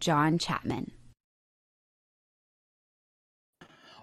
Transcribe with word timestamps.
John 0.00 0.38
Chapman. 0.38 0.90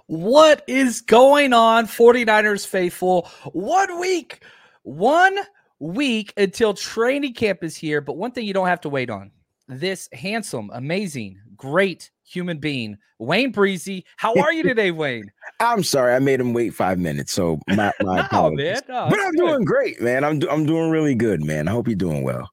What 0.08 0.64
is 0.67 1.02
going 1.02 1.52
on, 1.52 1.86
49ers 1.86 2.66
faithful? 2.66 3.28
One 3.52 4.00
week, 4.00 4.42
one 4.84 5.38
week 5.80 6.34
until 6.38 6.73
training 6.73 7.34
camp 7.34 7.64
is 7.64 7.76
here. 7.76 8.00
But 8.00 8.16
one 8.16 8.31
thing 8.31 8.45
you 8.45 8.54
don't 8.54 8.67
have 8.67 8.81
to 8.81 8.89
wait 8.89 9.09
on 9.09 9.31
this 9.67 10.08
handsome, 10.14 10.70
amazing, 10.73 11.39
great 11.56 12.09
human 12.23 12.58
being, 12.58 12.98
Wayne 13.20 13.52
Breezy. 13.52 14.06
How 14.16 14.34
are 14.36 14.54
you 14.54 14.64
today, 14.64 14.92
Wayne? 14.92 15.30
I'm 15.59 15.84
sorry, 15.84 16.14
I 16.14 16.20
made 16.20 16.39
him 16.39 16.54
wait 16.54 16.73
five 16.73 17.00
minutes. 17.00 17.34
So 17.34 17.59
my, 17.67 17.92
my 18.02 18.28
no, 18.32 18.52
man. 18.52 18.82
No, 18.88 19.08
but 19.09 19.20
I'm 19.20 19.32
good. 19.32 19.38
doing 19.38 19.66
great, 19.66 20.02
man. 20.02 20.23
I'm 20.23 20.42
I'm 20.50 20.66
doing 20.66 20.89
really 20.89 21.16
good, 21.16 21.44
man. 21.44 21.67
I 21.67 21.72
hope 21.72 21.88
you're 21.88 21.95
doing 21.95 22.23
well. 22.23 22.50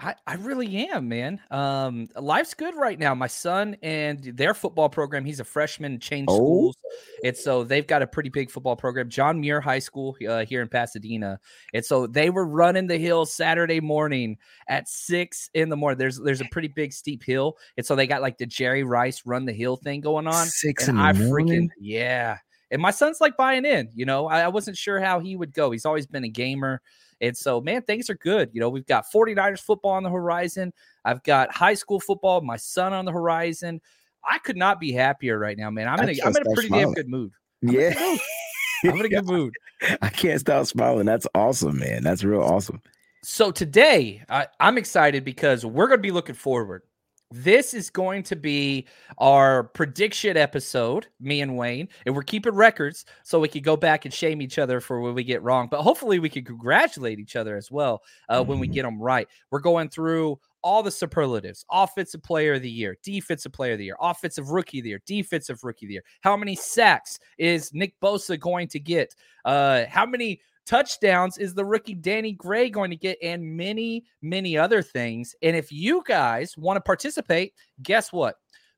I, 0.00 0.14
I 0.28 0.34
really 0.34 0.88
am, 0.90 1.08
man. 1.08 1.40
Um, 1.50 2.08
life's 2.16 2.54
good 2.54 2.76
right 2.76 2.96
now. 2.98 3.16
My 3.16 3.26
son 3.26 3.76
and 3.82 4.22
their 4.22 4.54
football 4.54 4.88
program, 4.88 5.24
he's 5.24 5.40
a 5.40 5.44
freshman, 5.44 5.98
changed 5.98 6.30
Oh. 6.30 6.36
schools. 6.36 6.76
And 7.24 7.36
so 7.36 7.64
they've 7.64 7.86
got 7.86 8.02
a 8.02 8.06
pretty 8.06 8.28
big 8.28 8.48
football 8.50 8.76
program, 8.76 9.08
John 9.10 9.40
Muir 9.40 9.60
High 9.60 9.80
School 9.80 10.16
uh, 10.28 10.44
here 10.44 10.62
in 10.62 10.68
Pasadena. 10.68 11.40
And 11.74 11.84
so 11.84 12.06
they 12.06 12.30
were 12.30 12.46
running 12.46 12.86
the 12.86 12.96
hill 12.96 13.26
Saturday 13.26 13.80
morning 13.80 14.36
at 14.68 14.88
six 14.88 15.50
in 15.54 15.68
the 15.68 15.76
morning. 15.76 15.98
There's 15.98 16.18
there's 16.20 16.40
a 16.40 16.48
pretty 16.52 16.68
big 16.68 16.92
steep 16.92 17.24
hill. 17.24 17.56
And 17.76 17.84
so 17.84 17.96
they 17.96 18.06
got 18.06 18.22
like 18.22 18.38
the 18.38 18.46
Jerry 18.46 18.84
Rice 18.84 19.22
run 19.26 19.46
the 19.46 19.52
hill 19.52 19.76
thing 19.76 20.00
going 20.00 20.28
on. 20.28 20.46
Six 20.46 20.86
and 20.86 20.96
in 20.96 21.02
the 21.02 21.08
I 21.08 21.12
morning? 21.14 21.48
freaking 21.48 21.68
yeah. 21.80 22.38
And 22.70 22.80
my 22.80 22.90
son's 22.92 23.20
like 23.20 23.36
buying 23.36 23.64
in, 23.64 23.88
you 23.94 24.04
know. 24.04 24.28
I, 24.28 24.42
I 24.42 24.48
wasn't 24.48 24.76
sure 24.76 25.00
how 25.00 25.18
he 25.20 25.34
would 25.34 25.52
go. 25.52 25.70
He's 25.72 25.86
always 25.86 26.06
been 26.06 26.22
a 26.24 26.28
gamer. 26.28 26.80
And 27.20 27.36
so, 27.36 27.60
man, 27.60 27.82
things 27.82 28.08
are 28.10 28.14
good. 28.14 28.50
You 28.52 28.60
know, 28.60 28.68
we've 28.68 28.86
got 28.86 29.06
49ers 29.12 29.60
football 29.60 29.92
on 29.92 30.02
the 30.02 30.10
horizon. 30.10 30.72
I've 31.04 31.22
got 31.22 31.52
high 31.52 31.74
school 31.74 32.00
football, 32.00 32.40
my 32.40 32.56
son 32.56 32.92
on 32.92 33.04
the 33.04 33.12
horizon. 33.12 33.80
I 34.24 34.38
could 34.38 34.56
not 34.56 34.80
be 34.80 34.92
happier 34.92 35.38
right 35.38 35.56
now, 35.56 35.70
man. 35.70 35.88
I'm 35.88 36.00
in 36.00 36.10
a, 36.10 36.22
I'm 36.24 36.36
in 36.36 36.42
a 36.42 36.54
pretty 36.54 36.68
damn 36.68 36.92
good 36.92 37.08
mood. 37.08 37.32
Yeah, 37.62 37.94
I'm 38.84 38.98
in 38.98 39.06
a 39.06 39.08
good 39.08 39.26
mood. 39.26 39.54
I 40.02 40.08
can't 40.08 40.40
stop 40.40 40.66
smiling. 40.66 41.06
That's 41.06 41.26
awesome, 41.34 41.78
man. 41.78 42.02
That's 42.02 42.24
real 42.24 42.42
awesome. 42.42 42.82
So 43.22 43.50
today, 43.50 44.22
I, 44.28 44.46
I'm 44.60 44.78
excited 44.78 45.24
because 45.24 45.64
we're 45.64 45.86
going 45.86 45.98
to 45.98 46.02
be 46.02 46.10
looking 46.10 46.34
forward. 46.34 46.82
This 47.30 47.74
is 47.74 47.90
going 47.90 48.22
to 48.24 48.36
be 48.36 48.86
our 49.18 49.64
prediction 49.64 50.38
episode, 50.38 51.08
me 51.20 51.42
and 51.42 51.58
Wayne, 51.58 51.88
and 52.06 52.14
we're 52.16 52.22
keeping 52.22 52.54
records 52.54 53.04
so 53.22 53.38
we 53.38 53.48
can 53.48 53.60
go 53.60 53.76
back 53.76 54.06
and 54.06 54.14
shame 54.14 54.40
each 54.40 54.58
other 54.58 54.80
for 54.80 55.02
when 55.02 55.14
we 55.14 55.24
get 55.24 55.42
wrong. 55.42 55.68
But 55.70 55.82
hopefully, 55.82 56.20
we 56.20 56.30
can 56.30 56.42
congratulate 56.42 57.18
each 57.18 57.36
other 57.36 57.54
as 57.58 57.70
well 57.70 58.02
uh, 58.30 58.42
when 58.42 58.58
we 58.58 58.66
Mhm. 58.68 58.72
get 58.72 58.82
them 58.84 58.98
right. 58.98 59.28
We're 59.50 59.60
going 59.60 59.90
through 59.90 60.40
all 60.62 60.82
the 60.82 60.90
superlatives 60.90 61.66
offensive 61.70 62.22
player 62.22 62.54
of 62.54 62.62
the 62.62 62.70
year, 62.70 62.96
defensive 63.02 63.52
player 63.52 63.72
of 63.72 63.78
the 63.78 63.84
year, 63.84 63.96
offensive 64.00 64.48
rookie 64.48 64.78
of 64.78 64.84
the 64.84 64.90
year, 64.90 65.02
defensive 65.04 65.62
rookie 65.64 65.84
of 65.84 65.88
the 65.88 65.94
year. 65.94 66.04
How 66.22 66.34
many 66.34 66.56
sacks 66.56 67.18
is 67.36 67.74
Nick 67.74 67.94
Bosa 68.00 68.40
going 68.40 68.68
to 68.68 68.80
get? 68.80 69.14
Uh, 69.44 69.84
how 69.90 70.06
many 70.06 70.40
touchdowns 70.68 71.38
is 71.38 71.54
the 71.54 71.64
rookie 71.64 71.94
Danny 71.94 72.32
Gray 72.32 72.68
going 72.68 72.90
to 72.90 72.96
get, 72.96 73.16
and 73.22 73.56
many, 73.56 74.04
many 74.20 74.58
other 74.58 74.82
things. 74.82 75.34
And 75.40 75.56
if 75.56 75.72
you 75.72 76.02
guys 76.06 76.56
want 76.58 76.76
to 76.76 76.82
participate, 76.82 77.54
guess 77.82 78.12
what? 78.12 78.36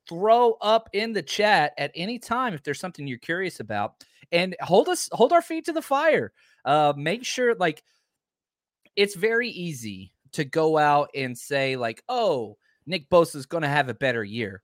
Throw 0.08 0.52
up 0.62 0.88
in 0.92 1.12
the 1.12 1.22
chat 1.22 1.72
at 1.76 1.90
any 1.96 2.18
time 2.18 2.54
if 2.54 2.62
there's 2.62 2.80
something 2.80 3.06
you're 3.06 3.18
curious 3.18 3.58
about, 3.58 3.94
and 4.30 4.54
hold 4.60 4.88
us, 4.88 5.08
hold 5.10 5.32
our 5.32 5.42
feet 5.42 5.64
to 5.64 5.72
the 5.72 5.82
fire. 5.82 6.32
Uh, 6.64 6.92
make 6.96 7.24
sure, 7.24 7.56
like, 7.56 7.82
it's 8.94 9.16
very 9.16 9.48
easy 9.48 10.12
to 10.32 10.44
go 10.44 10.78
out 10.78 11.10
and 11.14 11.36
say, 11.36 11.74
like, 11.74 12.02
oh, 12.08 12.56
Nick 12.86 13.10
Bosa 13.10 13.36
is 13.36 13.46
going 13.46 13.62
to 13.62 13.68
have 13.68 13.88
a 13.88 13.94
better 13.94 14.22
year. 14.22 14.62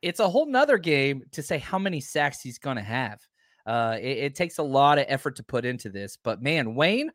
It's 0.00 0.20
a 0.20 0.28
whole 0.28 0.46
nother 0.46 0.78
game 0.78 1.24
to 1.32 1.42
say 1.42 1.58
how 1.58 1.78
many 1.78 2.00
sacks 2.00 2.40
he's 2.40 2.58
going 2.58 2.76
to 2.76 2.82
have. 2.82 3.18
Uh, 3.68 3.98
it, 4.00 4.18
it 4.18 4.34
takes 4.34 4.56
a 4.56 4.62
lot 4.62 4.98
of 4.98 5.04
effort 5.08 5.36
to 5.36 5.42
put 5.42 5.66
into 5.66 5.90
this, 5.90 6.16
but 6.16 6.42
man, 6.42 6.74
Wayne, 6.74 7.12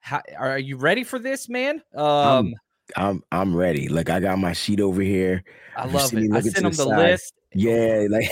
how, 0.00 0.22
are 0.38 0.58
you 0.58 0.78
ready 0.78 1.04
for 1.04 1.18
this, 1.18 1.50
man? 1.50 1.82
Um, 1.94 2.54
I'm 2.96 3.22
I'm 3.30 3.54
ready. 3.54 3.88
Like 3.88 4.08
I 4.08 4.18
got 4.18 4.38
my 4.38 4.54
sheet 4.54 4.80
over 4.80 5.02
here. 5.02 5.44
I 5.76 5.86
love 5.86 6.12
it. 6.14 6.32
I 6.32 6.40
sent 6.40 6.56
him 6.56 6.72
the 6.72 6.84
the 6.84 6.86
list. 6.86 7.34
Yeah, 7.54 8.06
like 8.08 8.30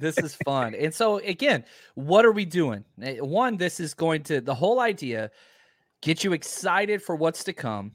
This 0.00 0.18
is 0.18 0.34
fun. 0.44 0.74
And 0.74 0.92
so 0.92 1.18
again, 1.18 1.64
what 1.94 2.24
are 2.24 2.32
we 2.32 2.44
doing? 2.44 2.84
Eh, 3.00 3.18
One, 3.18 3.56
this 3.56 3.78
is 3.78 3.94
going 3.94 4.24
to 4.24 4.40
the 4.40 4.54
whole 4.54 4.80
idea 4.80 5.30
get 6.00 6.24
you 6.24 6.32
excited 6.32 7.00
for 7.02 7.14
what's 7.14 7.44
to 7.44 7.52
come. 7.52 7.92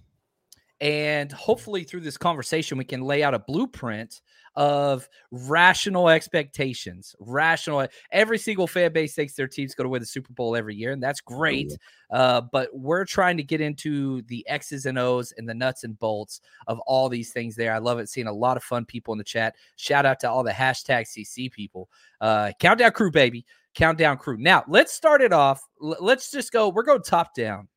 And 0.79 1.31
hopefully 1.31 1.83
through 1.83 2.01
this 2.01 2.17
conversation, 2.17 2.77
we 2.77 2.85
can 2.85 3.01
lay 3.01 3.23
out 3.23 3.33
a 3.33 3.39
blueprint 3.39 4.21
of 4.57 5.07
rational 5.29 6.09
expectations. 6.09 7.15
Rational. 7.19 7.87
Every 8.11 8.39
single 8.39 8.65
fan 8.65 8.91
base 8.91 9.13
thinks 9.13 9.33
their 9.33 9.47
team's 9.47 9.75
going 9.75 9.85
to 9.85 9.89
win 9.89 10.01
the 10.01 10.07
Super 10.07 10.33
Bowl 10.33 10.55
every 10.55 10.75
year, 10.75 10.91
and 10.91 11.01
that's 11.01 11.21
great. 11.21 11.71
Uh, 12.09 12.41
but 12.51 12.69
we're 12.73 13.05
trying 13.05 13.37
to 13.37 13.43
get 13.43 13.61
into 13.61 14.23
the 14.23 14.43
X's 14.49 14.87
and 14.87 14.97
O's 14.97 15.31
and 15.37 15.47
the 15.47 15.53
nuts 15.53 15.83
and 15.83 15.97
bolts 15.99 16.41
of 16.65 16.79
all 16.87 17.07
these 17.07 17.31
things 17.31 17.55
there. 17.55 17.71
I 17.71 17.77
love 17.77 17.99
it. 17.99 18.09
Seeing 18.09 18.27
a 18.27 18.33
lot 18.33 18.57
of 18.57 18.63
fun 18.63 18.83
people 18.83 19.13
in 19.13 19.19
the 19.19 19.23
chat. 19.23 19.55
Shout 19.75 20.07
out 20.07 20.19
to 20.21 20.29
all 20.29 20.43
the 20.43 20.51
hashtag 20.51 21.05
CC 21.05 21.51
people. 21.51 21.87
Uh, 22.19 22.51
countdown 22.59 22.91
crew, 22.91 23.11
baby. 23.11 23.45
Countdown 23.75 24.17
crew. 24.17 24.37
Now, 24.37 24.63
let's 24.67 24.91
start 24.91 25.21
it 25.21 25.33
off. 25.33 25.61
L- 25.83 25.97
let's 26.01 26.31
just 26.31 26.51
go. 26.51 26.69
We're 26.69 26.81
going 26.81 27.03
top 27.03 27.35
down. 27.35 27.67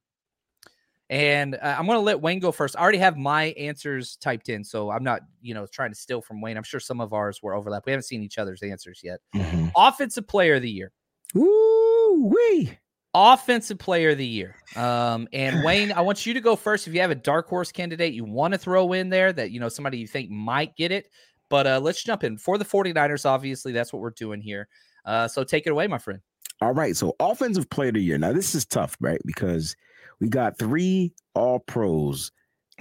And 1.11 1.57
uh, 1.57 1.75
I'm 1.77 1.87
going 1.87 1.97
to 1.97 2.03
let 2.03 2.21
Wayne 2.21 2.39
go 2.39 2.53
first. 2.53 2.77
I 2.79 2.81
already 2.81 2.99
have 2.99 3.17
my 3.19 3.47
answers 3.59 4.17
typed 4.17 4.49
in, 4.49 4.63
so 4.63 4.91
I'm 4.93 5.03
not, 5.03 5.23
you 5.43 5.55
know, 5.55 5.67
trying 5.67 5.91
to 5.91 5.97
steal 5.97 6.23
from 6.23 6.41
Wayne. 6.41 6.57
I'm 6.57 6.63
sure 6.63 6.79
some 6.79 7.01
of 7.01 7.13
ours 7.13 7.43
were 7.43 7.53
overlap. 7.53 7.83
We 7.85 7.91
haven't 7.91 8.05
seen 8.05 8.23
each 8.23 8.39
other's 8.39 8.63
answers 8.63 9.01
yet. 9.03 9.19
Mhm. 9.35 9.73
Offensive 9.77 10.29
player 10.29 10.55
of 10.55 10.63
the 10.63 10.71
year. 10.71 10.93
Woo 11.35 12.27
wee. 12.29 12.79
Offensive 13.13 13.79
player 13.81 14.11
of 14.11 14.19
the 14.19 14.27
year. 14.27 14.55
Um, 14.77 15.27
and 15.33 15.65
Wayne, 15.65 15.91
I 15.91 16.01
want 16.01 16.25
you 16.27 16.33
to 16.35 16.41
go 16.41 16.55
first. 16.55 16.87
If 16.87 16.95
you 16.95 17.01
have 17.01 17.11
a 17.11 17.17
dark 17.17 17.49
horse 17.49 17.73
candidate 17.73 18.15
you 18.15 18.25
want 18.25 18.55
to 18.55 18.59
throw 18.59 18.93
in 18.93 19.09
there 19.09 19.33
that, 19.33 19.51
you 19.51 19.59
know, 19.59 19.69
somebody 19.69 19.99
you 19.99 20.07
think 20.07 20.31
might 20.31 20.77
get 20.77 20.93
it. 20.93 21.11
But 21.49 21.67
uh, 21.67 21.81
let's 21.81 22.05
jump 22.05 22.23
in 22.23 22.39
for 22.39 22.57
the 22.57 22.65
49ers. 22.65 23.27
Obviously, 23.27 23.73
that's 23.73 23.93
what 23.93 24.01
we're 24.01 24.11
doing 24.11 24.41
here. 24.41 24.69
Uh, 25.05 25.27
so 25.27 25.43
take 25.43 25.67
it 25.67 25.71
away, 25.71 25.89
my 25.89 25.99
friend. 25.99 26.21
All 26.63 26.73
right, 26.73 26.95
so 26.95 27.17
offensive 27.19 27.69
player 27.71 27.89
of 27.89 27.95
the 27.95 28.03
year. 28.03 28.19
Now 28.19 28.33
this 28.33 28.55
is 28.55 28.65
tough, 28.65 28.97
right? 29.01 29.21
Because 29.25 29.75
we 30.21 30.29
got 30.29 30.59
three 30.59 31.13
all 31.35 31.59
pros 31.59 32.33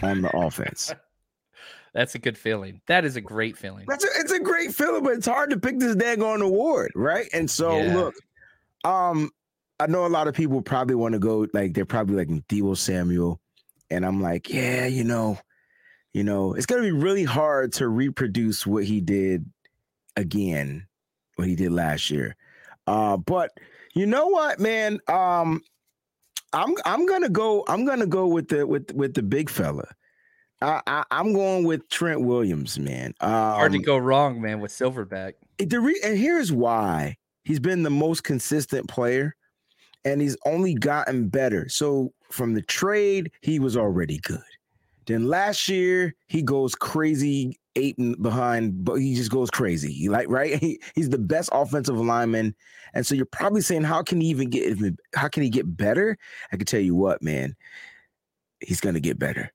on 0.02 0.22
the 0.22 0.30
offense. 0.30 0.94
That's 1.94 2.14
a 2.14 2.20
good 2.20 2.38
feeling. 2.38 2.82
That 2.88 3.04
is 3.04 3.16
a 3.16 3.22
great 3.22 3.58
feeling. 3.58 3.86
That's 3.88 4.04
a, 4.04 4.08
it's 4.20 4.32
a 4.32 4.40
great 4.40 4.74
feeling, 4.74 5.04
but 5.04 5.14
it's 5.14 5.26
hard 5.26 5.50
to 5.50 5.60
pick 5.60 5.80
this 5.80 5.96
daggone 5.96 6.42
award, 6.44 6.92
right? 6.96 7.28
And 7.34 7.50
so 7.50 7.82
Yeah. 7.82 7.94
look, 7.94 8.16
um, 8.84 9.32
I 9.80 9.88
know 9.88 10.06
a 10.06 10.08
lot 10.08 10.28
of 10.28 10.36
people 10.36 10.62
probably 10.62 10.96
want 10.96 11.14
to 11.14 11.20
go 11.20 11.48
like 11.54 11.74
they're 11.74 11.86
probably 11.86 12.16
like 12.16 12.28
Debo 12.48 12.78
Samuel, 12.78 13.40
and 13.90 14.06
I'm 14.06 14.22
like, 14.22 14.50
yeah, 14.50 14.86
you 14.86 15.04
know, 15.04 15.40
you 16.14 16.24
know, 16.24 16.54
it's 16.54 16.66
gonna 16.66 16.82
be 16.84 16.92
really 16.92 17.24
hard 17.24 17.74
to 17.74 17.88
reproduce 17.88 18.68
what 18.68 18.84
he 18.84 19.02
did 19.02 19.46
again, 20.16 20.86
what 21.36 21.48
he 21.48 21.56
did 21.56 21.72
last 21.72 22.10
year. 22.12 22.36
Uh, 22.86 23.18
but 23.18 23.52
you 23.96 24.06
know 24.06 24.28
what, 24.28 24.60
man? 24.60 25.00
Um, 25.08 25.62
I'm 26.54 26.74
I'm 26.86 27.06
gonna 27.06 27.30
go. 27.30 27.64
I'm 27.68 27.86
gonna 27.86 28.08
go 28.08 28.28
with 28.28 28.48
the 28.50 28.66
with 28.66 28.92
with 28.94 29.14
the 29.14 29.24
big 29.24 29.50
fella. 29.50 29.86
I, 30.62 30.82
I 30.88 31.04
I'm 31.12 31.34
going 31.34 31.64
with 31.64 31.88
Trent 31.90 32.22
Williams, 32.22 32.80
man. 32.80 33.14
Um, 33.22 33.30
Hard 33.32 33.72
to 33.74 33.80
go 33.80 33.98
wrong, 33.98 34.42
man, 34.42 34.60
with 34.60 34.72
Silverback. 34.72 35.34
the 35.58 35.80
re- 35.80 36.02
and 36.04 36.18
here's 36.18 36.52
why 36.52 37.18
he's 37.44 37.60
been 37.60 37.84
the 37.84 37.90
most 37.90 38.24
consistent 38.24 38.88
player 38.88 39.36
and 40.06 40.22
he's 40.22 40.38
only 40.46 40.74
gotten 40.74 41.28
better. 41.30 41.68
So 41.70 42.14
from 42.30 42.54
the 42.54 42.62
trade, 42.62 43.32
he 43.42 43.60
was 43.60 43.76
already 43.78 44.20
good. 44.20 44.42
Then 45.06 45.28
last 45.28 45.68
year, 45.68 46.16
he 46.28 46.42
goes 46.42 46.76
crazy, 46.76 47.59
eight 47.76 47.98
and 47.98 48.22
behind, 48.22 48.84
but 48.84 48.96
he 48.96 49.16
just 49.16 49.32
goes 49.32 49.50
crazy. 49.50 49.92
He 49.92 50.10
like 50.10 50.30
right, 50.30 50.56
he, 50.60 50.80
he's 50.96 51.10
the 51.10 51.18
best 51.18 51.50
offensive 51.52 51.98
lineman, 51.98 52.56
and 52.94 53.06
so 53.06 53.16
you're 53.16 53.26
probably 53.26 53.62
saying, 53.62 53.84
how 53.84 54.04
can 54.04 54.22
he 54.22 54.28
even 54.28 54.50
get? 54.50 54.78
How 55.16 55.28
can 55.28 55.44
he 55.44 55.50
get 55.50 55.78
better? 55.78 56.18
I 56.52 56.58
can 56.58 56.66
tell 56.66 56.80
you 56.80 56.96
what, 56.96 57.22
man, 57.22 57.56
he's 58.60 58.82
gonna 58.82 59.00
get 59.00 59.20
better. 59.20 59.52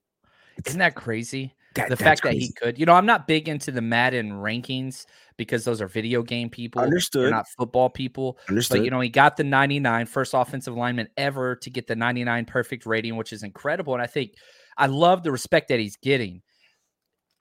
Isn't 0.65 0.79
that 0.79 0.95
crazy? 0.95 1.55
That- 1.75 1.89
the 1.89 1.97
fact 1.97 2.23
that 2.23 2.35
he 2.35 2.53
could, 2.53 2.79
you 2.79 2.87
know, 2.87 2.93
I'm 2.93 3.07
not 3.07 3.27
big 3.27 3.49
into 3.49 3.73
the 3.73 3.81
Madden 3.81 4.31
rankings 4.31 5.07
because 5.37 5.65
those 5.65 5.81
are 5.81 5.89
video 5.89 6.23
game 6.23 6.49
people. 6.49 6.81
They're 6.81 6.87
Understood. 6.87 7.31
not 7.33 7.49
football 7.49 7.91
people. 7.91 8.39
Understood. 8.49 8.79
But 8.79 8.85
you 8.85 8.91
know, 8.93 9.01
he 9.01 9.09
got 9.09 9.37
the 9.37 9.43
99 9.43 10.07
first 10.07 10.35
offensive 10.35 10.77
lineman 10.77 11.09
ever 11.17 11.57
to 11.57 11.71
get 11.71 11.89
the 11.89 11.97
99 11.97 12.45
perfect 12.45 12.87
rating, 12.87 13.17
which 13.17 13.33
is 13.33 13.43
incredible. 13.43 13.93
And 13.93 14.03
I 14.03 14.07
think 14.07 14.35
I 14.77 14.87
love 14.87 15.25
the 15.25 15.33
respect 15.33 15.69
that 15.69 15.81
he's 15.81 15.97
getting. 15.97 16.43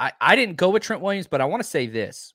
I, 0.04 0.12
I 0.20 0.36
didn't 0.36 0.58
go 0.58 0.70
with 0.70 0.84
Trent 0.84 1.02
Williams, 1.02 1.28
but 1.28 1.40
I 1.40 1.46
want 1.46 1.64
to 1.64 1.70
say 1.70 1.88
this. 1.88 2.34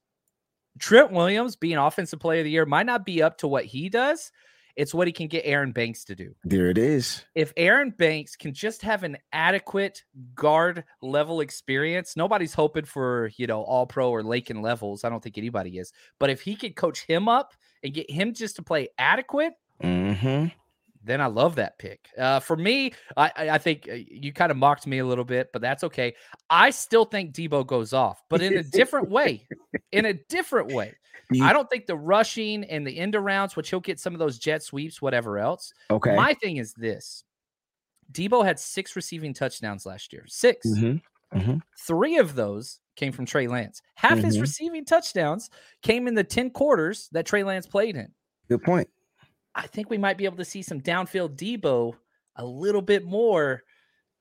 Trent 0.78 1.12
Williams 1.12 1.54
being 1.54 1.76
offensive 1.76 2.18
player 2.18 2.40
of 2.40 2.44
the 2.44 2.50
year 2.50 2.64
might 2.64 2.86
not 2.86 3.04
be 3.04 3.22
up 3.22 3.36
to 3.38 3.48
what 3.48 3.66
he 3.66 3.90
does. 3.90 4.32
It's 4.74 4.94
what 4.94 5.06
he 5.06 5.12
can 5.12 5.26
get 5.26 5.42
Aaron 5.44 5.72
Banks 5.72 6.04
to 6.04 6.14
do. 6.14 6.34
there 6.44 6.70
it 6.70 6.78
is. 6.78 7.24
If 7.34 7.52
Aaron 7.58 7.90
Banks 7.90 8.36
can 8.36 8.54
just 8.54 8.80
have 8.82 9.02
an 9.02 9.18
adequate 9.32 10.02
guard 10.34 10.84
level 11.02 11.40
experience, 11.40 12.16
nobody's 12.16 12.54
hoping 12.54 12.84
for, 12.86 13.30
you 13.36 13.46
know, 13.46 13.62
all 13.62 13.86
pro 13.86 14.08
or 14.08 14.22
Laken 14.22 14.62
levels. 14.62 15.04
I 15.04 15.10
don't 15.10 15.22
think 15.22 15.36
anybody 15.36 15.78
is. 15.78 15.92
But 16.18 16.30
if 16.30 16.40
he 16.40 16.54
could 16.54 16.74
coach 16.74 17.04
him 17.04 17.28
up 17.28 17.52
and 17.82 17.92
get 17.92 18.10
him 18.10 18.32
just 18.32 18.56
to 18.56 18.62
play 18.62 18.88
adequate, 18.98 19.52
Mm-hmm. 19.82 20.46
Then 21.04 21.20
I 21.20 21.26
love 21.26 21.54
that 21.56 21.78
pick. 21.78 22.08
Uh, 22.18 22.40
for 22.40 22.56
me, 22.56 22.92
I, 23.16 23.30
I 23.36 23.58
think 23.58 23.88
uh, 23.90 23.94
you 23.94 24.32
kind 24.32 24.50
of 24.50 24.56
mocked 24.56 24.86
me 24.86 24.98
a 24.98 25.06
little 25.06 25.24
bit, 25.24 25.50
but 25.52 25.62
that's 25.62 25.84
okay. 25.84 26.14
I 26.50 26.70
still 26.70 27.04
think 27.04 27.32
Debo 27.34 27.66
goes 27.66 27.92
off, 27.92 28.22
but 28.28 28.42
in 28.42 28.56
a 28.58 28.62
different 28.62 29.08
way. 29.10 29.46
In 29.92 30.06
a 30.06 30.12
different 30.14 30.72
way. 30.72 30.94
You- 31.30 31.44
I 31.44 31.52
don't 31.52 31.68
think 31.68 31.86
the 31.86 31.96
rushing 31.96 32.64
and 32.64 32.86
the 32.86 32.96
end 32.98 33.14
arounds, 33.14 33.54
which 33.56 33.70
he'll 33.70 33.80
get 33.80 34.00
some 34.00 34.14
of 34.14 34.18
those 34.18 34.38
jet 34.38 34.62
sweeps, 34.62 35.00
whatever 35.02 35.38
else. 35.38 35.72
Okay. 35.90 36.14
My 36.16 36.34
thing 36.34 36.56
is 36.56 36.72
this 36.74 37.24
Debo 38.12 38.44
had 38.44 38.58
six 38.58 38.96
receiving 38.96 39.34
touchdowns 39.34 39.84
last 39.84 40.12
year. 40.12 40.24
6 40.26 40.66
Mhm. 41.34 41.60
Three 41.86 42.16
of 42.16 42.34
those 42.34 42.80
came 42.96 43.12
from 43.12 43.26
Trey 43.26 43.46
Lance. 43.46 43.82
Half 43.96 44.18
his 44.20 44.38
Mhm. 44.38 44.40
receiving 44.40 44.84
touchdowns 44.86 45.50
came 45.82 46.08
in 46.08 46.14
the 46.14 46.24
10 46.24 46.48
quarters 46.50 47.10
that 47.12 47.26
Trey 47.26 47.44
Lance 47.44 47.66
played 47.66 47.96
in. 47.96 48.10
Good 48.48 48.62
point. 48.62 48.88
I 49.58 49.66
think 49.66 49.90
we 49.90 49.98
might 49.98 50.16
be 50.16 50.24
able 50.24 50.36
to 50.36 50.44
see 50.44 50.62
some 50.62 50.80
downfield 50.80 51.36
Debo 51.36 51.94
a 52.36 52.44
little 52.44 52.82
bit 52.82 53.04
more. 53.04 53.64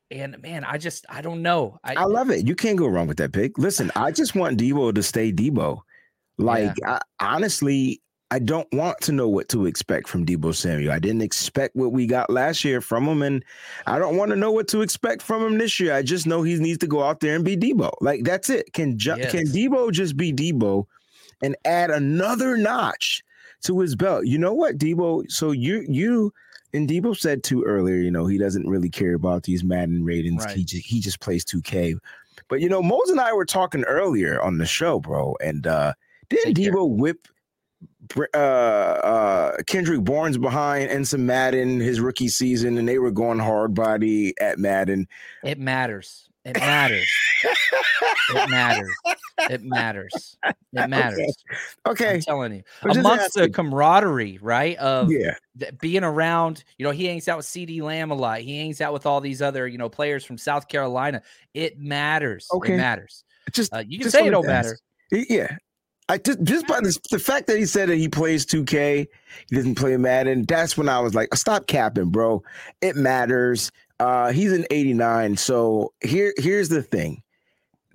And 0.10 0.42
man, 0.42 0.64
I 0.64 0.78
just 0.78 1.06
I 1.10 1.22
don't 1.22 1.42
know. 1.42 1.80
I, 1.84 1.96
I 1.96 2.04
love 2.06 2.32
it. 2.32 2.48
You 2.48 2.56
can't 2.56 2.78
go 2.78 2.88
wrong 2.88 3.08
with 3.08 3.18
that 3.18 3.34
pick. 3.34 3.58
Listen, 3.58 3.92
I 3.96 4.12
just 4.12 4.36
want 4.36 4.60
Debo 4.60 4.94
to 4.96 5.04
stay 5.04 5.32
Debo. 5.32 5.82
Like, 6.40 6.76
I, 6.86 7.00
honestly, 7.20 8.02
I 8.30 8.40
don't 8.40 8.68
want 8.72 9.00
to 9.02 9.12
know 9.12 9.28
what 9.28 9.50
to 9.50 9.66
expect 9.66 10.08
from 10.08 10.26
Debo 10.26 10.54
Samuel. 10.54 10.92
I 10.92 11.00
didn't 11.00 11.22
expect 11.22 11.76
what 11.76 11.92
we 11.92 12.06
got 12.06 12.30
last 12.30 12.64
year 12.64 12.80
from 12.80 13.06
him, 13.06 13.22
and 13.22 13.44
I 13.86 14.00
don't 14.00 14.18
want 14.18 14.32
to 14.32 14.36
know 14.36 14.52
what 14.52 14.68
to 14.70 14.82
expect 14.82 15.22
from 15.22 15.44
him 15.44 15.58
this 15.58 15.80
year. 15.80 15.94
I 15.94 16.04
just 16.04 16.28
know 16.28 16.44
he 16.44 16.56
needs 16.58 16.78
to 16.80 16.88
go 16.88 17.04
out 17.04 17.20
there 17.20 17.36
and 17.36 17.44
be 17.44 17.58
Debo. 17.58 17.92
Like, 18.02 18.24
that's 18.24 18.50
it. 18.50 18.72
Can 18.74 18.98
ju- 18.98 19.16
can 19.16 19.46
Debo 19.46 19.92
just 19.92 20.16
be 20.16 20.32
Debo 20.32 20.86
and 21.42 21.56
add 21.66 21.90
another 21.90 22.58
notch 22.58 23.24
to 23.64 23.80
his 23.80 23.96
belt? 23.96 24.26
You 24.26 24.38
know 24.38 24.54
what, 24.54 24.78
Debo? 24.78 25.30
So 25.32 25.52
you 25.52 25.86
you 25.88 26.34
and 26.74 26.88
Debo 26.88 27.18
said 27.18 27.44
too 27.44 27.64
earlier, 27.64 27.96
you 27.96 28.12
know, 28.12 28.28
he 28.28 28.38
doesn't 28.38 28.68
really 28.68 28.90
care 28.90 29.14
about 29.14 29.44
these 29.44 29.64
Madden 29.64 30.04
ratings. 30.04 30.46
Right. 30.46 30.58
He 30.58 30.64
just 30.64 30.86
he 30.86 31.00
just 31.00 31.20
plays 31.20 31.46
2K. 31.46 31.98
But 32.50 32.62
you 32.62 32.70
know, 32.70 32.82
Mose 32.82 33.10
and 33.10 33.20
I 33.20 33.34
were 33.34 33.46
talking 33.46 33.84
earlier 33.84 34.42
on 34.42 34.58
the 34.58 34.66
show, 34.66 35.00
bro, 35.00 35.36
and 35.44 35.66
uh 35.68 35.94
didn't 36.30 36.56
Take 36.56 36.66
care. 36.66 36.74
Debo 36.74 36.90
whip 36.98 37.28
Br- 38.08 38.26
uh 38.34 38.38
uh 38.38 39.58
Kendrick 39.68 40.02
Bourne's 40.02 40.38
behind 40.38 40.90
and 40.90 41.08
some 41.08 41.26
Madden 41.26 41.80
his 41.80 42.00
rookie 42.00 42.28
season, 42.28 42.78
and 42.78 42.88
they 42.88 43.00
were 43.00 43.12
going 43.12 43.40
hard 43.40 43.74
body 43.74 44.34
at 44.40 44.60
Madden. 44.60 45.08
it 45.44 45.60
matters. 45.60 46.30
It 46.46 46.58
matters. 46.58 47.12
it 48.30 48.50
matters. 48.50 48.94
It 49.50 49.64
matters. 49.64 50.38
It 50.74 50.90
matters. 50.90 51.36
Okay, 51.88 52.16
I'm 52.16 52.22
telling 52.22 52.54
you. 52.54 52.64
I'm 52.84 53.00
Amongst 53.00 53.36
the 53.36 53.50
camaraderie, 53.50 54.40
right? 54.42 54.78
Of 54.78 55.12
yeah, 55.12 55.36
th- 55.60 55.78
being 55.80 56.04
around, 56.04 56.64
you 56.78 56.86
know, 56.86 56.92
he 56.92 57.06
hangs 57.06 57.28
out 57.28 57.38
with 57.38 57.46
CeeDee 57.46 57.82
Lamb 57.82 58.12
a 58.12 58.16
lot. 58.16 58.40
He 58.42 58.58
hangs 58.58 58.82
out 58.82 58.94
with 58.94 59.06
all 59.06 59.22
these 59.22 59.42
other, 59.42 59.68
you 59.68 59.78
know, 59.78 59.90
players 59.90 60.24
from 60.24 60.38
South 60.38 60.68
Carolina. 60.68 61.22
It 61.54 61.80
matters. 61.80 62.48
Okay. 62.52 62.74
It 62.74 62.78
matters. 62.78 63.24
just 63.52 63.74
Uh, 63.74 63.84
you 63.88 63.98
can 64.00 64.06
just 64.06 64.16
say 64.16 64.28
it 64.28 64.32
don't 64.32 64.48
matter. 64.48 64.78
Yeah. 65.12 65.56
I 66.10 66.18
just 66.18 66.42
just 66.44 66.68
by 66.68 66.80
this, 66.80 66.98
the 67.12 67.20
fact 67.20 67.48
that 67.48 67.58
he 67.58 67.66
said 67.66 67.90
that 67.90 67.98
he 67.98 68.08
plays 68.08 68.46
2K, 68.46 69.08
he 69.50 69.56
doesn't 69.56 69.76
play 69.76 69.98
Madden. 69.98 70.46
That's 70.46 70.78
when 70.78 70.88
I 70.88 71.00
was 71.02 71.14
like, 71.14 71.36
stop 71.36 71.68
capping, 71.68 72.12
bro. 72.12 72.44
It 72.82 72.96
matters. 72.96 73.72
Uh, 74.00 74.32
he's 74.32 74.54
an 74.54 74.66
89. 74.72 75.36
So 75.38 75.94
here 76.02 76.34
here's 76.38 76.70
the 76.70 76.82
thing. 76.82 77.24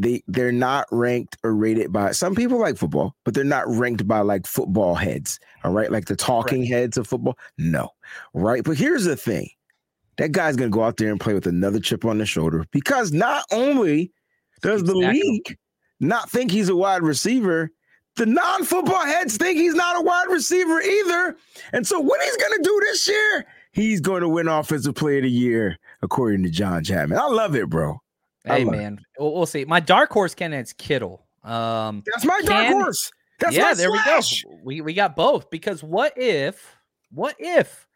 They 0.02 0.22
they're 0.26 0.50
not 0.50 0.86
ranked 0.90 1.36
or 1.44 1.54
rated 1.54 1.92
by 1.92 2.10
some 2.10 2.34
people 2.34 2.58
like 2.58 2.76
football, 2.76 3.14
but 3.24 3.34
they're 3.34 3.44
not 3.44 3.68
ranked 3.68 4.06
by 4.08 4.18
like 4.20 4.46
football 4.46 4.96
heads. 4.96 5.38
All 5.62 5.72
right, 5.72 5.92
like 5.92 6.06
the 6.06 6.16
talking 6.16 6.64
heads 6.64 6.96
of 6.96 7.06
football. 7.06 7.38
No, 7.56 7.90
right. 8.34 8.64
But 8.64 8.76
here's 8.76 9.04
the 9.04 9.14
thing: 9.16 9.48
that 10.16 10.32
guy's 10.32 10.56
gonna 10.56 10.70
go 10.70 10.82
out 10.82 10.96
there 10.96 11.10
and 11.10 11.20
play 11.20 11.34
with 11.34 11.46
another 11.46 11.78
chip 11.78 12.04
on 12.04 12.18
the 12.18 12.26
shoulder 12.26 12.66
because 12.72 13.12
not 13.12 13.44
only 13.52 14.10
does 14.60 14.82
the 14.82 14.96
Exactly. 14.96 15.20
league 15.22 15.58
not 16.00 16.28
think 16.30 16.50
he's 16.50 16.68
a 16.68 16.74
wide 16.76 17.02
receiver, 17.02 17.70
the 18.16 18.26
non-football 18.26 19.06
heads 19.06 19.36
think 19.36 19.56
he's 19.56 19.74
not 19.74 20.00
a 20.00 20.02
wide 20.02 20.26
receiver 20.30 20.80
either. 20.80 21.36
And 21.72 21.86
so 21.86 22.00
what 22.00 22.20
he's 22.22 22.36
gonna 22.38 22.62
do 22.62 22.80
this 22.86 23.06
year, 23.08 23.46
he's 23.70 24.00
going 24.00 24.22
to 24.22 24.28
win 24.28 24.48
offensive 24.48 24.96
player 24.96 25.18
of 25.18 25.22
the 25.24 25.30
year, 25.30 25.78
according 26.02 26.42
to 26.42 26.50
John 26.50 26.82
Chapman. 26.82 27.18
I 27.18 27.26
love 27.28 27.54
it, 27.54 27.70
bro. 27.70 28.01
Hey 28.44 28.64
man, 28.64 29.00
we'll, 29.18 29.34
we'll 29.34 29.46
see. 29.46 29.64
My 29.64 29.80
dark 29.80 30.10
horse 30.10 30.34
candidate's 30.34 30.72
Kittle. 30.72 31.24
Um, 31.44 32.02
That's 32.06 32.24
my 32.24 32.40
dark 32.44 32.66
Can- 32.66 32.72
horse. 32.72 33.12
That's 33.38 33.56
yeah, 33.56 33.74
there 33.74 33.90
slash. 33.90 34.44
we 34.44 34.50
go. 34.50 34.60
We 34.64 34.80
we 34.82 34.94
got 34.94 35.16
both 35.16 35.50
because 35.50 35.82
what 35.82 36.12
if, 36.16 36.76
what 37.10 37.34
if 37.38 37.88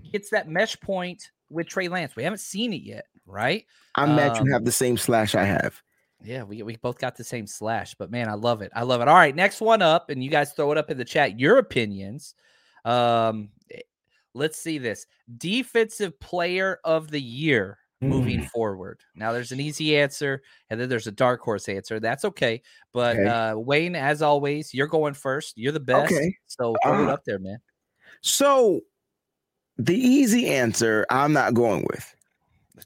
he 0.00 0.08
hits 0.10 0.30
that 0.30 0.48
mesh 0.48 0.78
point 0.80 1.30
with 1.50 1.68
Trey 1.68 1.88
Lance? 1.88 2.16
We 2.16 2.22
haven't 2.22 2.38
seen 2.38 2.72
it 2.72 2.82
yet, 2.82 3.04
right? 3.26 3.64
I'm 3.94 4.16
mad 4.16 4.38
Um, 4.38 4.46
you 4.46 4.52
have 4.52 4.64
the 4.64 4.72
same 4.72 4.96
slash 4.96 5.34
I 5.34 5.44
have. 5.44 5.82
Yeah, 6.22 6.44
we, 6.44 6.62
we 6.62 6.76
both 6.76 6.98
got 6.98 7.14
the 7.14 7.24
same 7.24 7.46
slash, 7.46 7.94
but 7.94 8.10
man, 8.10 8.28
I 8.28 8.34
love 8.34 8.62
it. 8.62 8.72
I 8.74 8.84
love 8.84 9.02
it. 9.02 9.08
All 9.08 9.14
right, 9.14 9.34
next 9.36 9.60
one 9.60 9.82
up, 9.82 10.08
and 10.08 10.24
you 10.24 10.30
guys 10.30 10.52
throw 10.52 10.72
it 10.72 10.78
up 10.78 10.90
in 10.90 10.96
the 10.96 11.04
chat. 11.04 11.38
Your 11.38 11.58
opinions. 11.58 12.34
Um, 12.86 13.50
let's 14.32 14.56
see 14.58 14.78
this 14.78 15.06
defensive 15.36 16.18
player 16.20 16.78
of 16.84 17.10
the 17.10 17.20
year 17.20 17.78
moving 18.00 18.40
Mm. 18.40 18.48
forward. 18.50 19.00
Now, 19.14 19.32
there's 19.32 19.52
an 19.52 19.60
easy 19.60 19.96
answer, 19.96 20.42
and 20.70 20.80
then 20.80 20.88
there's 20.88 21.06
a 21.06 21.12
dark 21.12 21.40
horse 21.40 21.68
answer. 21.68 21.98
That's 21.98 22.24
okay. 22.26 22.62
But 22.92 23.16
Okay. 23.16 23.26
uh, 23.26 23.56
Wayne, 23.56 23.96
as 23.96 24.22
always, 24.22 24.74
you're 24.74 24.86
going 24.86 25.14
first. 25.14 25.56
You're 25.56 25.72
the 25.72 25.80
best. 25.80 26.12
Okay. 26.12 26.36
So 26.46 26.74
it 26.74 26.80
Uh, 26.84 27.12
up 27.12 27.24
there, 27.24 27.38
man. 27.38 27.58
So 28.20 28.80
the 29.78 29.96
easy 29.96 30.48
answer, 30.48 31.06
I'm 31.10 31.32
not 31.32 31.54
going 31.54 31.86
with. 31.90 32.14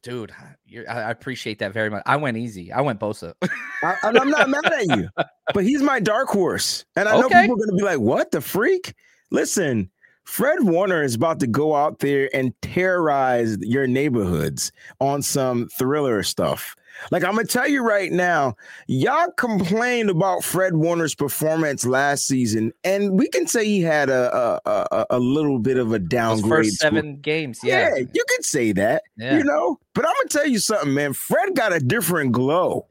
Dude, 0.02 0.32
you're, 0.64 0.88
I 0.88 1.10
appreciate 1.10 1.58
that 1.58 1.72
very 1.72 1.90
much. 1.90 2.02
I 2.06 2.14
went 2.16 2.36
easy. 2.36 2.70
I 2.72 2.80
went 2.80 3.00
Bosa. 3.00 3.34
I, 3.82 3.96
i'm 4.04 4.30
not 4.30 4.48
mad 4.48 4.64
at 4.72 4.86
you, 4.86 5.08
but 5.52 5.64
he's 5.64 5.82
my 5.82 5.98
dark 5.98 6.28
horse. 6.28 6.84
And 6.96 7.08
I 7.08 7.18
know 7.18 7.28
people 7.28 7.54
are 7.54 7.58
going 7.58 7.70
to 7.70 7.76
be 7.76 7.82
like, 7.82 7.98
what 7.98 8.30
the 8.30 8.40
freak? 8.40 8.94
Listen, 9.32 9.90
Fred 10.24 10.62
Warner 10.62 11.02
is 11.02 11.14
about 11.14 11.40
to 11.40 11.46
go 11.46 11.74
out 11.74 11.98
there 11.98 12.28
and 12.34 12.52
terrorize 12.62 13.56
your 13.60 13.86
neighborhoods 13.86 14.70
on 15.00 15.22
some 15.22 15.68
thriller 15.68 16.22
stuff. 16.22 16.76
Like 17.10 17.24
I'm 17.24 17.34
gonna 17.34 17.46
tell 17.46 17.66
you 17.66 17.82
right 17.82 18.12
now, 18.12 18.56
y'all 18.86 19.30
complained 19.38 20.10
about 20.10 20.44
Fred 20.44 20.76
Warner's 20.76 21.14
performance 21.14 21.86
last 21.86 22.26
season, 22.26 22.72
and 22.84 23.18
we 23.18 23.26
can 23.28 23.46
say 23.46 23.64
he 23.64 23.80
had 23.80 24.10
a 24.10 24.60
a, 24.66 24.86
a, 24.92 25.06
a 25.10 25.18
little 25.18 25.58
bit 25.58 25.78
of 25.78 25.92
a 25.92 25.98
downgrade. 25.98 26.66
first 26.66 26.76
seven 26.78 27.16
games, 27.16 27.60
yeah. 27.64 27.94
yeah, 27.96 28.04
you 28.12 28.24
could 28.28 28.44
say 28.44 28.72
that, 28.72 29.04
Yeah. 29.16 29.38
you 29.38 29.44
know. 29.44 29.78
But 29.94 30.04
I'm 30.06 30.12
gonna 30.18 30.28
tell 30.28 30.46
you 30.46 30.58
something, 30.58 30.92
man. 30.92 31.14
Fred 31.14 31.54
got 31.54 31.72
a 31.72 31.80
different 31.80 32.32
glow. 32.32 32.86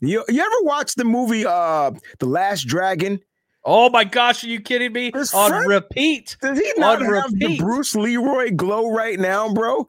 You 0.00 0.24
you 0.28 0.40
ever 0.40 0.62
watch 0.62 0.94
the 0.94 1.04
movie 1.04 1.44
uh 1.44 1.90
The 2.18 2.26
Last 2.26 2.62
Dragon? 2.62 3.20
Oh 3.64 3.90
my 3.90 4.04
gosh, 4.04 4.42
are 4.42 4.48
you 4.48 4.60
kidding 4.60 4.92
me? 4.92 5.10
This 5.10 5.34
On 5.34 5.50
Fred- 5.50 5.66
repeat. 5.66 6.36
Does 6.40 6.58
he 6.58 6.72
not 6.76 7.02
have 7.02 7.30
the 7.30 7.46
repeat. 7.46 7.60
Bruce 7.60 7.94
Leroy 7.94 8.50
glow 8.52 8.90
right 8.90 9.18
now, 9.18 9.52
bro? 9.52 9.86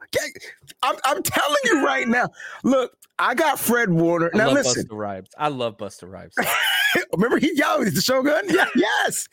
I'm, 0.83 0.95
I'm 1.05 1.23
telling 1.23 1.59
you 1.65 1.85
right 1.85 2.07
now. 2.07 2.29
Look, 2.63 2.97
I 3.17 3.33
got 3.33 3.59
Fred 3.59 3.89
Warner. 3.89 4.29
I 4.33 4.37
now 4.37 4.51
listen, 4.51 4.85
Busta 4.85 4.97
Rhymes. 4.97 5.29
I 5.37 5.47
love 5.47 5.77
Busta 5.77 6.09
Rhymes. 6.09 6.35
remember 7.13 7.37
he 7.37 7.51
yo, 7.55 7.81
he's 7.81 7.93
the 7.93 8.01
Shogun? 8.01 8.43
Yeah, 8.49 8.65
yes. 8.75 9.29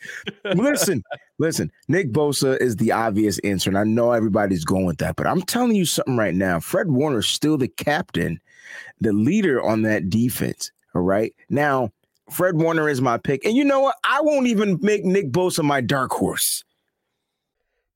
listen, 0.55 1.03
listen. 1.39 1.71
Nick 1.87 2.11
Bosa 2.11 2.59
is 2.61 2.77
the 2.77 2.91
obvious 2.91 3.39
answer, 3.39 3.69
and 3.69 3.77
I 3.77 3.83
know 3.83 4.11
everybody's 4.11 4.63
going 4.63 4.85
with 4.85 4.99
that, 4.99 5.15
but 5.15 5.27
I'm 5.27 5.41
telling 5.41 5.75
you 5.75 5.85
something 5.85 6.17
right 6.17 6.35
now. 6.35 6.59
Fred 6.59 6.89
Warner's 6.89 7.27
still 7.27 7.57
the 7.57 7.67
captain, 7.67 8.39
the 9.01 9.11
leader 9.11 9.61
on 9.61 9.81
that 9.83 10.09
defense. 10.09 10.71
All 10.95 11.01
right. 11.01 11.33
Now, 11.49 11.91
Fred 12.31 12.55
Warner 12.55 12.87
is 12.89 13.01
my 13.01 13.17
pick. 13.17 13.45
And 13.45 13.55
you 13.55 13.63
know 13.63 13.81
what? 13.81 13.95
I 14.03 14.21
won't 14.21 14.47
even 14.47 14.79
make 14.81 15.03
Nick 15.03 15.31
Bosa 15.31 15.63
my 15.63 15.81
dark 15.81 16.11
horse. 16.11 16.63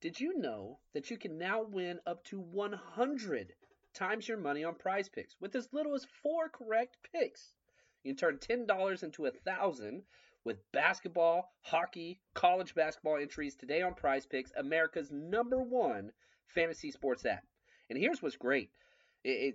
Did 0.00 0.20
you 0.20 0.38
know 0.38 0.78
that 0.92 1.10
you 1.10 1.16
can 1.16 1.38
now 1.38 1.62
win 1.62 1.98
up 2.06 2.24
to 2.24 2.38
100 2.38 3.54
times 3.94 4.28
your 4.28 4.36
money 4.36 4.64
on 4.64 4.74
prize 4.74 5.08
picks 5.08 5.36
with 5.40 5.54
as 5.56 5.72
little 5.72 5.94
as 5.94 6.06
four 6.22 6.48
correct 6.48 6.98
picks? 7.12 7.54
You 8.02 8.14
can 8.14 8.18
turn 8.18 8.66
$10 8.66 9.02
into 9.02 9.26
a 9.26 9.30
thousand 9.30 10.02
with 10.44 10.58
basketball, 10.72 11.52
hockey, 11.62 12.20
college 12.34 12.74
basketball 12.74 13.16
entries 13.16 13.56
today 13.56 13.80
on 13.80 13.94
prize 13.94 14.26
picks, 14.26 14.52
America's 14.58 15.10
number 15.10 15.62
one 15.62 16.12
fantasy 16.48 16.90
sports 16.90 17.24
app. 17.24 17.44
And 17.88 17.98
here's 17.98 18.22
what's 18.22 18.36
great. 18.36 18.70
It, 19.24 19.54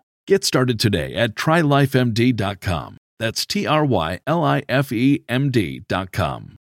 Get 0.27 0.43
started 0.45 0.79
today 0.79 1.15
at 1.15 1.35
trylifemd.com. 1.35 2.97
That's 3.19 3.45
T 3.45 3.67
R 3.67 3.85
Y 3.85 4.19
L 4.25 4.43
I 4.43 4.63
F 4.69 4.91
E 4.91 5.23
M 5.27 5.51
D.com. 5.51 6.57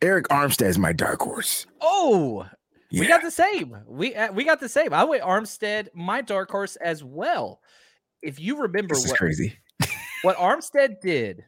Arik 0.00 0.22
Armstead 0.24 0.66
is 0.66 0.78
my 0.78 0.92
dark 0.92 1.22
horse. 1.22 1.66
Oh, 1.80 2.46
we 2.90 3.06
got 3.06 3.22
the 3.22 3.30
same. 3.30 3.76
We 3.86 4.14
uh, 4.14 4.32
we 4.32 4.44
got 4.44 4.60
the 4.60 4.68
same. 4.68 4.92
I 4.92 5.04
went 5.04 5.22
Armstead, 5.22 5.88
my 5.94 6.20
dark 6.20 6.50
horse 6.50 6.76
as 6.76 7.02
well. 7.02 7.60
If 8.22 8.38
you 8.38 8.60
remember 8.60 8.94
This 8.94 9.04
is 9.04 9.10
what 9.10 9.18
crazy. 9.18 9.58
what 10.22 10.36
Armstead 10.36 11.00
did, 11.00 11.44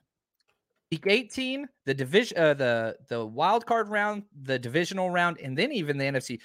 week 0.91 1.05
18, 1.07 1.69
the 1.87 1.95
division, 1.95 2.39
uh, 2.39 2.55
the 2.55 2.97
the 3.09 3.27
wild 3.27 3.67
card 3.67 3.89
round, 3.89 4.25
the 4.43 4.59
divisional 4.59 5.11
round, 5.11 5.39
and 5.39 5.59
then 5.59 5.73
even 5.73 5.99
the 5.99 6.05
NFC. 6.05 6.41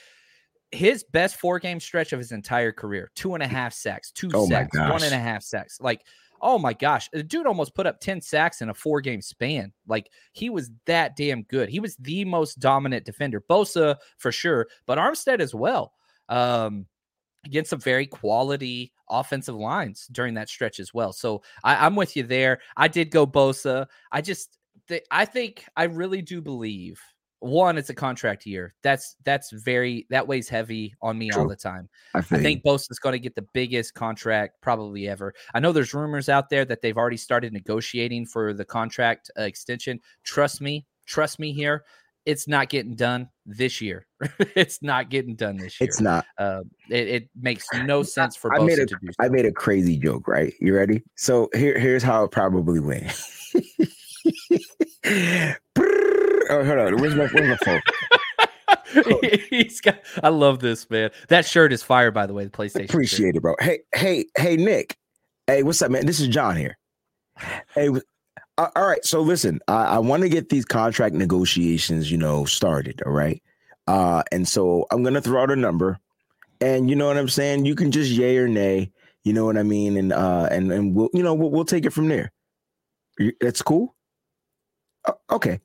His 0.71 1.03
best 1.03 1.37
four 1.37 1.59
game 1.59 1.79
stretch 1.79 2.13
of 2.13 2.19
his 2.19 2.31
entire 2.31 2.71
career: 2.71 3.11
two 3.15 3.33
and 3.33 3.41
a 3.41 3.47
half 3.47 3.73
sacks, 3.73 4.11
two 4.11 4.29
Oh 4.33 4.47
sacks, 4.47 4.77
one 4.77 5.03
and 5.03 5.13
a 5.13 5.19
half 5.19 5.41
sacks. 5.43 5.79
Like, 5.81 6.01
oh 6.41 6.59
my 6.59 6.73
gosh, 6.73 7.09
the 7.11 7.23
dude 7.23 7.47
almost 7.47 7.73
put 7.73 7.87
up 7.87 7.99
ten 7.99 8.21
sacks 8.21 8.61
in 8.61 8.69
a 8.69 8.73
four 8.73 9.01
game 9.01 9.21
span. 9.21 9.73
Like, 9.87 10.11
he 10.33 10.49
was 10.49 10.69
that 10.85 11.15
damn 11.15 11.43
good. 11.43 11.69
He 11.69 11.79
was 11.79 11.95
the 11.95 12.23
most 12.25 12.59
dominant 12.59 13.05
defender. 13.05 13.41
Bosa 13.49 13.95
for 14.17 14.31
sure, 14.31 14.67
but 14.85 14.97
Armstead 14.97 15.39
as 15.39 15.55
well. 15.55 15.93
Um, 16.29 16.85
against 17.45 17.69
some 17.69 17.79
very 17.79 18.05
quality 18.05 18.91
offensive 19.09 19.55
lines 19.55 20.07
during 20.11 20.33
that 20.35 20.49
stretch 20.49 20.79
as 20.79 20.93
well. 20.93 21.13
So 21.13 21.41
I, 21.63 21.85
I'm 21.85 21.95
with 21.95 22.15
you 22.15 22.23
there. 22.23 22.59
I 22.75 22.87
did 22.89 23.11
go 23.11 23.25
Bosa. 23.25 23.87
I 24.11 24.21
just, 24.21 24.57
th- 24.89 25.05
I 25.09 25.25
think, 25.25 25.65
I 25.75 25.85
really 25.85 26.21
do 26.21 26.41
believe. 26.41 27.01
One, 27.41 27.77
it's 27.77 27.89
a 27.89 27.95
contract 27.95 28.45
year. 28.45 28.73
That's 28.83 29.15
that's 29.23 29.51
very 29.51 30.05
that 30.09 30.27
weighs 30.27 30.49
heavy 30.49 30.93
on 31.01 31.17
me 31.17 31.31
all 31.31 31.47
the 31.47 31.55
time. 31.55 31.87
I 32.13 32.19
I 32.19 32.21
think. 32.21 32.43
think 32.43 32.63
Bosa's 32.63 32.99
going 32.99 33.13
to 33.13 33.19
get 33.19 33.35
the 33.35 33.45
biggest 33.53 33.93
contract 33.93 34.61
probably 34.61 35.07
ever. 35.07 35.33
I 35.53 35.59
know 35.59 35.71
there's 35.71 35.93
rumors 35.93 36.27
out 36.27 36.49
there 36.49 36.65
that 36.65 36.81
they've 36.81 36.97
already 36.97 37.17
started 37.17 37.53
negotiating 37.53 38.25
for 38.25 38.53
the 38.53 38.65
contract 38.65 39.31
uh, 39.39 39.43
extension. 39.43 40.01
Trust 40.23 40.59
me, 40.59 40.85
trust 41.05 41.39
me 41.39 41.53
here. 41.53 41.85
It's 42.25 42.47
not 42.47 42.69
getting 42.69 42.95
done 42.95 43.29
this 43.45 43.79
year. 43.79 44.05
it's 44.55 44.83
not 44.83 45.09
getting 45.09 45.35
done 45.35 45.55
this 45.55 45.79
year. 45.79 45.87
it's 45.87 46.01
not. 46.01 46.25
Uh, 46.37 46.61
it, 46.89 47.07
it 47.07 47.29
makes 47.39 47.65
no 47.85 48.03
sense 48.03 48.35
for 48.35 48.53
I 48.53 48.57
Bosa 48.57 48.67
made 48.67 48.79
a 48.79 48.85
to 48.85 48.97
do. 49.01 49.09
I 49.19 49.29
made 49.29 49.45
a 49.45 49.51
crazy 49.51 49.97
joke, 49.97 50.27
right? 50.27 50.53
You 50.59 50.75
ready? 50.75 51.01
So 51.15 51.49
here, 51.55 51.79
here's 51.79 52.03
how 52.03 52.25
it 52.25 52.31
probably 52.31 52.81
went. 52.81 53.09
oh, 56.49 56.63
hold 56.63 56.79
on. 56.79 56.97
Where's 56.97 57.15
my, 57.15 57.27
where's 57.27 57.49
my 57.49 57.57
phone? 57.65 57.81
He's 59.49 59.81
got. 59.81 59.99
I 60.23 60.29
love 60.29 60.59
this 60.59 60.89
man. 60.89 61.11
That 61.29 61.45
shirt 61.45 61.73
is 61.73 61.83
fire, 61.83 62.11
by 62.11 62.25
the 62.25 62.33
way. 62.33 62.45
The 62.45 62.49
PlayStation. 62.49 62.81
shirt. 62.81 62.89
Appreciate 62.89 63.35
it, 63.35 63.41
bro. 63.41 63.55
Hey, 63.59 63.79
hey, 63.93 64.25
hey, 64.37 64.57
Nick. 64.57 64.97
Hey, 65.47 65.63
what's 65.63 65.81
up, 65.81 65.91
man? 65.91 66.05
This 66.05 66.19
is 66.19 66.27
John 66.27 66.55
here. 66.55 66.77
Hey, 67.73 67.89
uh, 68.57 68.67
all 68.75 68.87
right. 68.87 69.03
So 69.05 69.21
listen, 69.21 69.59
I, 69.67 69.85
I 69.85 69.99
want 69.99 70.23
to 70.23 70.29
get 70.29 70.49
these 70.49 70.65
contract 70.65 71.15
negotiations, 71.15 72.11
you 72.11 72.17
know, 72.17 72.45
started. 72.45 73.01
All 73.05 73.11
right. 73.11 73.41
Uh, 73.87 74.23
and 74.31 74.47
so 74.47 74.85
I'm 74.91 75.03
gonna 75.03 75.21
throw 75.21 75.41
out 75.41 75.51
a 75.51 75.55
number, 75.55 75.97
and 76.61 76.89
you 76.89 76.95
know 76.95 77.07
what 77.07 77.17
I'm 77.17 77.29
saying. 77.29 77.65
You 77.65 77.75
can 77.75 77.91
just 77.91 78.11
yay 78.11 78.37
or 78.37 78.47
nay. 78.47 78.91
You 79.23 79.33
know 79.33 79.45
what 79.45 79.57
I 79.57 79.63
mean, 79.63 79.97
and 79.97 80.13
uh, 80.13 80.47
and 80.51 80.71
and 80.71 80.95
we'll, 80.95 81.09
you 81.13 81.23
know, 81.23 81.33
we'll, 81.33 81.49
we'll 81.49 81.65
take 81.65 81.85
it 81.85 81.93
from 81.93 82.07
there. 82.07 82.31
That's 83.41 83.61
cool. 83.61 83.95
Okay. 85.31 85.59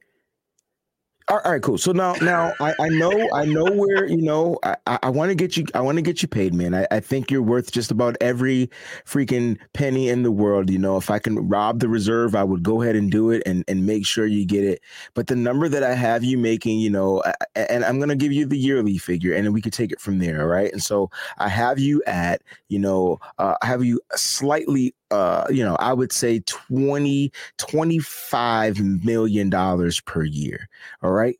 All 1.28 1.40
right, 1.42 1.62
cool. 1.62 1.78
So 1.78 1.92
now, 1.92 2.12
now 2.20 2.52
I, 2.60 2.74
I 2.78 2.88
know, 2.90 3.30
I 3.32 3.46
know 3.46 3.64
where 3.64 4.04
you 4.06 4.20
know. 4.20 4.58
I, 4.62 4.76
I 5.02 5.08
want 5.08 5.30
to 5.30 5.34
get 5.34 5.56
you. 5.56 5.64
I 5.74 5.80
want 5.80 5.96
to 5.96 6.02
get 6.02 6.20
you 6.20 6.28
paid, 6.28 6.52
man. 6.52 6.74
I, 6.74 6.86
I 6.90 7.00
think 7.00 7.30
you're 7.30 7.40
worth 7.40 7.72
just 7.72 7.90
about 7.90 8.14
every 8.20 8.68
freaking 9.06 9.58
penny 9.72 10.10
in 10.10 10.22
the 10.22 10.30
world. 10.30 10.68
You 10.68 10.78
know, 10.78 10.98
if 10.98 11.08
I 11.08 11.18
can 11.18 11.48
rob 11.48 11.80
the 11.80 11.88
reserve, 11.88 12.34
I 12.34 12.44
would 12.44 12.62
go 12.62 12.82
ahead 12.82 12.94
and 12.94 13.10
do 13.10 13.30
it 13.30 13.42
and 13.46 13.64
and 13.68 13.86
make 13.86 14.04
sure 14.04 14.26
you 14.26 14.44
get 14.44 14.64
it. 14.64 14.82
But 15.14 15.28
the 15.28 15.34
number 15.34 15.66
that 15.66 15.82
I 15.82 15.94
have 15.94 16.24
you 16.24 16.36
making, 16.36 16.80
you 16.80 16.90
know, 16.90 17.22
and 17.56 17.86
I'm 17.86 17.98
gonna 17.98 18.16
give 18.16 18.32
you 18.32 18.44
the 18.44 18.58
yearly 18.58 18.98
figure, 18.98 19.32
and 19.32 19.46
then 19.46 19.54
we 19.54 19.62
can 19.62 19.72
take 19.72 19.92
it 19.92 20.02
from 20.02 20.18
there. 20.18 20.42
All 20.42 20.48
right. 20.48 20.70
And 20.72 20.82
so 20.82 21.10
I 21.38 21.48
have 21.48 21.78
you 21.78 22.02
at, 22.06 22.42
you 22.68 22.78
know, 22.78 23.18
uh, 23.38 23.54
I 23.62 23.66
have 23.66 23.82
you 23.82 23.98
slightly 24.14 24.94
uh, 25.10 25.46
you 25.50 25.64
know, 25.64 25.76
I 25.76 25.92
would 25.92 26.12
say 26.12 26.40
20, 26.40 27.32
25 27.58 29.04
million 29.04 29.50
dollars 29.50 30.00
per 30.00 30.24
year. 30.24 30.68
All 31.02 31.12
right, 31.12 31.38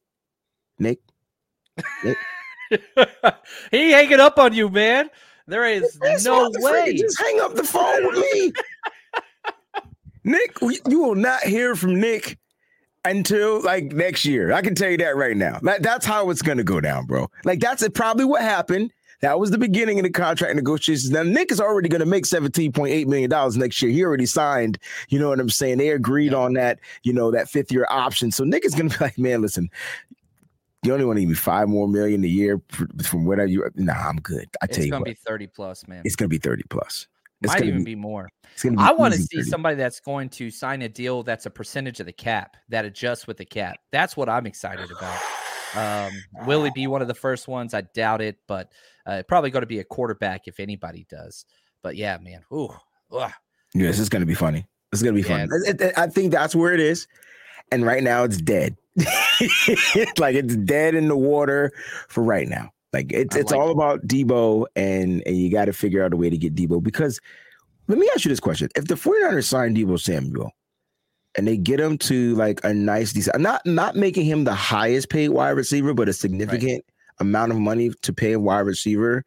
Nick. 0.79 1.01
Nick? 2.05 2.19
he 3.71 3.91
hanging 3.91 4.21
up 4.21 4.39
on 4.39 4.53
you, 4.53 4.69
man. 4.69 5.11
There 5.47 5.67
is 5.67 5.99
no 6.25 6.51
way. 6.55 6.97
Just 6.97 7.21
hang 7.21 7.41
up 7.41 7.55
the 7.55 7.65
phone 7.65 8.07
with 8.07 8.25
me. 8.33 8.53
Nick, 10.25 10.57
you 10.89 11.03
will 11.03 11.15
not 11.15 11.43
hear 11.43 11.77
from 11.77 12.01
Nick 12.01 12.39
until 13.05 13.61
like 13.63 13.93
next 13.93 14.25
year. 14.25 14.53
I 14.53 14.63
can 14.63 14.75
tell 14.75 14.89
you 14.89 14.97
that 14.99 15.17
right 15.17 15.37
now. 15.37 15.59
That, 15.63 15.83
that's 15.83 16.07
how 16.07 16.31
it's 16.31 16.41
gonna 16.41 16.65
go 16.65 16.81
down, 16.81 17.05
bro. 17.05 17.29
Like 17.45 17.61
that's 17.61 17.87
probably 17.91 18.25
what 18.25 18.41
happened. 18.41 18.93
That 19.21 19.39
was 19.39 19.51
the 19.51 19.59
beginning 19.59 19.99
of 19.99 20.05
the 20.05 20.11
contract 20.11 20.55
negotiations. 20.55 21.11
Now 21.11 21.23
Nick 21.23 21.51
is 21.51 21.61
already 21.61 21.89
going 21.89 22.01
to 22.01 22.07
make 22.07 22.27
seventeen 22.27 22.73
point 22.73 22.93
eight 22.93 23.09
million 23.09 23.31
dollars 23.31 23.57
next 23.57 23.81
year. 23.83 23.91
He 23.91 24.05
already 24.05 24.27
signed. 24.27 24.79
You 25.09 25.19
know 25.19 25.29
what 25.29 25.41
I'm 25.41 25.51
saying? 25.51 25.79
They 25.79 25.91
agreed 25.91 26.33
yeah. 26.33 26.39
on 26.39 26.55
that. 26.55 26.81
You 27.03 27.13
know 27.13 27.31
that 27.31 27.49
fifth 27.49 27.73
year 27.73 27.87
option. 27.91 28.31
So 28.31 28.45
Nick 28.45 28.65
is 28.65 28.75
going 28.75 28.89
to 28.89 28.99
be 28.99 29.05
like, 29.05 29.19
man, 29.19 29.43
listen. 29.43 29.71
You 30.83 30.93
only 30.93 31.07
want 31.07 31.17
to 31.17 31.23
give 31.23 31.31
me 31.31 31.35
five 31.35 31.67
more 31.67 31.89
million 31.89 32.23
a 32.25 32.29
year 32.29 32.61
from 33.03 33.25
whatever 33.25 33.49
you. 33.49 33.67
Nah, 33.75 33.95
I'm 33.95 34.21
good. 34.21 34.49
I 34.61 34.67
tell 34.67 34.71
it's 34.71 34.79
you, 34.79 34.83
it's 34.85 34.91
gonna 34.91 35.01
what, 35.01 35.07
be 35.07 35.15
thirty 35.15 35.47
plus, 35.47 35.89
man. 35.89 36.03
It's 36.05 36.15
gonna 36.15 36.29
be 36.29 36.37
thirty 36.37 36.65
plus. 36.69 37.07
It's 37.45 37.53
Might 37.53 37.65
even 37.65 37.85
be, 37.85 37.95
be 37.95 38.01
more. 38.01 38.29
I 38.79 38.93
want 38.93 39.13
to 39.13 39.21
see 39.21 39.39
30. 39.39 39.51
somebody 39.51 39.77
that's 39.77 40.01
going 40.01 40.31
to 40.31 40.51
sign 40.51 40.81
a 40.81 40.89
deal 40.89 41.23
that's 41.23 41.45
a 41.45 41.51
percentage 41.51 42.01
of 42.01 42.07
the 42.07 42.13
cap 42.13 42.57
that 42.71 42.87
adjusts 42.87 43.27
with 43.27 43.37
the 43.37 43.45
cap. 43.45 43.77
That's 43.93 44.17
what 44.17 44.31
I'm 44.31 44.47
excited 44.47 44.91
about. 44.91 45.21
Um, 45.77 46.13
will 46.47 46.65
he 46.65 46.71
be 46.75 46.87
one 46.87 47.03
of 47.03 47.09
the 47.09 47.15
first 47.15 47.49
ones? 47.49 47.75
I 47.75 47.83
doubt 47.83 48.21
it, 48.21 48.39
but 48.47 48.71
uh, 49.07 49.23
probably 49.29 49.51
going 49.51 49.63
to 49.63 49.67
be 49.67 49.81
a 49.81 49.85
quarterback 49.85 50.47
if 50.47 50.61
anybody 50.61 51.07
does. 51.09 51.45
But 51.83 51.97
yeah, 51.97 52.19
man. 52.19 52.43
Ooh. 52.53 52.71
Ugh. 53.13 53.33
Yeah, 53.75 53.87
this 53.87 53.99
is 53.99 54.09
going 54.09 54.21
to 54.21 54.27
be 54.27 54.35
funny. 54.35 54.67
This 54.91 55.01
is 55.01 55.03
going 55.03 55.17
to 55.17 55.23
be 55.23 55.29
yeah. 55.29 55.47
funny. 55.47 55.93
I 55.97 56.07
think 56.07 56.33
that's 56.33 56.55
where 56.55 56.73
it 56.73 56.81
is. 56.81 57.07
And 57.73 57.85
right 57.85 58.03
now 58.03 58.25
it's 58.25 58.37
dead. 58.37 58.77
like 60.19 60.37
it's 60.37 60.57
dead 60.57 60.95
in 60.95 61.09
the 61.09 61.17
water 61.17 61.73
for 62.09 62.23
right 62.23 62.49
now. 62.49 62.71
Like 62.93 63.13
it's 63.13 63.35
it's 63.35 63.51
like 63.51 63.61
all 63.61 63.71
it. 63.71 63.73
about 63.73 64.07
Debo 64.07 64.67
and 64.77 65.21
and 65.27 65.37
you 65.37 65.51
got 65.51 65.65
to 65.65 65.73
figure 65.73 66.05
out 66.05 66.13
a 66.13 66.17
way 66.17 66.31
to 66.31 66.39
get 66.39 66.55
Debo 66.55 66.81
because 66.81 67.21
let 67.89 67.99
me 67.99 68.09
ask 68.15 68.25
you 68.25 68.29
this 68.29 68.39
question. 68.39 68.69
If 68.77 68.87
the 68.87 68.95
49ers 68.95 69.45
sign 69.45 69.75
Debo 69.75 70.01
Samuel, 70.01 70.53
and 71.37 71.47
they 71.47 71.57
get 71.57 71.81
him 71.81 71.99
to 71.99 72.35
like 72.37 72.61
a 72.65 72.73
nice 72.73 73.13
decent 73.13 73.41
not 73.41 73.65
not 73.67 73.97
making 73.97 74.25
him 74.25 74.45
the 74.45 74.55
highest 74.55 75.09
paid 75.09 75.31
wide 75.31 75.51
receiver 75.51 75.95
but 75.95 76.09
a 76.09 76.13
significant 76.13 76.73
right. 76.73 76.85
amount 77.21 77.53
of 77.53 77.59
money 77.59 77.91
to 78.03 78.13
pay 78.13 78.33
a 78.33 78.41
wide 78.41 78.61
receiver 78.61 79.25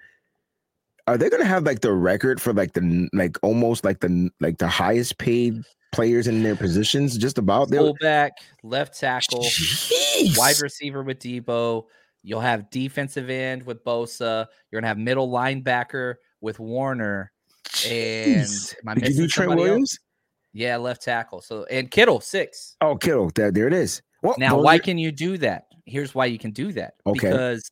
are 1.08 1.18
they 1.18 1.30
going 1.30 1.42
to 1.42 1.48
have 1.48 1.64
like 1.64 1.82
the 1.82 1.92
record 1.92 2.42
for 2.42 2.54
like 2.54 2.74
the 2.74 3.10
like 3.14 3.38
almost 3.42 3.84
like 3.84 4.00
the 4.00 4.30
like 4.40 4.58
the 4.58 4.68
highest 4.68 5.18
paid 5.18 5.62
players 5.94 6.28
in 6.28 6.44
their 6.44 6.56
positions 6.56 7.18
just 7.18 7.38
about 7.38 7.70
their 7.70 7.80
fullback 7.80 8.34
left 8.64 8.98
tackle 8.98 9.44
Jeez. 9.44 10.38
wide 10.38 10.60
receiver 10.62 11.04
with 11.04 11.20
Debo. 11.20 11.86
you'll 12.24 12.42
have 12.42 12.70
defensive 12.70 13.30
end 13.30 13.64
with 13.64 13.84
Bosa 13.84 14.48
you're 14.70 14.82
going 14.82 14.84
to 14.84 14.90
have 14.90 14.98
middle 14.98 15.30
linebacker 15.30 16.16
with 16.42 16.60
Warner 16.60 17.32
Jeez. 17.70 18.74
and 18.74 18.76
am 18.84 18.90
I 18.90 18.96
Did 18.96 19.16
you 19.16 19.24
do 19.24 19.28
Trent 19.28 19.56
Williams 19.56 19.94
else? 19.94 20.07
Yeah, 20.54 20.78
left 20.78 21.04
tackle. 21.04 21.42
So 21.42 21.66
and 21.66 21.90
Kittle 21.92 22.22
six. 22.22 22.76
Oh, 22.82 22.96
Kittle. 22.96 23.32
There, 23.36 23.52
there 23.52 23.68
it 23.68 23.74
is. 23.74 24.02
Well, 24.24 24.36
now, 24.38 24.60
why 24.60 24.76
are... 24.76 24.80
can 24.80 24.98
you 24.98 25.12
do 25.12 25.38
that? 25.40 25.68
Here's 25.86 26.16
why 26.16 26.26
you 26.26 26.40
can 26.40 26.52
do 26.52 26.72
that. 26.74 26.96
Okay. 27.06 27.30
Because 27.30 27.70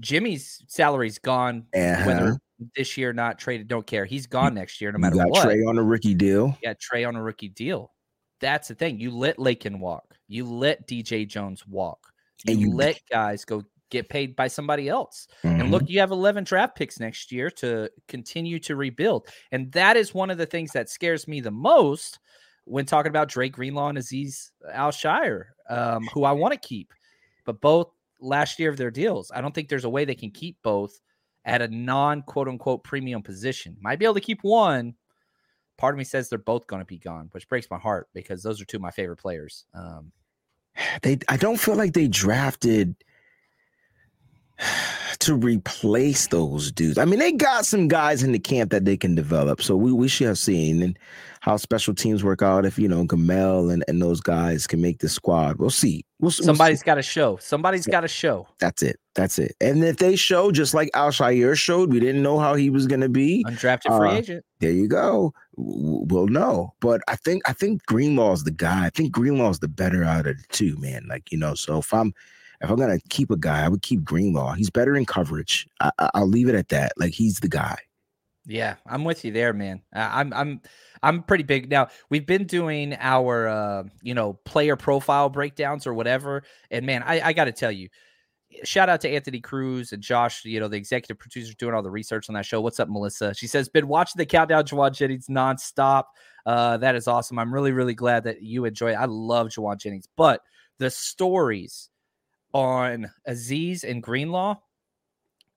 Jimmy's 0.00 0.62
salary's 0.68 1.18
gone. 1.18 1.66
Uh-huh. 1.74 2.04
Whether 2.06 2.38
this 2.74 2.96
year 2.96 3.12
not 3.12 3.38
traded, 3.38 3.68
don't 3.68 3.86
care. 3.86 4.04
He's 4.04 4.26
gone 4.26 4.54
next 4.54 4.80
year, 4.80 4.92
no 4.92 4.98
matter 4.98 5.16
you 5.16 5.22
got 5.22 5.30
what. 5.30 5.44
Trey 5.44 5.62
on 5.62 5.78
a 5.78 5.82
rookie 5.82 6.14
deal. 6.14 6.56
Yeah, 6.62 6.74
Trey 6.80 7.04
on 7.04 7.16
a 7.16 7.22
rookie 7.22 7.48
deal. 7.48 7.92
That's 8.40 8.68
the 8.68 8.74
thing. 8.74 9.00
You 9.00 9.10
let 9.10 9.38
Laken 9.38 9.78
walk. 9.78 10.14
You 10.28 10.44
let 10.44 10.86
DJ 10.86 11.26
Jones 11.26 11.66
walk. 11.66 12.12
You, 12.44 12.52
and 12.52 12.60
you 12.60 12.74
let 12.74 13.00
guys 13.10 13.44
go 13.44 13.62
get 13.90 14.08
paid 14.08 14.36
by 14.36 14.48
somebody 14.48 14.88
else. 14.88 15.28
Mm-hmm. 15.44 15.60
And 15.60 15.70
look, 15.70 15.82
mm-hmm. 15.82 15.92
you 15.92 16.00
have 16.00 16.10
11 16.10 16.44
draft 16.44 16.76
picks 16.76 16.98
next 17.00 17.30
year 17.32 17.50
to 17.50 17.90
continue 18.08 18.58
to 18.60 18.76
rebuild. 18.76 19.28
And 19.52 19.70
that 19.72 19.96
is 19.96 20.14
one 20.14 20.30
of 20.30 20.38
the 20.38 20.46
things 20.46 20.72
that 20.72 20.90
scares 20.90 21.28
me 21.28 21.40
the 21.40 21.50
most 21.50 22.18
when 22.64 22.84
talking 22.84 23.10
about 23.10 23.28
Dre 23.28 23.48
Greenlaw 23.48 23.88
and 23.88 23.98
Aziz 23.98 24.50
Al-Shaair, 24.72 25.44
um, 25.70 26.04
who 26.12 26.24
I 26.24 26.32
want 26.32 26.52
to 26.52 26.68
keep, 26.68 26.92
but 27.44 27.60
both 27.60 27.92
last 28.20 28.58
year 28.58 28.70
of 28.70 28.76
their 28.76 28.90
deals. 28.90 29.30
I 29.34 29.40
don't 29.40 29.54
think 29.54 29.68
there's 29.68 29.84
a 29.84 29.90
way 29.90 30.04
they 30.04 30.14
can 30.14 30.30
keep 30.30 30.56
both 30.62 30.98
at 31.44 31.62
a 31.62 31.68
non 31.68 32.22
quote 32.22 32.48
unquote 32.48 32.82
premium 32.82 33.22
position. 33.22 33.76
Might 33.80 33.98
be 33.98 34.04
able 34.04 34.14
to 34.14 34.20
keep 34.20 34.42
one. 34.42 34.94
Part 35.78 35.94
of 35.94 35.98
me 35.98 36.04
says 36.04 36.28
they're 36.28 36.38
both 36.38 36.66
going 36.66 36.80
to 36.80 36.86
be 36.86 36.98
gone, 36.98 37.28
which 37.32 37.48
breaks 37.48 37.68
my 37.70 37.78
heart 37.78 38.08
because 38.14 38.42
those 38.42 38.60
are 38.60 38.64
two 38.64 38.78
of 38.78 38.82
my 38.82 38.90
favorite 38.90 39.18
players. 39.18 39.66
Um, 39.74 40.10
they, 41.02 41.18
I 41.28 41.36
don't 41.36 41.60
feel 41.60 41.76
like 41.76 41.92
they 41.92 42.08
drafted 42.08 42.96
to 45.20 45.34
replace 45.34 46.28
those 46.28 46.70
dudes. 46.72 46.98
I 46.98 47.04
mean, 47.04 47.18
they 47.18 47.32
got 47.32 47.66
some 47.66 47.88
guys 47.88 48.22
in 48.22 48.32
the 48.32 48.38
camp 48.38 48.70
that 48.70 48.84
they 48.84 48.96
can 48.96 49.14
develop. 49.14 49.62
So 49.62 49.76
we, 49.76 49.92
we 49.92 50.08
should 50.08 50.28
have 50.28 50.38
seen 50.38 50.82
and 50.82 50.98
how 51.40 51.56
special 51.56 51.94
teams 51.94 52.24
work 52.24 52.42
out 52.42 52.66
if 52.66 52.78
you 52.78 52.88
know 52.88 53.04
Gamel 53.04 53.70
and, 53.70 53.84
and 53.86 54.02
those 54.02 54.20
guys 54.20 54.66
can 54.66 54.80
make 54.80 54.98
the 54.98 55.08
squad. 55.08 55.58
We'll 55.58 55.70
see. 55.70 56.04
We'll, 56.18 56.30
Somebody's 56.30 56.80
we'll 56.80 56.86
got 56.86 56.94
to 56.96 57.02
show. 57.02 57.36
Somebody's 57.36 57.86
got 57.86 58.00
to 58.00 58.08
show. 58.08 58.48
That's 58.58 58.82
it. 58.82 58.98
That's 59.14 59.38
it. 59.38 59.54
And 59.60 59.84
if 59.84 59.98
they 59.98 60.16
show 60.16 60.50
just 60.50 60.74
like 60.74 60.90
Al-Shaair 60.94 61.56
showed, 61.56 61.92
we 61.92 62.00
didn't 62.00 62.22
know 62.22 62.38
how 62.38 62.54
he 62.54 62.68
was 62.68 62.86
going 62.86 63.00
to 63.00 63.08
be 63.08 63.44
undrafted 63.46 63.96
free 63.96 64.08
uh, 64.08 64.14
agent. 64.14 64.44
There 64.60 64.72
you 64.72 64.88
go. 64.88 65.32
We'll 65.56 66.26
know. 66.26 66.74
But 66.80 67.00
I 67.06 67.16
think 67.16 67.42
I 67.48 67.52
think 67.52 67.84
Greenlaw's 67.86 68.44
the 68.44 68.50
guy. 68.50 68.86
I 68.86 68.90
think 68.90 69.14
Greenlaw's 69.14 69.60
the 69.60 69.68
better 69.68 70.02
out 70.02 70.26
of 70.26 70.36
the 70.36 70.44
two, 70.50 70.76
man. 70.78 71.06
Like 71.08 71.30
you 71.30 71.38
know. 71.38 71.54
So 71.54 71.78
if 71.78 71.94
I'm 71.94 72.12
if 72.60 72.70
I'm 72.70 72.76
gonna 72.76 72.98
keep 73.08 73.30
a 73.30 73.36
guy, 73.36 73.64
I 73.64 73.68
would 73.68 73.82
keep 73.82 74.04
Greenlaw. 74.04 74.52
He's 74.52 74.70
better 74.70 74.96
in 74.96 75.04
coverage. 75.04 75.68
I, 75.80 75.90
will 76.14 76.26
leave 76.26 76.48
it 76.48 76.54
at 76.54 76.68
that. 76.70 76.92
Like 76.96 77.12
he's 77.12 77.40
the 77.40 77.48
guy. 77.48 77.78
Yeah, 78.46 78.76
I'm 78.86 79.04
with 79.04 79.24
you 79.24 79.32
there, 79.32 79.52
man. 79.52 79.82
I'm 79.92 80.32
I'm 80.32 80.60
I'm 81.02 81.22
pretty 81.24 81.44
big 81.44 81.68
now. 81.68 81.88
We've 82.10 82.26
been 82.26 82.44
doing 82.44 82.96
our 83.00 83.48
uh, 83.48 83.84
you 84.02 84.14
know 84.14 84.34
player 84.44 84.76
profile 84.76 85.28
breakdowns 85.28 85.86
or 85.86 85.94
whatever, 85.94 86.44
and 86.70 86.86
man, 86.86 87.02
I, 87.02 87.20
I 87.20 87.32
got 87.32 87.46
to 87.46 87.52
tell 87.52 87.72
you, 87.72 87.88
shout 88.62 88.88
out 88.88 89.00
to 89.00 89.10
Anthony 89.10 89.40
Cruz 89.40 89.92
and 89.92 90.00
Josh, 90.00 90.44
you 90.44 90.60
know 90.60 90.68
the 90.68 90.76
executive 90.76 91.18
producers 91.18 91.56
doing 91.56 91.74
all 91.74 91.82
the 91.82 91.90
research 91.90 92.28
on 92.28 92.36
that 92.36 92.46
show. 92.46 92.60
What's 92.60 92.78
up, 92.78 92.88
Melissa? 92.88 93.34
She 93.34 93.48
says 93.48 93.68
been 93.68 93.88
watching 93.88 94.18
the 94.18 94.26
countdown 94.26 94.64
Jauan 94.64 94.92
Jennings 94.92 95.26
nonstop. 95.26 96.04
Uh, 96.46 96.76
that 96.76 96.94
is 96.94 97.08
awesome. 97.08 97.40
I'm 97.40 97.52
really 97.52 97.72
really 97.72 97.94
glad 97.94 98.22
that 98.24 98.42
you 98.42 98.64
enjoy 98.64 98.92
it. 98.92 98.96
I 98.96 99.06
love 99.06 99.48
Jauan 99.48 99.78
Jennings, 99.78 100.06
but 100.16 100.40
the 100.78 100.90
stories 100.90 101.90
on 102.56 103.10
Aziz 103.26 103.84
and 103.84 104.02
Greenlaw. 104.02 104.56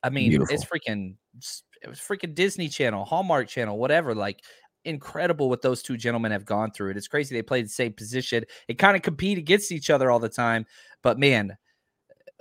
I 0.03 0.09
mean, 0.09 0.31
Beautiful. 0.31 0.53
it's 0.53 0.65
freaking 0.65 1.15
it 1.81 1.87
was 1.87 1.97
freaking 1.97 2.35
Disney 2.35 2.67
Channel, 2.67 3.05
Hallmark 3.05 3.47
Channel, 3.47 3.77
whatever. 3.77 4.13
Like 4.13 4.43
incredible 4.83 5.47
what 5.47 5.61
those 5.61 5.81
two 5.81 5.95
gentlemen 5.95 6.33
have 6.33 6.45
gone 6.45 6.71
through. 6.71 6.91
It 6.91 6.97
is 6.97 7.07
crazy 7.07 7.33
they 7.33 7.41
played 7.41 7.65
the 7.65 7.69
same 7.69 7.93
position. 7.93 8.43
It 8.67 8.77
kind 8.77 8.97
of 8.97 9.01
compete 9.01 9.37
against 9.37 9.71
each 9.71 9.89
other 9.89 10.11
all 10.11 10.19
the 10.19 10.27
time, 10.27 10.65
but 11.01 11.17
man, 11.17 11.57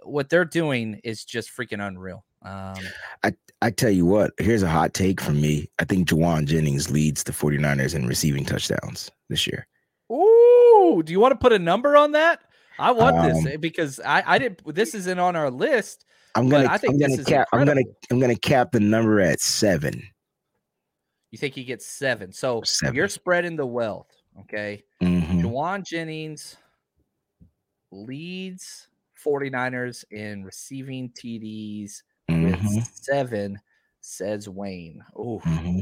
what 0.02 0.28
they're 0.28 0.44
doing 0.44 1.00
is 1.04 1.24
just 1.24 1.56
freaking 1.56 1.86
unreal. 1.86 2.24
Um, 2.42 2.78
I 3.22 3.32
I 3.62 3.70
tell 3.70 3.90
you 3.90 4.06
what, 4.06 4.32
here's 4.38 4.64
a 4.64 4.68
hot 4.68 4.92
take 4.92 5.20
from 5.20 5.40
me. 5.40 5.70
I 5.78 5.84
think 5.84 6.08
Jauan 6.08 6.46
Jennings 6.46 6.90
leads 6.90 7.22
the 7.22 7.32
49ers 7.32 7.94
in 7.94 8.08
receiving 8.08 8.44
touchdowns 8.44 9.10
this 9.28 9.46
year. 9.46 9.68
Ooh, 10.12 11.02
do 11.04 11.12
you 11.12 11.20
want 11.20 11.32
to 11.32 11.38
put 11.38 11.52
a 11.52 11.58
number 11.60 11.96
on 11.96 12.10
that? 12.12 12.40
I 12.78 12.92
want 12.92 13.16
um, 13.16 13.28
this 13.28 13.46
eh, 13.46 13.56
because 13.56 14.00
I, 14.00 14.22
I 14.26 14.38
didn't. 14.38 14.74
This 14.74 14.94
isn't 14.94 15.18
on 15.18 15.36
our 15.36 15.50
list. 15.50 16.04
I'm 16.34 16.48
gonna. 16.48 16.68
I 16.70 16.78
think 16.78 16.94
I'm 16.94 17.10
gonna 17.10 17.24
cap. 17.24 17.48
I'm 17.52 17.64
gonna. 17.64 17.82
I'm 18.10 18.20
gonna 18.20 18.36
cap 18.36 18.72
the 18.72 18.80
number 18.80 19.20
at 19.20 19.40
seven. 19.40 20.02
You 21.30 21.38
think 21.38 21.54
he 21.54 21.64
gets 21.64 21.86
seven? 21.86 22.32
So 22.32 22.62
seven. 22.64 22.94
you're 22.94 23.08
spreading 23.08 23.56
the 23.56 23.66
wealth. 23.66 24.10
Okay. 24.40 24.82
Mm-hmm. 25.02 25.40
Jauan 25.40 25.84
Jennings 25.84 26.56
leads 27.90 28.88
49ers 29.24 30.04
in 30.10 30.44
receiving 30.44 31.10
TDs 31.10 32.02
mm-hmm. 32.30 32.76
with 32.76 32.90
seven, 32.92 33.58
says 34.00 34.48
Wayne. 34.48 35.04
Oh, 35.16 35.40
mm-hmm. 35.44 35.80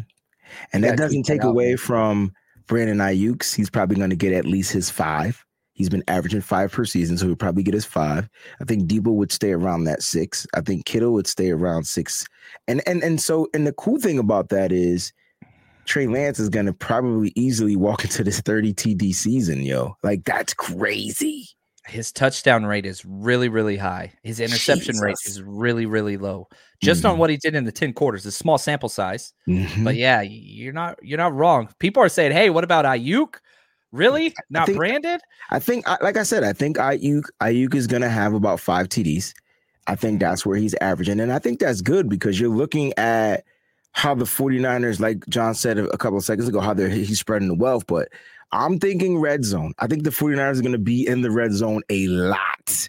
and 0.72 0.84
that 0.84 0.96
doesn't 0.96 1.24
take 1.24 1.44
away 1.44 1.76
from 1.76 2.32
Brandon 2.66 2.98
Aiyuk's. 2.98 3.54
He's 3.54 3.70
probably 3.70 3.96
going 3.96 4.10
to 4.10 4.16
get 4.16 4.32
at 4.32 4.46
least 4.46 4.72
his 4.72 4.90
five. 4.90 5.44
He's 5.76 5.90
been 5.90 6.02
averaging 6.08 6.40
five 6.40 6.72
per 6.72 6.86
season, 6.86 7.18
so 7.18 7.26
he'll 7.26 7.36
probably 7.36 7.62
get 7.62 7.74
his 7.74 7.84
five. 7.84 8.28
I 8.62 8.64
think 8.64 8.88
Debo 8.88 9.12
would 9.12 9.30
stay 9.30 9.52
around 9.52 9.84
that 9.84 10.02
six. 10.02 10.46
I 10.54 10.62
think 10.62 10.86
Kittle 10.86 11.12
would 11.12 11.26
stay 11.26 11.50
around 11.50 11.86
six. 11.86 12.26
And 12.66 12.82
and 12.86 13.02
and 13.02 13.20
so 13.20 13.48
and 13.52 13.66
the 13.66 13.74
cool 13.74 14.00
thing 14.00 14.18
about 14.18 14.48
that 14.48 14.72
is 14.72 15.12
Trey 15.84 16.06
Lance 16.06 16.38
is 16.38 16.48
gonna 16.48 16.72
probably 16.72 17.30
easily 17.36 17.76
walk 17.76 18.04
into 18.04 18.24
this 18.24 18.40
30 18.40 18.72
TD 18.72 19.14
season, 19.14 19.62
yo. 19.62 19.96
Like 20.02 20.24
that's 20.24 20.54
crazy. 20.54 21.46
His 21.86 22.10
touchdown 22.10 22.64
rate 22.64 22.86
is 22.86 23.04
really, 23.04 23.48
really 23.48 23.76
high. 23.76 24.12
His 24.22 24.40
interception 24.40 24.94
Jesus. 24.94 25.02
rate 25.02 25.16
is 25.26 25.42
really, 25.42 25.86
really 25.86 26.16
low. 26.16 26.48
Just 26.82 27.02
mm-hmm. 27.02 27.12
on 27.12 27.18
what 27.18 27.30
he 27.30 27.36
did 27.36 27.54
in 27.54 27.64
the 27.64 27.70
10 27.70 27.92
quarters, 27.92 28.26
a 28.26 28.32
small 28.32 28.58
sample 28.58 28.88
size. 28.88 29.32
Mm-hmm. 29.46 29.84
But 29.84 29.94
yeah, 29.94 30.22
you're 30.22 30.72
not 30.72 30.98
you're 31.02 31.18
not 31.18 31.34
wrong. 31.34 31.68
People 31.78 32.02
are 32.02 32.08
saying, 32.08 32.32
hey, 32.32 32.48
what 32.48 32.64
about 32.64 32.86
Aiyuk? 32.86 33.34
Really? 33.92 34.34
Not 34.50 34.66
think, 34.66 34.78
branded? 34.78 35.20
I 35.50 35.58
think 35.58 35.88
like 36.02 36.16
I 36.16 36.22
said, 36.22 36.44
I 36.44 36.52
think 36.52 36.76
Aiyuk 36.76 37.24
Aiyuk 37.40 37.74
is 37.74 37.86
gonna 37.86 38.08
have 38.08 38.34
about 38.34 38.60
five 38.60 38.88
TDs. 38.88 39.32
I 39.86 39.94
think 39.94 40.20
that's 40.20 40.44
where 40.44 40.56
he's 40.56 40.74
averaging. 40.80 41.20
And 41.20 41.32
I 41.32 41.38
think 41.38 41.60
that's 41.60 41.80
good 41.80 42.08
because 42.08 42.40
you're 42.40 42.50
looking 42.50 42.92
at 42.98 43.44
how 43.92 44.14
the 44.14 44.24
49ers, 44.24 45.00
like 45.00 45.26
John 45.28 45.54
said 45.54 45.78
a 45.78 45.96
couple 45.96 46.18
of 46.18 46.24
seconds 46.24 46.48
ago, 46.48 46.60
how 46.60 46.74
they're 46.74 46.88
he's 46.88 47.20
spreading 47.20 47.48
the 47.48 47.54
wealth. 47.54 47.86
But 47.86 48.08
I'm 48.52 48.78
thinking 48.78 49.18
red 49.18 49.44
zone. 49.44 49.74
I 49.78 49.86
think 49.86 50.04
the 50.04 50.10
49ers 50.10 50.58
are 50.58 50.62
going 50.62 50.72
to 50.72 50.78
be 50.78 51.06
in 51.06 51.22
the 51.22 51.30
red 51.30 51.52
zone 51.52 51.82
a 51.88 52.06
lot. 52.08 52.88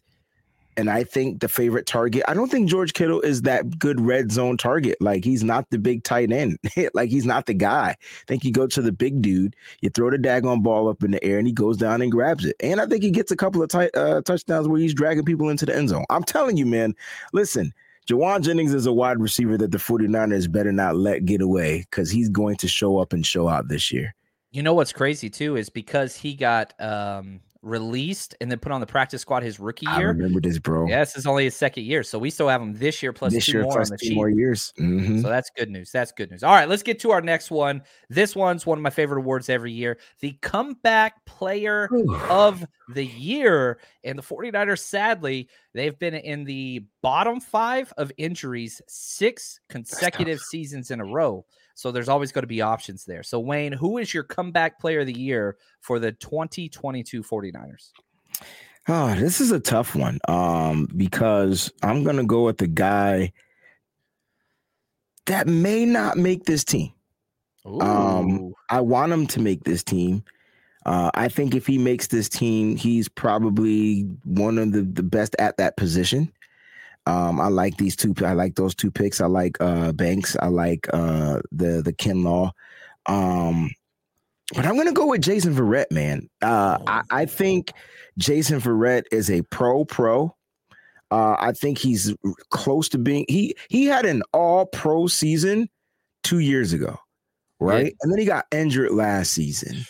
And 0.77 0.91
I 0.91 1.03
think 1.03 1.41
the 1.41 1.49
favorite 1.49 1.87
target, 1.87 2.23
I 2.27 2.35
don't 2.35 2.49
think 2.49 2.69
George 2.69 2.93
Kittle 2.93 3.19
is 3.21 3.41
that 3.41 3.79
good 3.79 3.99
red 3.99 4.31
zone 4.31 4.57
target. 4.57 4.95
Like 5.01 5.23
he's 5.23 5.43
not 5.43 5.67
the 5.71 5.79
big 5.79 6.03
tight 6.03 6.31
end. 6.31 6.59
like 6.93 7.09
he's 7.09 7.25
not 7.25 7.47
the 7.47 7.55
guy. 7.55 7.89
I 7.89 8.25
think 8.27 8.45
you 8.45 8.51
go 8.51 8.67
to 8.67 8.81
the 8.81 8.91
big 8.91 9.21
dude, 9.21 9.55
you 9.81 9.89
throw 9.89 10.11
the 10.11 10.17
daggone 10.17 10.61
ball 10.61 10.87
up 10.87 11.03
in 11.03 11.11
the 11.11 11.23
air 11.23 11.39
and 11.39 11.47
he 11.47 11.53
goes 11.53 11.77
down 11.77 12.03
and 12.03 12.11
grabs 12.11 12.45
it. 12.45 12.55
And 12.59 12.79
I 12.79 12.85
think 12.85 13.03
he 13.03 13.09
gets 13.09 13.31
a 13.31 13.35
couple 13.35 13.63
of 13.63 13.69
t- 13.69 13.89
uh, 13.95 14.21
touchdowns 14.21 14.67
where 14.67 14.79
he's 14.79 14.93
dragging 14.93 15.25
people 15.25 15.49
into 15.49 15.65
the 15.65 15.75
end 15.75 15.89
zone. 15.89 16.05
I'm 16.11 16.23
telling 16.23 16.57
you, 16.57 16.67
man, 16.67 16.93
listen, 17.33 17.73
Jauan 18.07 18.41
Jennings 18.41 18.73
is 18.73 18.85
a 18.85 18.93
wide 18.93 19.19
receiver 19.19 19.57
that 19.57 19.71
the 19.71 19.79
49ers 19.79 20.49
better 20.49 20.71
not 20.71 20.95
let 20.95 21.25
get 21.25 21.41
away 21.41 21.85
because 21.89 22.11
he's 22.11 22.29
going 22.29 22.55
to 22.57 22.67
show 22.67 22.99
up 22.99 23.13
and 23.13 23.25
show 23.25 23.47
out 23.47 23.67
this 23.67 23.91
year. 23.91 24.15
You 24.51 24.63
know 24.63 24.73
what's 24.73 24.93
crazy 24.93 25.29
too 25.29 25.57
is 25.57 25.69
because 25.69 26.15
he 26.15 26.33
got 26.33 26.73
um, 26.79 27.41
released 27.61 28.35
and 28.41 28.51
then 28.51 28.59
put 28.59 28.71
on 28.71 28.81
the 28.81 28.87
practice 28.87 29.21
squad 29.21 29.43
his 29.43 29.59
rookie 29.59 29.85
year. 29.85 29.95
I 29.95 30.01
remember 30.11 30.41
this, 30.41 30.59
bro. 30.59 30.87
Yeah, 30.87 30.99
this 30.99 31.17
is 31.17 31.25
only 31.25 31.45
his 31.45 31.55
second 31.55 31.85
year, 31.85 32.03
so 32.03 32.19
we 32.19 32.29
still 32.29 32.47
have 32.47 32.61
him 32.61 32.73
this 32.73 33.01
year 33.01 33.13
plus 33.13 33.33
this 33.33 33.45
two 33.45 33.53
year 33.53 33.63
more 33.63 33.73
plus 33.73 33.91
on 33.91 33.97
the 33.99 34.09
two 34.09 34.15
more 34.15 34.29
years. 34.29 34.73
Mm-hmm. 34.79 35.21
So 35.21 35.29
that's 35.29 35.49
good 35.49 35.69
news. 35.69 35.91
That's 35.91 36.11
good 36.11 36.31
news. 36.31 36.43
All 36.43 36.53
right, 36.53 36.67
let's 36.67 36.83
get 36.83 36.99
to 37.01 37.11
our 37.11 37.21
next 37.21 37.51
one. 37.51 37.81
This 38.09 38.35
one's 38.35 38.65
one 38.65 38.77
of 38.77 38.81
my 38.81 38.89
favorite 38.89 39.19
awards 39.19 39.49
every 39.49 39.71
year: 39.71 39.97
the 40.19 40.33
comeback 40.41 41.25
player 41.25 41.89
of 42.29 42.65
the 42.93 43.05
year. 43.05 43.79
And 44.03 44.17
the 44.17 44.23
49ers, 44.23 44.79
sadly, 44.79 45.49
they've 45.73 45.97
been 45.97 46.13
in 46.13 46.45
the 46.45 46.85
bottom 47.01 47.39
five 47.41 47.93
of 47.97 48.11
injuries 48.17 48.81
six 48.87 49.59
consecutive 49.69 50.39
seasons 50.39 50.91
in 50.91 51.01
a 51.01 51.05
row. 51.05 51.45
So 51.77 51.91
there's 51.91 52.09
always 52.09 52.31
going 52.31 52.41
to 52.41 52.47
be 52.47 52.61
options 52.61 53.05
there. 53.05 53.21
So, 53.21 53.39
Wayne, 53.39 53.71
who 53.71 53.99
is 53.99 54.11
your 54.11 54.23
comeback 54.23 54.79
player 54.79 55.01
of 55.01 55.05
the 55.05 55.17
year 55.17 55.57
for 55.79 55.99
the 55.99 56.11
2022 56.11 57.21
49ers? 57.21 57.91
Oh, 58.87 59.13
this 59.13 59.39
is 59.39 59.51
a 59.51 59.59
tough 59.59 59.95
one 59.95 60.17
um, 60.27 60.87
because 60.97 61.71
I'm 61.83 62.03
going 62.03 62.15
to 62.15 62.23
go 62.23 62.45
with 62.45 62.57
the 62.57 62.65
guy 62.65 63.31
that 65.27 65.45
may 65.45 65.85
not 65.85 66.17
make 66.17 66.45
this 66.45 66.63
team. 66.63 66.93
Um, 67.63 68.53
I 68.71 68.81
want 68.81 69.11
him 69.11 69.27
to 69.27 69.39
make 69.39 69.63
this 69.63 69.83
team. 69.83 70.23
Uh, 70.83 71.11
I 71.13 71.27
think 71.27 71.53
if 71.53 71.67
he 71.67 71.77
makes 71.77 72.07
this 72.07 72.27
team, 72.27 72.75
he's 72.75 73.07
probably 73.07 74.01
one 74.23 74.57
of 74.57 74.71
the, 74.71 74.81
the 74.81 75.03
best 75.03 75.35
at 75.37 75.57
that 75.57 75.77
position. 75.77 76.33
Um, 77.07 77.39
I 77.39 77.47
like 77.47 77.77
these 77.77 77.95
two. 77.95 78.13
I 78.25 78.33
like 78.33 78.55
those 78.55 78.75
two 78.75 78.91
picks. 78.91 79.21
I 79.21 79.27
like 79.27 79.57
uh, 79.61 79.93
Banks. 79.93 80.35
I 80.41 80.47
like 80.47 80.87
uh, 80.93 81.39
the 81.53 81.81
the 81.81 81.93
Kinlaw. 81.93 82.51
Um, 83.05 83.71
but 84.53 84.65
I'm 84.65 84.75
gonna 84.75 84.91
go 84.91 85.07
with 85.07 85.21
Jason 85.21 85.55
Verrett, 85.55 85.89
man. 85.89 86.29
Uh, 86.41 86.77
I, 86.85 87.01
I, 87.09 87.25
think 87.25 87.71
Jason 88.17 88.59
Verrett 88.59 89.03
is 89.09 89.31
a 89.31 89.41
pro 89.43 89.85
pro. 89.85 90.35
Uh, 91.09 91.37
I 91.39 91.53
think 91.53 91.77
he's 91.77 92.13
close 92.49 92.89
to 92.89 92.97
being 92.97 93.23
he 93.29 93.55
he 93.69 93.85
had 93.85 94.05
an 94.05 94.21
all 94.33 94.65
pro 94.65 95.07
season 95.07 95.69
two 96.23 96.39
years 96.39 96.73
ago, 96.73 96.97
right? 97.61 97.85
Yeah. 97.85 97.91
And 98.01 98.11
then 98.11 98.19
he 98.19 98.25
got 98.25 98.47
injured 98.51 98.91
last 98.91 99.31
season. 99.31 99.85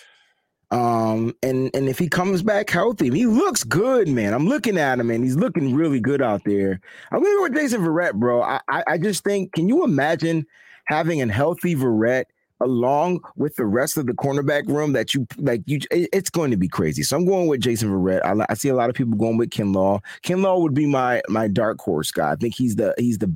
Um, 0.70 1.34
and 1.44 1.72
and 1.74 1.88
if 1.88 1.98
he 1.98 2.10
comes 2.10 2.44
back 2.44 2.70
healthy, 2.70 3.10
he 3.10 3.26
looks 3.26 3.64
good, 3.64 4.08
man. 4.10 4.34
I'm 4.34 4.48
looking 4.48 4.78
at 4.78 5.00
him 5.00 5.10
and 5.10 5.24
he's 5.24 5.38
looking 5.38 5.74
really 5.74 6.02
good 6.02 6.22
out 6.22 6.44
there. 6.46 6.82
I'm 7.12 7.24
gonna 7.24 7.36
go 7.38 7.44
with 7.44 7.56
Jason 7.56 7.82
Verrett, 7.82 8.16
bro. 8.16 8.42
I, 8.42 8.60
I, 8.68 8.84
I 8.88 8.98
just 8.98 9.24
think, 9.24 9.54
can 9.54 9.70
you 9.70 9.84
imagine 9.86 10.46
having 10.86 11.22
a 11.22 11.32
healthy 11.32 11.76
Verrett 11.76 12.26
along 12.60 13.20
with 13.36 13.56
the 13.56 13.66
rest 13.66 13.98
of 13.98 14.08
the 14.08 14.14
cornerback 14.14 14.68
room 14.68 14.94
that 14.94 15.14
you 15.14 15.28
like 15.38 15.62
you 15.68 15.80
it, 15.92 16.10
it's 16.12 16.30
going 16.30 16.52
to 16.52 16.58
be 16.58 16.68
crazy. 16.68 17.04
So 17.04 17.16
I'm 17.16 17.26
going 17.26 17.48
with 17.48 17.62
Jason 17.62 17.90
Verrett. 17.90 18.26
I, 18.26 18.46
I 18.50 18.54
see 18.56 18.70
a 18.70 18.76
lot 18.76 18.90
of 18.90 18.96
people 18.96 19.18
going 19.18 19.38
with 19.38 19.52
Kinlaw. 19.52 20.02
Kinlaw 20.24 20.62
would 20.62 20.74
be 20.74 20.86
my 20.86 21.22
my 21.30 21.48
dark 21.48 21.80
horse 21.80 22.12
guy. 22.12 22.32
I 22.32 22.36
think 22.36 22.56
he's 22.56 22.76
the 22.76 22.94
he's 22.98 23.20
the 23.20 23.34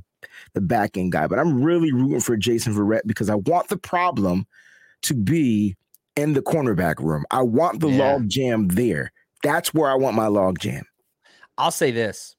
the 0.54 0.62
back 0.62 0.98
end 0.98 1.12
guy, 1.12 1.28
but 1.28 1.40
I'm 1.40 1.64
really 1.64 1.92
rooting 1.92 2.20
for 2.20 2.36
Jason 2.36 2.74
Verrett 2.74 3.02
because 3.06 3.30
I 3.30 3.36
want 3.36 3.70
the 3.70 3.78
problem 3.78 4.46
to 5.04 5.14
be 5.14 5.76
in 6.16 6.34
the 6.34 6.42
cornerback 6.42 7.00
room. 7.00 7.26
I 7.32 7.42
want 7.42 7.80
the 7.80 7.90
yeah. 7.90 8.14
log 8.14 8.30
jam 8.30 8.68
there. 8.70 9.12
That's 9.44 9.74
where 9.74 9.90
I 9.90 9.96
want 9.96 10.16
my 10.16 10.28
log 10.28 10.60
jam. 10.60 10.84
I'll 11.58 11.72
say 11.72 11.92
this. 11.92 12.36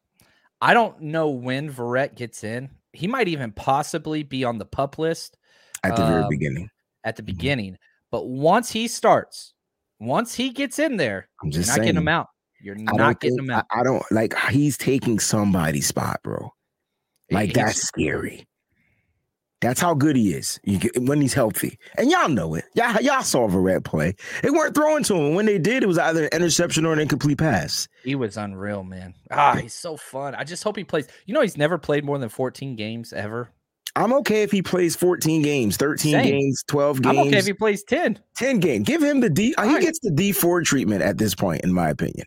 I 0.61 0.74
don't 0.74 1.00
know 1.00 1.28
when 1.28 1.72
Verrett 1.72 2.14
gets 2.14 2.44
in. 2.44 2.70
He 2.92 3.06
might 3.06 3.28
even 3.28 3.52
possibly 3.52 4.22
be 4.22 4.44
on 4.44 4.58
the 4.58 4.64
pup 4.64 4.98
list 4.98 5.37
at 5.82 5.96
the 5.96 6.02
um, 6.02 6.12
very 6.12 6.24
beginning. 6.28 6.70
At 7.04 7.16
the 7.16 7.22
mm-hmm. 7.22 7.26
beginning. 7.26 7.78
But 8.11 8.26
once 8.26 8.70
he 8.70 8.88
starts, 8.88 9.54
once 9.98 10.35
he 10.35 10.50
gets 10.50 10.78
in 10.78 10.96
there, 10.96 11.28
I'm 11.42 11.50
just 11.50 11.66
you're 11.66 11.72
not 11.72 11.74
saying, 11.76 11.87
getting 11.87 12.02
him 12.02 12.08
out. 12.08 12.28
You're 12.61 12.74
not 12.76 13.20
getting 13.20 13.38
think, 13.38 13.48
him 13.48 13.50
out. 13.50 13.66
I, 13.70 13.80
I, 13.80 13.82
don't 13.82 14.04
like 14.12 14.38
he's 14.50 14.76
taking 14.76 15.18
somebody's 15.18 15.87
spot, 15.88 16.20
bro. 16.22 16.52
Like 17.30 17.54
that's 17.54 17.80
scary. 17.80 18.46
That's 19.62 19.81
how 19.81 19.94
good 19.94 20.16
he 20.16 20.35
is 20.35 20.61
when 20.98 21.20
he's 21.20 21.35
healthy. 21.35 21.79
And 21.96 22.11
y'all 22.11 22.29
know 22.29 22.57
it. 22.57 22.64
Y'all, 22.75 23.01
y'all 23.01 23.22
saw 23.22 23.46
Verrett 23.46 23.85
play. 23.85 24.16
They 24.42 24.51
weren't 24.51 24.75
throwing 24.75 25.05
to 25.05 25.14
him. 25.14 25.35
When 25.37 25.46
they 25.46 25.57
did, 25.59 25.85
it 25.85 25.87
was 25.87 25.98
either 25.98 26.25
an 26.25 26.31
interception 26.33 26.85
or 26.85 26.92
an 26.92 26.98
incomplete 26.98 27.38
pass. 27.38 27.87
He 28.03 28.16
was 28.16 28.37
unreal, 28.37 28.83
man. 28.83 29.14
Ah, 29.31 29.55
he's 29.55 29.72
so 29.72 29.96
fun. 29.96 30.35
I 30.35 30.42
just 30.42 30.64
hope 30.64 30.77
he 30.77 30.83
plays. 30.83 31.07
You 31.27 31.35
know, 31.35 31.42
he's 31.42 31.57
never 31.57 31.79
played 31.79 32.05
more 32.05 32.18
than 32.18 32.29
14 32.29 32.75
games 32.75 33.12
ever. 33.12 33.51
I'm 33.94 34.12
okay 34.14 34.42
if 34.42 34.51
he 34.51 34.62
plays 34.62 34.96
14 34.96 35.42
games, 35.42 35.77
13 35.77 36.12
Same. 36.12 36.25
games, 36.25 36.64
12 36.66 37.03
games. 37.03 37.18
I'm 37.18 37.27
okay 37.29 37.38
if 37.38 37.46
he 37.46 37.53
plays 37.53 37.85
10. 37.85 38.18
10 38.37 38.59
games. 38.59 38.87
Give 38.87 39.03
him 39.03 39.20
the 39.20 39.31
D. 39.31 39.55
All 39.59 39.66
he 39.66 39.75
right. 39.75 39.83
gets 39.83 40.01
the 40.01 40.11
Dee 40.11 40.33
Ford 40.33 40.64
treatment 40.64 41.03
at 41.03 41.18
this 41.18 41.37
point, 41.37 41.61
in 41.62 41.72
my 41.72 41.88
opinion. 41.88 42.27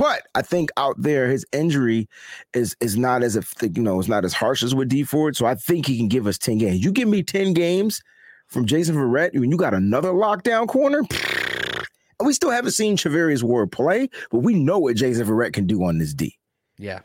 But 0.00 0.22
I 0.34 0.40
think 0.40 0.70
out 0.78 0.94
there, 0.96 1.28
his 1.28 1.44
injury 1.52 2.08
is 2.54 2.74
is 2.80 2.96
not 2.96 3.22
as 3.22 3.36
if 3.36 3.52
you 3.60 3.82
know 3.82 3.98
it's 4.00 4.08
not 4.08 4.24
as 4.24 4.32
harsh 4.32 4.62
as 4.62 4.74
with 4.74 4.88
Dee 4.88 5.02
Ford. 5.02 5.36
So 5.36 5.44
I 5.44 5.54
think 5.54 5.84
he 5.84 5.98
can 5.98 6.08
give 6.08 6.26
us 6.26 6.38
10 6.38 6.56
games. 6.56 6.82
You 6.82 6.90
give 6.90 7.06
me 7.06 7.22
10 7.22 7.52
games 7.52 8.00
from 8.48 8.64
Jason 8.64 8.96
Verrett, 8.96 9.38
when 9.38 9.50
you 9.50 9.58
got 9.58 9.74
another 9.74 10.12
lockdown 10.12 10.66
corner. 10.66 11.02
And 12.18 12.26
we 12.26 12.34
still 12.34 12.50
haven't 12.50 12.72
seen 12.72 12.98
Charvarius 12.98 13.42
Ward 13.42 13.72
play, 13.72 14.10
but 14.30 14.40
we 14.40 14.52
know 14.52 14.78
what 14.78 14.94
Jason 14.94 15.26
Verrett 15.26 15.54
can 15.54 15.66
do 15.66 15.82
on 15.84 15.96
this 15.96 16.12
D. 16.12 16.36
Yeah. 16.78 17.00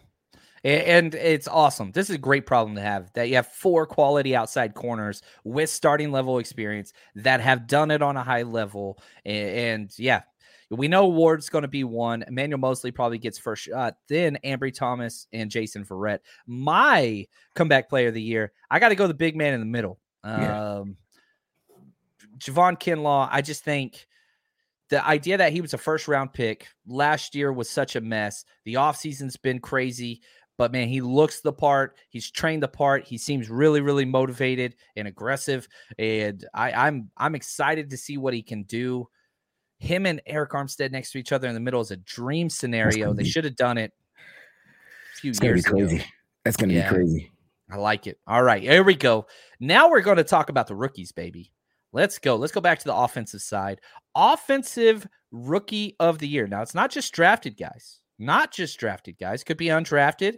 And 0.65 1.15
it's 1.15 1.47
awesome. 1.47 1.93
This 1.93 2.09
is 2.09 2.15
a 2.17 2.19
great 2.19 2.45
problem 2.45 2.75
to 2.75 2.81
have 2.81 3.13
that 3.13 3.29
you 3.29 3.35
have 3.35 3.47
four 3.47 3.85
quality 3.85 4.35
outside 4.35 4.73
corners 4.73 5.21
with 5.45 5.69
starting 5.69 6.11
level 6.11 6.37
experience 6.37 6.91
that 7.15 7.39
have 7.39 7.65
done 7.65 7.91
it 7.91 8.01
on 8.01 8.17
a 8.17 8.23
high 8.23 8.41
level. 8.41 8.99
And, 9.23 9.89
yeah, 9.97 10.23
we 10.69 10.87
know 10.87 11.07
Ward's 11.07 11.49
going 11.49 11.61
to 11.61 11.67
be 11.67 11.83
one. 11.83 12.23
Emmanuel 12.27 12.59
Moseley 12.59 12.91
probably 12.91 13.17
gets 13.17 13.37
first 13.37 13.63
shot. 13.63 13.97
Then 14.09 14.37
Ambry 14.43 14.73
Thomas 14.73 15.27
and 15.31 15.51
Jason 15.51 15.85
Verrett. 15.85 16.19
My 16.47 17.25
comeback 17.53 17.89
player 17.89 18.07
of 18.07 18.13
the 18.13 18.21
year, 18.21 18.51
I 18.69 18.79
got 18.79 18.89
to 18.89 18.95
go 18.95 19.07
the 19.07 19.13
big 19.13 19.35
man 19.35 19.53
in 19.53 19.59
the 19.59 19.65
middle. 19.65 19.99
Yeah. 20.23 20.77
Um, 20.77 20.97
Javon 22.37 22.79
Kinlaw, 22.79 23.29
I 23.31 23.41
just 23.41 23.63
think 23.63 24.07
the 24.89 25.05
idea 25.05 25.37
that 25.37 25.51
he 25.51 25.61
was 25.61 25.73
a 25.73 25.77
first 25.77 26.07
round 26.07 26.33
pick 26.33 26.67
last 26.87 27.35
year 27.35 27.51
was 27.51 27.69
such 27.69 27.95
a 27.95 28.01
mess. 28.01 28.45
The 28.65 28.75
offseason's 28.75 29.37
been 29.37 29.59
crazy, 29.59 30.21
but 30.57 30.71
man, 30.71 30.87
he 30.87 31.01
looks 31.01 31.41
the 31.41 31.53
part. 31.53 31.97
He's 32.09 32.29
trained 32.29 32.63
the 32.63 32.67
part. 32.67 33.05
He 33.05 33.17
seems 33.17 33.49
really, 33.49 33.81
really 33.81 34.05
motivated 34.05 34.75
and 34.95 35.07
aggressive. 35.07 35.67
And 35.97 36.45
I, 36.53 36.71
I'm 36.71 37.09
I'm 37.17 37.35
excited 37.35 37.89
to 37.89 37.97
see 37.97 38.17
what 38.17 38.33
he 38.33 38.43
can 38.43 38.63
do 38.63 39.07
him 39.79 40.05
and 40.05 40.21
Arik 40.29 40.49
Armstead 40.49 40.91
next 40.91 41.11
to 41.11 41.17
each 41.17 41.31
other 41.31 41.47
in 41.47 41.53
the 41.53 41.59
middle 41.59 41.81
is 41.81 41.91
a 41.91 41.97
dream 41.97 42.49
scenario. 42.49 43.13
They 43.13 43.23
should 43.23 43.43
have 43.45 43.55
done 43.55 43.77
it 43.77 43.91
a 45.13 45.19
few 45.19 45.31
it's 45.31 45.41
years 45.41 45.63
gonna 45.63 45.77
be 45.77 45.83
crazy. 45.83 45.95
Ago. 45.97 46.05
That's 46.43 46.57
gonna 46.57 46.73
yeah. 46.73 46.89
be 46.89 46.95
crazy. 46.95 47.31
I 47.71 47.77
like 47.77 48.07
it. 48.07 48.19
All 48.27 48.43
right, 48.43 48.61
here 48.61 48.83
we 48.83 48.95
go. 48.95 49.25
Now 49.59 49.89
we're 49.89 50.01
going 50.01 50.17
to 50.17 50.23
talk 50.23 50.49
about 50.49 50.67
the 50.67 50.75
rookies, 50.75 51.11
baby. 51.11 51.51
Let's 51.93 52.19
go. 52.19 52.35
Let's 52.35 52.51
go 52.51 52.61
back 52.61 52.79
to 52.79 52.85
the 52.85 52.95
offensive 52.95 53.41
side. 53.41 53.81
Offensive 54.15 55.07
rookie 55.31 55.95
of 55.99 56.19
the 56.19 56.27
year. 56.27 56.45
Now, 56.45 56.61
it's 56.61 56.75
not 56.75 56.91
just 56.91 57.13
drafted 57.13 57.57
guys, 57.57 58.01
not 58.19 58.51
just 58.51 58.79
drafted 58.79 59.17
guys, 59.17 59.43
could 59.43 59.57
be 59.57 59.67
undrafted. 59.67 60.35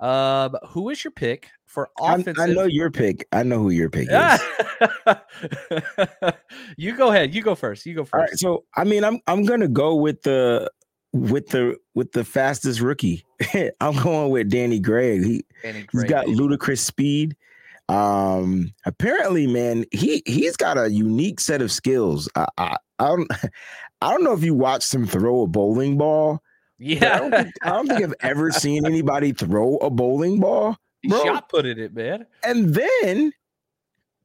Uh, 0.00 0.50
who 0.68 0.90
is 0.90 1.04
your 1.04 1.12
pick 1.12 1.48
for 1.66 1.88
offensive? 2.00 2.38
I, 2.38 2.44
I 2.44 2.46
know 2.48 2.64
your 2.64 2.90
pick. 2.90 3.26
I 3.32 3.42
know 3.42 3.58
who 3.58 3.70
your 3.70 3.90
pick 3.90 4.08
is. 4.10 4.40
you 6.76 6.96
go 6.96 7.10
ahead. 7.10 7.34
You 7.34 7.42
go 7.42 7.54
first. 7.54 7.86
You 7.86 7.94
go 7.94 8.04
first. 8.04 8.14
All 8.14 8.20
right. 8.20 8.38
So, 8.38 8.64
I 8.76 8.84
mean, 8.84 9.04
I'm 9.04 9.20
I'm 9.26 9.44
gonna 9.44 9.68
go 9.68 9.94
with 9.94 10.22
the 10.22 10.70
with 11.12 11.48
the 11.48 11.76
with 11.94 12.12
the 12.12 12.24
fastest 12.24 12.80
rookie. 12.80 13.24
I'm 13.80 13.96
going 14.02 14.30
with 14.30 14.50
Danny 14.50 14.80
Gray. 14.80 15.22
He 15.22 15.44
Danny 15.62 15.86
he's 15.92 16.04
got 16.04 16.26
baby. 16.26 16.36
ludicrous 16.36 16.80
speed. 16.80 17.36
Um, 17.88 18.72
apparently, 18.84 19.46
man, 19.46 19.84
he 19.92 20.22
he's 20.26 20.56
got 20.56 20.76
a 20.76 20.90
unique 20.90 21.40
set 21.40 21.62
of 21.62 21.70
skills. 21.70 22.28
I 22.34 22.46
I, 22.58 22.76
I 22.98 23.06
don't 23.06 23.30
I 24.02 24.10
don't 24.10 24.24
know 24.24 24.32
if 24.32 24.42
you 24.42 24.54
watched 24.54 24.92
him 24.92 25.06
throw 25.06 25.42
a 25.42 25.46
bowling 25.46 25.96
ball. 25.96 26.42
Yeah, 26.84 27.14
I 27.14 27.18
don't, 27.18 27.30
think, 27.30 27.54
I 27.62 27.68
don't, 27.70 27.86
think, 27.88 28.04
I've 28.04 28.14
ever 28.20 28.50
seen 28.50 28.84
anybody 28.84 29.32
throw 29.32 29.78
a 29.78 29.88
bowling 29.88 30.38
ball. 30.38 30.76
Bro. 31.08 31.18
He 31.18 31.24
shot 31.24 31.48
put 31.48 31.64
it, 31.64 31.94
man, 31.94 32.26
and 32.42 32.74
then 32.74 33.32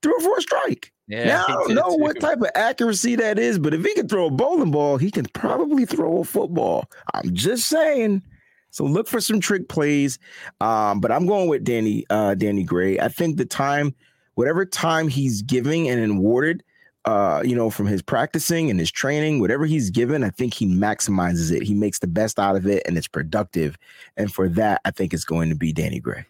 threw 0.02 0.20
for 0.20 0.38
a 0.38 0.42
strike. 0.42 0.92
Yeah, 1.08 1.26
now, 1.26 1.46
I 1.48 1.52
don't 1.54 1.74
know 1.74 1.96
too. 1.96 2.02
what 2.02 2.20
type 2.20 2.42
of 2.42 2.50
accuracy 2.56 3.16
that 3.16 3.40
is, 3.40 3.60
but 3.60 3.74
if 3.74 3.86
he 3.86 3.94
can 3.94 4.10
throw 4.10 4.28
a 4.28 4.30
bowling 4.30 4.72
ball, 4.72 4.98
he 4.98 5.10
can 5.10 5.26
probably 5.34 5.86
throw 5.86 6.20
a 6.20 6.24
football. 6.26 6.86
I'm 7.14 7.34
just 7.34 7.70
saying. 7.70 8.24
So 8.72 8.84
look 8.84 9.08
for 9.08 9.22
some 9.22 9.40
trick 9.40 9.70
plays. 9.70 10.20
Um, 10.60 11.00
but 11.00 11.12
I'm 11.12 11.26
going 11.26 11.48
with 11.48 11.64
Danny, 11.64 12.06
uh, 12.10 12.36
Danny 12.36 12.64
Gray. 12.64 13.00
I 13.00 13.08
think 13.08 13.38
the 13.38 13.46
time, 13.46 13.96
whatever 14.36 14.66
time 14.66 15.08
he's 15.08 15.42
giving 15.42 15.90
and 15.90 16.12
awarded, 16.12 16.62
uh, 17.10 17.42
you 17.42 17.56
know, 17.56 17.72
from 17.72 17.88
his 17.88 18.04
practicing 18.04 18.70
and 18.70 18.80
his 18.80 18.92
training, 18.92 19.40
whatever 19.40 19.66
he's 19.66 19.90
given, 19.90 20.24
I 20.24 20.30
think 20.30 20.54
he 20.54 20.68
maximizes 20.68 21.52
it. 21.52 21.64
He 21.64 21.74
makes 21.74 21.98
the 21.98 22.08
best 22.08 22.38
out 22.38 22.56
of 22.56 22.68
it 22.68 22.84
and 22.86 23.00
it's 23.00 23.08
productive. 23.08 23.80
And 24.16 24.32
for 24.32 24.48
that, 24.50 24.80
I 24.86 24.92
think 24.92 25.12
it's 25.12 25.26
going 25.26 25.50
to 25.50 25.56
be 25.56 25.74
Danny 25.74 26.00
Gray. 26.00 26.26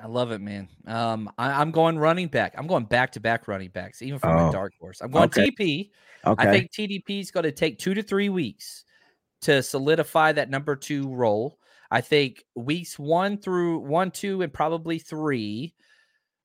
I 0.00 0.06
love 0.06 0.30
it, 0.30 0.42
man. 0.42 0.68
Um, 0.86 1.32
I, 1.38 1.62
am 1.62 1.70
going 1.70 1.98
running 1.98 2.28
back. 2.28 2.54
I'm 2.58 2.66
going 2.66 2.84
back 2.84 3.12
to 3.12 3.20
back 3.20 3.48
running 3.48 3.70
backs, 3.70 4.02
even 4.02 4.18
for 4.18 4.28
oh, 4.28 4.46
my 4.46 4.52
dark 4.52 4.74
horse. 4.78 5.00
I'm 5.00 5.10
going 5.10 5.24
okay. 5.24 5.50
TP. 5.50 5.90
Okay. 6.26 6.48
I 6.48 6.52
think 6.52 6.70
TDP 6.70 7.20
is 7.20 7.30
going 7.30 7.44
to 7.44 7.52
take 7.52 7.78
two 7.78 7.94
to 7.94 8.02
three 8.02 8.28
weeks 8.28 8.84
to 9.42 9.62
solidify 9.62 10.32
that 10.32 10.50
number 10.50 10.76
two 10.76 11.08
role. 11.08 11.58
I 11.90 12.02
think 12.02 12.44
weeks 12.54 12.98
one 12.98 13.38
through 13.38 13.78
one, 13.78 14.10
two, 14.10 14.42
and 14.42 14.52
probably 14.52 14.98
three. 14.98 15.72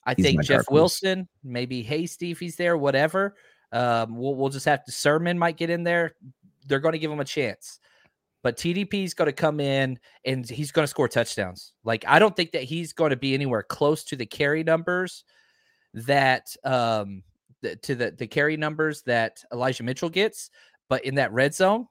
I 0.06 0.14
he's 0.16 0.26
think 0.26 0.44
Jeff 0.44 0.64
Wilson, 0.72 1.28
maybe 1.44 1.84
Hasty 1.84 2.32
if 2.32 2.40
he's 2.40 2.56
there, 2.56 2.78
whatever. 2.78 3.36
Um, 3.72 4.18
we'll 4.18 4.36
we'll 4.36 4.50
just 4.50 4.66
have 4.66 4.84
to 4.86 4.92
Sermon 4.92 5.38
might 5.38 5.58
get 5.58 5.70
in 5.70 5.84
there. 5.84 6.16
They're 6.68 6.80
going 6.80 6.94
to 6.94 7.00
give 7.00 7.12
him 7.12 7.20
a 7.20 7.26
chance. 7.26 7.80
But 8.44 8.58
TDP 8.58 9.04
is 9.04 9.16
going 9.16 9.26
to 9.26 9.34
come 9.34 9.60
in 9.60 9.98
and 10.24 10.48
he's 10.48 10.72
going 10.72 10.84
to 10.84 10.88
score 10.88 11.08
touchdowns. 11.08 11.74
Like 11.84 12.06
I 12.08 12.20
don't 12.20 12.36
think 12.36 12.52
that 12.52 12.64
he's 12.64 12.94
going 12.94 13.10
to 13.10 13.16
be 13.16 13.34
anywhere 13.34 13.64
close 13.64 14.04
to 14.06 14.16
the 14.16 14.26
carry 14.26 14.64
numbers 14.64 15.24
that 15.96 16.56
um 16.64 17.24
to 17.64 17.96
the 17.96 18.12
the 18.12 18.28
carry 18.28 18.58
numbers 18.58 19.02
that 19.04 19.44
Elijah 19.52 19.84
Mitchell 19.84 20.10
gets, 20.10 20.52
but 20.90 21.04
in 21.06 21.16
that 21.16 21.34
red 21.34 21.56
zone, 21.56 21.88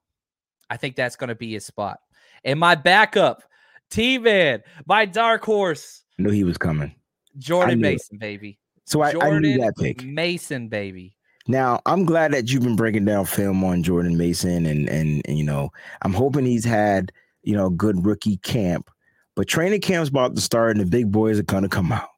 I 0.70 0.76
think 0.76 0.96
that's 0.96 1.16
going 1.16 1.28
to 1.28 1.34
be 1.34 1.52
his 1.52 1.66
spot. 1.66 1.98
And 2.44 2.60
my 2.60 2.74
backup, 2.74 3.42
T 3.90 4.18
Man, 4.18 4.62
my 4.86 5.06
dark 5.06 5.44
horse. 5.44 6.02
I 6.18 6.22
knew 6.22 6.30
he 6.30 6.44
was 6.44 6.58
coming. 6.58 6.94
Jordan 7.38 7.80
Mason, 7.80 8.18
baby. 8.18 8.58
So 8.84 9.02
I, 9.02 9.12
Jordan 9.12 9.36
I 9.36 9.38
knew 9.40 9.58
that 9.58 9.74
pick. 9.76 10.04
Mason, 10.04 10.68
baby. 10.68 11.13
Now 11.46 11.80
I'm 11.86 12.04
glad 12.04 12.32
that 12.32 12.50
you've 12.50 12.62
been 12.62 12.76
breaking 12.76 13.04
down 13.04 13.26
film 13.26 13.62
on 13.64 13.82
Jordan 13.82 14.16
Mason, 14.16 14.64
and, 14.66 14.88
and 14.88 15.22
and 15.26 15.38
you 15.38 15.44
know 15.44 15.70
I'm 16.02 16.14
hoping 16.14 16.46
he's 16.46 16.64
had 16.64 17.12
you 17.42 17.54
know 17.54 17.68
good 17.68 18.04
rookie 18.04 18.38
camp, 18.38 18.90
but 19.34 19.46
training 19.46 19.82
camp's 19.82 20.08
about 20.08 20.34
to 20.36 20.40
start, 20.40 20.72
and 20.72 20.80
the 20.80 20.90
big 20.90 21.12
boys 21.12 21.38
are 21.38 21.44
gonna 21.44 21.68
come 21.68 21.92
out. 21.92 22.08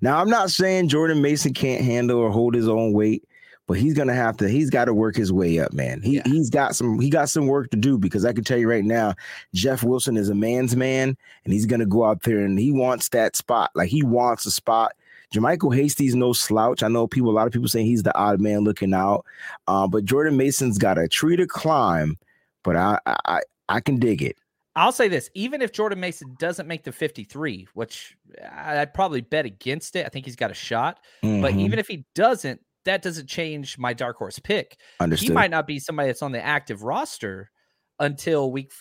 Now 0.00 0.20
I'm 0.20 0.28
not 0.28 0.50
saying 0.50 0.88
Jordan 0.88 1.22
Mason 1.22 1.54
can't 1.54 1.84
handle 1.84 2.18
or 2.18 2.30
hold 2.30 2.54
his 2.54 2.68
own 2.68 2.92
weight, 2.92 3.22
but 3.68 3.78
he's 3.78 3.94
gonna 3.94 4.14
have 4.14 4.36
to. 4.38 4.48
He's 4.48 4.70
got 4.70 4.86
to 4.86 4.94
work 4.94 5.14
his 5.14 5.32
way 5.32 5.60
up, 5.60 5.72
man. 5.72 6.02
He 6.02 6.16
yeah. 6.16 6.22
he's 6.24 6.50
got 6.50 6.74
some. 6.74 6.98
He 6.98 7.08
got 7.08 7.28
some 7.28 7.46
work 7.46 7.70
to 7.70 7.76
do 7.76 7.98
because 7.98 8.24
I 8.24 8.32
can 8.32 8.42
tell 8.42 8.58
you 8.58 8.68
right 8.68 8.84
now, 8.84 9.14
Jeff 9.54 9.84
Wilson 9.84 10.16
is 10.16 10.28
a 10.28 10.34
man's 10.34 10.74
man, 10.74 11.16
and 11.44 11.52
he's 11.52 11.66
gonna 11.66 11.86
go 11.86 12.04
out 12.04 12.22
there 12.22 12.40
and 12.40 12.58
he 12.58 12.72
wants 12.72 13.10
that 13.10 13.36
spot. 13.36 13.70
Like 13.74 13.90
he 13.90 14.02
wants 14.02 14.44
a 14.44 14.50
spot. 14.50 14.92
JaMycal 15.32 15.74
Hasty's 15.74 16.14
no 16.14 16.32
slouch. 16.32 16.82
I 16.82 16.88
know 16.88 17.06
people. 17.06 17.30
A 17.30 17.32
lot 17.32 17.46
of 17.46 17.52
people 17.52 17.68
saying 17.68 17.86
he's 17.86 18.02
the 18.02 18.16
odd 18.16 18.40
man 18.40 18.60
looking 18.60 18.94
out, 18.94 19.24
uh, 19.66 19.86
but 19.86 20.04
Jordan 20.04 20.36
Mason's 20.36 20.78
got 20.78 20.98
a 20.98 21.08
tree 21.08 21.36
to 21.36 21.46
climb. 21.46 22.18
But 22.62 22.76
I 22.76 22.98
I 23.06 23.40
I 23.68 23.80
can 23.80 23.98
dig 23.98 24.22
it. 24.22 24.36
I'll 24.76 24.92
say 24.92 25.08
this: 25.08 25.30
even 25.34 25.62
if 25.62 25.72
Jordan 25.72 26.00
Mason 26.00 26.36
doesn't 26.38 26.68
make 26.68 26.84
the 26.84 26.92
53, 26.92 27.68
which 27.74 28.16
I'd 28.52 28.94
probably 28.94 29.20
bet 29.20 29.44
against 29.44 29.96
it, 29.96 30.06
I 30.06 30.08
think 30.08 30.24
he's 30.24 30.36
got 30.36 30.50
a 30.50 30.54
shot. 30.54 31.00
Mm-hmm. 31.22 31.42
But 31.42 31.54
even 31.54 31.78
if 31.78 31.88
he 31.88 32.04
doesn't, 32.14 32.60
that 32.84 33.02
doesn't 33.02 33.28
change 33.28 33.78
my 33.78 33.92
dark 33.92 34.16
horse 34.16 34.38
pick. 34.38 34.78
Understood. 35.00 35.28
He 35.28 35.34
might 35.34 35.50
not 35.50 35.66
be 35.66 35.78
somebody 35.78 36.08
that's 36.08 36.22
on 36.22 36.32
the 36.32 36.42
active 36.42 36.82
roster 36.82 37.50
until 37.98 38.50
week 38.50 38.72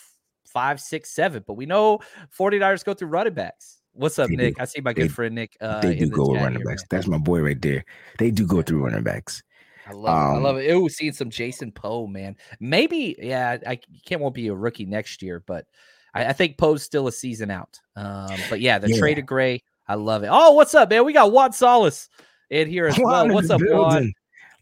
five, 0.47 0.79
six, 0.79 1.09
seven. 1.09 1.43
But 1.45 1.53
we 1.53 1.65
know 1.65 1.99
49ers 2.37 2.85
go 2.85 2.93
through 2.93 3.09
running 3.09 3.33
backs. 3.33 3.80
What's 3.93 4.17
up, 4.19 4.29
they 4.29 4.35
Nick? 4.35 4.55
Do. 4.55 4.61
I 4.61 4.65
see 4.65 4.81
my 4.81 4.93
good 4.93 5.05
they, 5.05 5.09
friend 5.09 5.35
Nick. 5.35 5.57
Uh, 5.59 5.81
they 5.81 5.95
do 5.95 6.05
the 6.05 6.15
go 6.15 6.31
with 6.31 6.41
running 6.41 6.63
backs. 6.63 6.83
That's 6.89 7.07
my 7.07 7.17
boy 7.17 7.41
right 7.41 7.61
there. 7.61 7.83
They 8.19 8.31
do 8.31 8.47
go 8.47 8.61
through 8.61 8.83
running 8.83 9.03
backs. 9.03 9.43
I 9.87 9.93
love 9.93 10.17
um, 10.17 10.35
it. 10.35 10.39
I 10.39 10.41
love 10.41 10.57
it. 10.57 10.71
Ooh, 10.71 10.89
seeing 10.89 11.13
some 11.13 11.29
Jason 11.29 11.71
Poe, 11.71 12.07
man. 12.07 12.35
Maybe, 12.59 13.15
yeah, 13.19 13.57
I 13.67 13.79
can't 14.05 14.21
won't 14.21 14.35
be 14.35 14.47
a 14.47 14.53
rookie 14.53 14.85
next 14.85 15.21
year, 15.21 15.43
but 15.45 15.65
I, 16.13 16.27
I 16.27 16.33
think 16.33 16.57
Poe's 16.57 16.83
still 16.83 17.07
a 17.07 17.11
season 17.11 17.51
out. 17.51 17.79
Um, 17.95 18.37
but 18.49 18.61
yeah, 18.61 18.79
the 18.79 18.89
yeah. 18.89 18.97
trade 18.97 19.19
of 19.19 19.25
Gray, 19.25 19.63
I 19.87 19.95
love 19.95 20.23
it. 20.23 20.29
Oh, 20.31 20.53
what's 20.53 20.73
up, 20.73 20.89
man? 20.89 21.05
We 21.05 21.13
got 21.13 21.31
Juan 21.31 21.51
Solis 21.51 22.09
in 22.49 22.69
here 22.69 22.87
as 22.87 22.97
well. 22.99 23.27
What's 23.29 23.49
up, 23.49 23.61
Juan? 23.61 24.13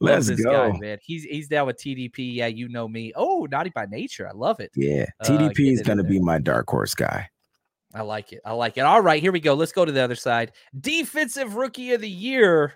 Let's 0.02 0.28
this 0.28 0.42
go, 0.42 0.72
guy, 0.72 0.78
man. 0.80 0.98
He's 1.02 1.26
he's 1.26 1.50
down 1.50 1.68
with 1.68 1.78
TDP. 1.78 2.34
Yeah, 2.34 2.48
you 2.48 2.70
know 2.70 2.88
me. 2.88 3.12
Oh, 3.16 3.48
naughty 3.52 3.70
by 3.70 3.86
nature. 3.86 4.28
I 4.28 4.32
love 4.32 4.62
it. 4.62 4.72
Yeah, 4.76 5.06
TDP 5.24 5.68
uh, 5.68 5.74
is 5.74 5.82
gonna 5.82 6.06
be 6.06 6.20
my 6.20 6.40
dark 6.40 6.70
horse 6.70 6.96
guy. 6.96 7.30
I 7.94 8.02
like 8.02 8.34
it. 8.34 8.42
I 8.46 8.54
like 8.54 8.78
it. 8.78 8.82
All 8.82 9.02
right, 9.02 9.22
here 9.22 9.32
we 9.32 9.40
go. 9.40 9.56
Let's 9.56 9.72
go 9.72 9.84
to 9.84 9.92
the 9.92 10.04
other 10.04 10.16
side. 10.16 10.52
Defensive 10.80 11.56
rookie 11.56 11.94
of 11.94 12.02
the 12.02 12.10
year. 12.10 12.76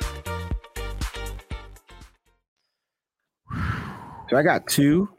So 4.31 4.37
I 4.37 4.43
got 4.43 4.65
two. 4.65 5.09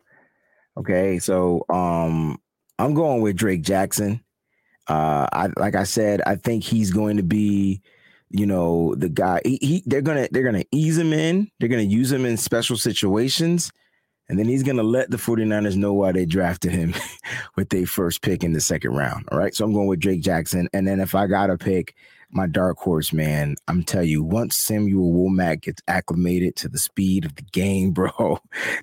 Okay, 0.79 1.18
so 1.18 1.64
um 1.68 2.38
I'm 2.79 2.94
going 2.94 3.20
with 3.20 3.37
Drake 3.37 3.61
Jackson. 3.61 4.25
Uh 4.88 5.27
I 5.31 5.51
like 5.59 5.75
I 5.75 5.85
said, 5.85 6.22
I 6.27 6.37
think 6.37 6.64
he's 6.64 6.90
going 6.90 7.18
to 7.18 7.22
be, 7.22 7.83
you 8.31 8.46
know, 8.46 8.94
the 8.94 9.11
guy 9.11 9.42
he, 9.44 9.59
he 9.61 9.83
they're 9.85 10.01
gonna 10.01 10.29
they're 10.31 10.42
gonna 10.42 10.64
ease 10.72 10.96
him 10.96 11.12
in, 11.12 11.51
they're 11.61 11.68
gonna 11.68 11.83
use 11.83 12.11
him 12.11 12.25
in 12.25 12.38
special 12.38 12.79
situations, 12.79 13.70
and 14.31 14.38
then 14.38 14.46
he's 14.46 14.62
gonna 14.62 14.83
let 14.83 15.11
the 15.11 15.18
49ers 15.18 15.77
know 15.77 15.92
why 15.92 16.12
they 16.12 16.25
drafted 16.25 16.72
him 16.72 16.94
with 17.57 17.68
their 17.68 17.85
first 17.85 18.22
pick 18.22 18.42
in 18.42 18.55
the 18.55 18.62
second 18.62 18.92
round. 18.92 19.29
All 19.31 19.38
right. 19.38 19.55
So 19.55 19.62
I'm 19.62 19.75
going 19.75 19.88
with 19.88 20.01
Drake 20.01 20.22
Jackson. 20.22 20.70
And 20.72 20.88
then 20.88 21.01
if 21.01 21.14
I 21.14 21.27
gotta 21.27 21.59
pick, 21.59 21.94
my 22.33 22.47
dark 22.47 22.79
horse, 22.79 23.12
man. 23.12 23.57
I'm 23.68 23.85
telling 23.85 24.09
you, 24.09 24.23
once 24.23 24.57
Samuel 24.57 25.12
Womack 25.12 25.62
gets 25.62 25.83
acclimated 25.88 26.57
to 26.57 26.68
the 26.68 26.79
speed 26.79 27.25
of 27.25 27.37
the 27.37 27.42
game, 27.42 27.90
bro, 27.92 28.38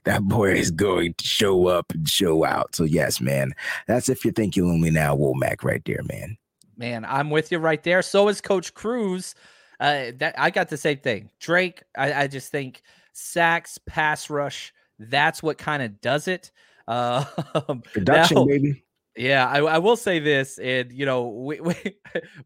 that 0.05 0.23
boy 0.23 0.53
is 0.53 0.71
going 0.71 1.15
to 1.15 1.27
show 1.27 1.67
up 1.67 1.91
and 1.91 2.07
show 2.07 2.45
out. 2.45 2.75
So 2.75 2.83
yes, 2.83 3.19
man, 3.19 3.53
that's 3.87 4.09
if 4.09 4.23
you 4.23 4.31
think 4.31 4.55
you're 4.55 4.67
only 4.67 4.91
now 4.91 5.15
Womack 5.15 5.63
right 5.63 5.83
there, 5.85 6.03
man. 6.03 6.37
Man, 6.77 7.03
I'm 7.05 7.29
with 7.29 7.51
you 7.51 7.57
right 7.57 7.83
there. 7.83 8.01
So 8.01 8.29
is 8.29 8.39
Coach 8.41 8.73
Cruz. 8.73 9.35
Uh, 9.81 10.11
that 10.17 10.35
I 10.37 10.49
got 10.49 10.67
the 10.67 10.77
same 10.77 10.97
thing. 10.97 11.29
Drake, 11.39 11.83
I, 11.97 12.23
I 12.23 12.27
just 12.27 12.51
think 12.51 12.81
sacks, 13.13 13.77
pass 13.85 14.29
rush, 14.29 14.73
that's 14.99 15.41
what 15.41 15.57
kind 15.57 15.81
of 15.81 16.01
does 16.01 16.27
it. 16.27 16.51
Uh, 16.87 17.23
Production, 17.93 18.35
now, 18.35 18.45
baby. 18.45 18.83
Yeah, 19.15 19.47
I, 19.47 19.59
I, 19.59 19.77
will 19.79 19.97
say 19.97 20.19
this, 20.19 20.59
and 20.59 20.91
you 20.91 21.05
know, 21.05 21.27
we, 21.27 21.59
we, 21.61 21.75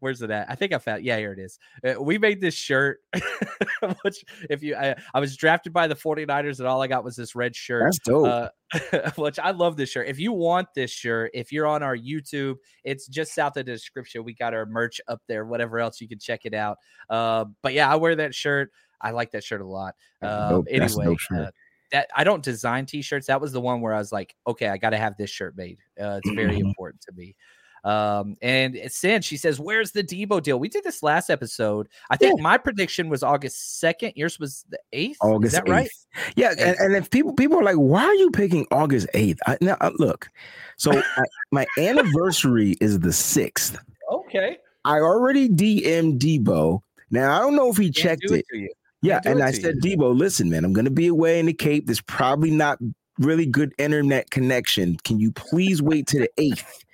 where's 0.00 0.22
it 0.22 0.30
at? 0.30 0.50
I 0.50 0.54
think 0.54 0.72
I 0.72 0.78
found. 0.78 1.04
Yeah, 1.04 1.18
here 1.18 1.32
it 1.32 1.38
is. 1.38 1.58
Uh, 1.86 2.02
we 2.02 2.18
made 2.18 2.40
this 2.40 2.54
shirt, 2.54 3.00
which 4.02 4.24
if 4.50 4.62
you, 4.62 4.74
I, 4.74 4.96
I, 5.12 5.20
was 5.20 5.36
drafted 5.36 5.72
by 5.72 5.86
the 5.86 5.94
49ers, 5.94 6.58
and 6.58 6.66
all 6.66 6.82
I 6.82 6.86
got 6.86 7.04
was 7.04 7.16
this 7.16 7.34
red 7.34 7.54
shirt. 7.54 7.84
That's 7.84 7.98
dope. 7.98 8.26
Uh, 8.26 9.10
which 9.16 9.38
I 9.38 9.50
love 9.50 9.76
this 9.76 9.90
shirt. 9.90 10.08
If 10.08 10.18
you 10.18 10.32
want 10.32 10.68
this 10.74 10.90
shirt, 10.90 11.30
if 11.34 11.52
you're 11.52 11.66
on 11.66 11.82
our 11.82 11.96
YouTube, 11.96 12.56
it's 12.82 13.06
just 13.06 13.34
south 13.34 13.56
of 13.56 13.66
the 13.66 13.72
description. 13.72 14.24
We 14.24 14.34
got 14.34 14.54
our 14.54 14.66
merch 14.66 15.00
up 15.06 15.20
there. 15.28 15.44
Whatever 15.44 15.78
else, 15.78 16.00
you 16.00 16.08
can 16.08 16.18
check 16.18 16.40
it 16.44 16.54
out. 16.54 16.78
Uh, 17.08 17.44
but 17.62 17.74
yeah, 17.74 17.92
I 17.92 17.96
wear 17.96 18.16
that 18.16 18.34
shirt. 18.34 18.70
I 19.00 19.10
like 19.10 19.32
that 19.32 19.44
shirt 19.44 19.60
a 19.60 19.66
lot. 19.66 19.94
Um, 20.22 20.64
anyway, 20.68 21.14
uh, 21.36 21.50
that 21.94 22.10
I 22.14 22.24
don't 22.24 22.42
design 22.42 22.86
t-shirts. 22.86 23.28
That 23.28 23.40
was 23.40 23.52
the 23.52 23.60
one 23.60 23.80
where 23.80 23.94
I 23.94 23.98
was 23.98 24.10
like, 24.10 24.34
okay, 24.48 24.66
I 24.66 24.78
got 24.78 24.90
to 24.90 24.98
have 24.98 25.16
this 25.16 25.30
shirt 25.30 25.56
made. 25.56 25.78
Uh, 25.98 26.18
it's 26.22 26.34
very 26.34 26.56
mm-hmm. 26.56 26.66
important 26.66 27.02
to 27.02 27.12
me. 27.12 27.36
Um, 27.84 28.34
and 28.42 28.76
since 28.88 29.24
she 29.24 29.36
says, 29.36 29.60
Where's 29.60 29.92
the 29.92 30.02
Deebo 30.02 30.42
deal? 30.42 30.58
We 30.58 30.68
did 30.68 30.82
this 30.82 31.04
last 31.04 31.30
episode. 31.30 31.88
I 32.10 32.16
think 32.16 32.38
yeah. 32.38 32.42
my 32.42 32.58
prediction 32.58 33.08
was 33.10 33.22
August 33.22 33.80
2nd. 33.80 34.14
Yours 34.16 34.40
was 34.40 34.64
the 34.70 34.78
8th. 34.92 35.16
August 35.20 35.54
Is 35.54 35.60
that 35.60 35.66
8th. 35.66 35.70
right? 35.70 35.90
Yeah. 36.34 36.54
And, 36.58 36.76
and, 36.80 36.96
if 36.96 37.10
people 37.10 37.32
people 37.34 37.60
are 37.60 37.62
like, 37.62 37.76
Why 37.76 38.02
are 38.02 38.14
you 38.14 38.32
picking 38.32 38.66
August 38.72 39.06
8th? 39.14 39.38
I, 39.46 39.58
now, 39.60 39.76
uh, 39.80 39.92
look, 39.98 40.30
so 40.78 40.92
I, 41.16 41.24
my 41.52 41.66
anniversary 41.78 42.74
is 42.80 42.98
the 42.98 43.10
6th. 43.10 43.78
Okay. 44.10 44.56
I 44.84 44.96
already 44.96 45.48
DM'd 45.48 46.20
Deebo. 46.20 46.80
Now, 47.10 47.36
I 47.36 47.38
don't 47.40 47.54
know 47.54 47.70
if 47.70 47.76
he 47.76 47.92
checked 47.92 48.24
it. 48.24 48.44
it 48.50 48.72
yeah, 49.04 49.20
and 49.24 49.42
I 49.42 49.52
said, 49.52 49.76
you. 49.82 49.96
Deebo, 49.96 50.16
listen, 50.16 50.50
man, 50.50 50.64
I'm 50.64 50.72
going 50.72 50.84
to 50.84 50.90
be 50.90 51.06
away 51.06 51.38
in 51.38 51.46
the 51.46 51.52
Cape. 51.52 51.86
There's 51.86 52.00
probably 52.00 52.50
not 52.50 52.78
really 53.18 53.46
good 53.46 53.74
internet 53.78 54.30
connection. 54.30 54.96
Can 55.04 55.20
you 55.20 55.32
please 55.32 55.82
wait 55.82 56.06
to 56.08 56.20
the 56.20 56.30
eighth? 56.38 56.84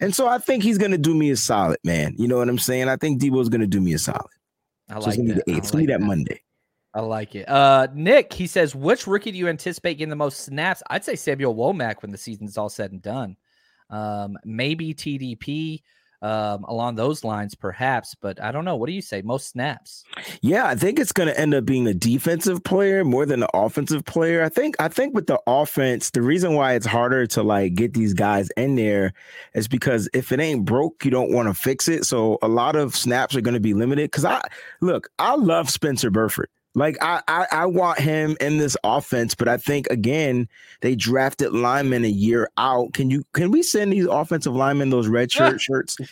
And 0.00 0.14
so 0.14 0.28
I 0.28 0.38
think 0.38 0.62
he's 0.62 0.78
going 0.78 0.92
to 0.92 0.98
do 0.98 1.14
me 1.14 1.30
a 1.30 1.36
solid, 1.36 1.78
man. 1.84 2.14
You 2.16 2.28
know 2.28 2.36
what 2.36 2.48
I'm 2.48 2.58
saying? 2.58 2.88
I 2.88 2.96
think 2.96 3.20
Deebo's 3.20 3.48
going 3.48 3.60
to 3.60 3.66
do 3.66 3.80
me 3.80 3.94
a 3.94 3.98
solid. 3.98 4.22
I 4.88 4.94
like 4.94 5.02
so 5.02 5.08
it's 5.08 5.16
that. 5.16 5.44
The 5.44 5.50
eighth. 5.52 5.58
It's 5.58 5.74
like 5.74 5.88
that, 5.88 6.00
that 6.00 6.06
Monday. 6.06 6.40
I 6.94 7.00
like 7.00 7.34
it. 7.34 7.48
Uh, 7.48 7.88
Nick, 7.94 8.32
he 8.32 8.46
says, 8.46 8.74
which 8.74 9.06
rookie 9.06 9.32
do 9.32 9.38
you 9.38 9.48
anticipate 9.48 9.94
getting 9.94 10.10
the 10.10 10.16
most 10.16 10.40
snaps? 10.40 10.82
I'd 10.88 11.04
say 11.04 11.16
Samuel 11.16 11.54
Womack 11.54 12.02
when 12.02 12.10
the 12.10 12.18
season's 12.18 12.56
all 12.56 12.68
said 12.68 12.92
and 12.92 13.02
done. 13.02 13.36
Um, 13.90 14.38
maybe 14.44 14.94
TDP 14.94 15.82
um, 16.22 16.64
along 16.64 16.96
those 16.96 17.24
lines, 17.24 17.54
perhaps. 17.54 18.14
But 18.20 18.42
I 18.42 18.52
don't 18.52 18.64
know. 18.64 18.76
What 18.76 18.86
do 18.86 18.92
you 18.92 19.02
say? 19.02 19.22
Most 19.22 19.48
snaps? 19.48 20.04
Yeah, 20.40 20.66
I 20.66 20.74
think 20.74 20.98
it's 20.98 21.12
going 21.12 21.28
to 21.28 21.38
end 21.38 21.54
up 21.54 21.64
being 21.64 21.86
a 21.86 21.94
defensive 21.94 22.62
player 22.64 23.04
more 23.04 23.26
than 23.26 23.42
an 23.42 23.48
offensive 23.54 24.04
player. 24.04 24.42
I 24.42 24.48
think. 24.48 24.76
I 24.78 24.88
think 24.88 25.14
with 25.14 25.26
the 25.26 25.40
offense, 25.46 26.10
the 26.10 26.22
reason 26.22 26.54
why 26.54 26.74
it's 26.74 26.86
harder 26.86 27.26
to 27.28 27.42
like 27.42 27.74
get 27.74 27.94
these 27.94 28.14
guys 28.14 28.50
in 28.56 28.76
there 28.76 29.12
is 29.54 29.68
because 29.68 30.08
if 30.12 30.32
it 30.32 30.40
ain't 30.40 30.64
broke, 30.64 31.04
you 31.04 31.10
don't 31.10 31.32
want 31.32 31.48
to 31.48 31.54
fix 31.54 31.88
it. 31.88 32.04
So 32.04 32.38
a 32.42 32.48
lot 32.48 32.76
of 32.76 32.96
snaps 32.96 33.34
are 33.36 33.40
going 33.40 33.54
to 33.54 33.60
be 33.60 33.74
limited. 33.74 34.10
Because 34.10 34.24
I 34.24 34.40
look, 34.80 35.10
I 35.18 35.34
love 35.34 35.70
Spencer 35.70 36.10
Burford. 36.10 36.48
Like 36.74 36.96
I, 37.00 37.22
I, 37.26 37.46
I 37.50 37.66
want 37.66 37.98
him 37.98 38.36
in 38.40 38.58
this 38.58 38.76
offense, 38.84 39.34
but 39.34 39.48
I 39.48 39.56
think 39.56 39.86
again 39.88 40.48
they 40.80 40.94
drafted 40.94 41.52
linemen 41.52 42.04
a 42.04 42.08
year 42.08 42.50
out. 42.56 42.92
Can 42.92 43.10
you 43.10 43.24
can 43.32 43.50
we 43.50 43.62
send 43.62 43.92
these 43.92 44.06
offensive 44.06 44.54
linemen 44.54 44.90
those 44.90 45.08
red 45.08 45.32
shirt 45.32 45.60
shirts? 45.60 45.96
you 46.00 46.08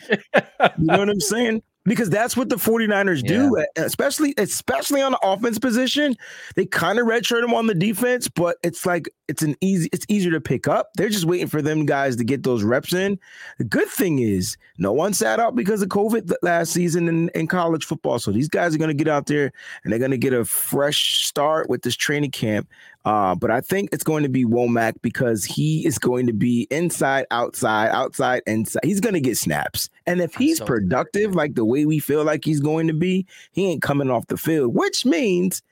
know 0.79 0.99
what 0.99 1.09
I'm 1.09 1.21
saying? 1.21 1.63
Because 1.87 2.11
that's 2.11 2.37
what 2.37 2.49
the 2.49 2.57
49ers 2.57 3.23
yeah. 3.23 3.29
do, 3.29 3.65
especially 3.77 4.35
especially 4.37 5.01
on 5.01 5.13
the 5.13 5.21
offense 5.23 5.59
position. 5.59 6.17
They 6.55 6.67
kind 6.67 6.99
of 6.99 7.07
redshirt 7.07 7.41
them 7.41 7.55
on 7.55 7.67
the 7.67 7.75
defense, 7.75 8.29
but 8.29 8.57
it's 8.63 8.85
like 8.85 9.09
it's 9.29 9.43
an 9.43 9.57
easy 9.61 9.89
it's 9.93 10.05
easier 10.09 10.33
to 10.33 10.41
pick 10.41 10.69
up. 10.69 10.91
They're 10.97 11.09
just 11.09 11.25
waiting 11.25 11.49
for 11.49 11.63
them 11.63 11.87
guys 11.87 12.17
to 12.17 12.25
get 12.25 12.43
those 12.43 12.63
reps 12.63 12.93
in. 12.93 13.19
The 13.59 13.65
good 13.65 13.89
thing 13.89 14.19
is 14.19 14.57
no 14.79 14.93
one 14.93 15.15
sat 15.15 15.41
out 15.41 15.55
because 15.55 15.83
of 15.83 15.89
COVID 15.89 16.33
last 16.43 16.73
season 16.73 17.09
in, 17.09 17.29
in 17.31 17.47
college 17.47 17.85
football. 17.85 18.19
So 18.19 18.33
these 18.33 18.49
guys 18.49 18.75
are 18.75 18.79
going 18.79 18.89
to 18.89 19.05
get 19.05 19.09
out 19.09 19.27
there 19.27 19.53
and 19.85 19.93
they're 19.93 19.99
going 19.99 20.11
to 20.11 20.19
get 20.19 20.33
a 20.33 20.45
fresh 20.45 21.25
start 21.25 21.69
with 21.69 21.83
this 21.83 21.97
training 21.97 22.33
camp. 22.33 22.69
Uh, 23.07 23.37
but 23.37 23.53
I 23.53 23.61
think 23.61 23.91
it's 23.93 24.03
going 24.03 24.25
to 24.25 24.29
be 24.29 24.45
Womack 24.45 24.95
because 25.01 25.45
he 25.45 25.87
is 25.87 25.97
going 25.97 26.27
to 26.27 26.33
be 26.33 26.67
inside, 26.73 27.25
outside, 27.31 27.91
outside, 27.91 28.43
inside. 28.49 28.81
He's 28.83 29.01
going 29.01 29.15
to 29.15 29.21
get 29.21 29.37
snaps. 29.37 29.89
And 30.09 30.21
if 30.21 30.35
he's 30.35 30.59
so 30.59 30.65
productive, 30.65 31.33
like 31.37 31.55
the 31.55 31.65
way 31.65 31.87
we 31.87 32.01
feel 32.01 32.25
like 32.25 32.45
he's 32.45 32.59
going 32.59 32.89
to 32.89 32.93
be, 32.93 33.25
he 33.53 33.71
ain't 33.71 33.81
coming 33.81 34.11
off 34.11 34.27
the 34.27 34.37
field, 34.37 34.75
which 34.75 35.07
means 35.07 35.63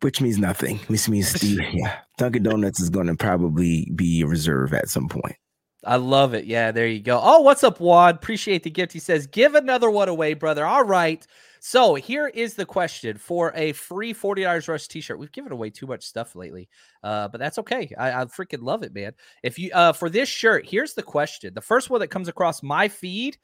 which 0.00 0.22
means 0.22 0.38
nothing. 0.38 0.78
Which 0.86 1.10
means 1.10 1.28
Steve, 1.28 1.60
yeah, 1.74 1.98
Dunkin' 2.16 2.42
Donuts 2.42 2.80
is 2.80 2.88
going 2.88 3.06
to 3.08 3.14
probably 3.14 3.90
be 3.94 4.22
a 4.22 4.26
reserve 4.26 4.72
at 4.72 4.88
some 4.88 5.10
point. 5.10 5.36
I 5.84 5.96
love 5.96 6.32
it. 6.32 6.46
Yeah, 6.46 6.70
there 6.70 6.86
you 6.86 7.00
go. 7.00 7.20
Oh, 7.22 7.42
what's 7.42 7.64
up, 7.64 7.80
Wad? 7.80 8.14
Appreciate 8.14 8.62
the 8.62 8.70
gift. 8.70 8.94
He 8.94 8.98
says, 8.98 9.26
"Give 9.26 9.54
another 9.54 9.90
one 9.90 10.08
away, 10.08 10.32
brother." 10.32 10.64
All 10.64 10.84
right. 10.84 11.26
So 11.64 11.94
here 11.94 12.26
is 12.26 12.54
the 12.54 12.66
question 12.66 13.16
for 13.16 13.52
a 13.54 13.70
free 13.70 14.12
40 14.12 14.44
hours 14.44 14.66
rush 14.66 14.88
t-shirt. 14.88 15.16
We've 15.16 15.30
given 15.30 15.52
away 15.52 15.70
too 15.70 15.86
much 15.86 16.02
stuff 16.02 16.34
lately. 16.34 16.68
Uh, 17.04 17.28
but 17.28 17.38
that's 17.38 17.56
okay. 17.58 17.88
I, 17.96 18.22
I, 18.22 18.24
freaking 18.24 18.64
love 18.64 18.82
it, 18.82 18.92
man. 18.92 19.12
If 19.44 19.60
you 19.60 19.70
uh 19.72 19.92
for 19.92 20.10
this 20.10 20.28
shirt, 20.28 20.66
here's 20.68 20.94
the 20.94 21.04
question. 21.04 21.54
The 21.54 21.60
first 21.60 21.88
one 21.88 22.00
that 22.00 22.08
comes 22.08 22.26
across 22.26 22.64
my 22.64 22.88
feed 22.88 23.38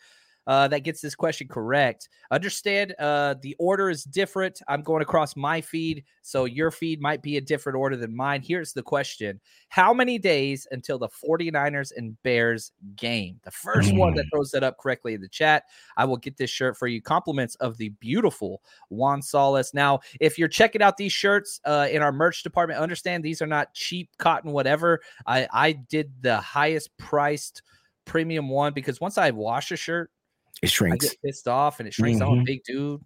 uh, 0.48 0.66
that 0.66 0.80
gets 0.80 1.02
this 1.02 1.14
question 1.14 1.46
correct. 1.46 2.08
Understand 2.30 2.94
uh, 2.98 3.34
the 3.42 3.54
order 3.58 3.90
is 3.90 4.02
different. 4.02 4.60
I'm 4.66 4.82
going 4.82 5.02
across 5.02 5.36
my 5.36 5.60
feed, 5.60 6.04
so 6.22 6.46
your 6.46 6.70
feed 6.70 7.02
might 7.02 7.22
be 7.22 7.36
a 7.36 7.40
different 7.40 7.76
order 7.76 7.96
than 7.96 8.16
mine. 8.16 8.40
Here's 8.42 8.72
the 8.72 8.82
question 8.82 9.40
How 9.68 9.92
many 9.92 10.18
days 10.18 10.66
until 10.70 10.98
the 10.98 11.08
49ers 11.08 11.92
and 11.94 12.20
Bears 12.22 12.72
game? 12.96 13.38
The 13.44 13.50
first 13.50 13.94
one 13.94 14.14
that 14.14 14.24
mm. 14.24 14.30
throws 14.32 14.50
that 14.52 14.64
up 14.64 14.78
correctly 14.78 15.12
in 15.12 15.20
the 15.20 15.28
chat, 15.28 15.64
I 15.98 16.06
will 16.06 16.16
get 16.16 16.38
this 16.38 16.50
shirt 16.50 16.78
for 16.78 16.86
you. 16.86 17.02
Compliments 17.02 17.54
of 17.56 17.76
the 17.76 17.90
beautiful 18.00 18.62
Juan 18.88 19.20
Solis. 19.20 19.74
Now, 19.74 20.00
if 20.18 20.38
you're 20.38 20.48
checking 20.48 20.80
out 20.80 20.96
these 20.96 21.12
shirts 21.12 21.60
uh, 21.66 21.88
in 21.90 22.00
our 22.00 22.12
merch 22.12 22.42
department, 22.42 22.80
understand 22.80 23.22
these 23.22 23.42
are 23.42 23.46
not 23.46 23.74
cheap 23.74 24.08
cotton, 24.18 24.52
whatever. 24.52 25.00
I, 25.26 25.46
I 25.52 25.72
did 25.72 26.10
the 26.22 26.40
highest 26.40 26.96
priced 26.96 27.60
premium 28.06 28.48
one 28.48 28.72
because 28.72 28.98
once 28.98 29.18
I 29.18 29.30
wash 29.30 29.70
a 29.70 29.76
shirt, 29.76 30.10
it 30.62 30.70
shrinks. 30.70 31.06
I 31.06 31.08
get 31.08 31.22
pissed 31.24 31.48
off 31.48 31.80
and 31.80 31.86
it 31.86 31.94
shrinks. 31.94 32.20
Mm-hmm. 32.20 32.32
I'm 32.32 32.40
a 32.40 32.44
big 32.44 32.62
dude. 32.64 33.00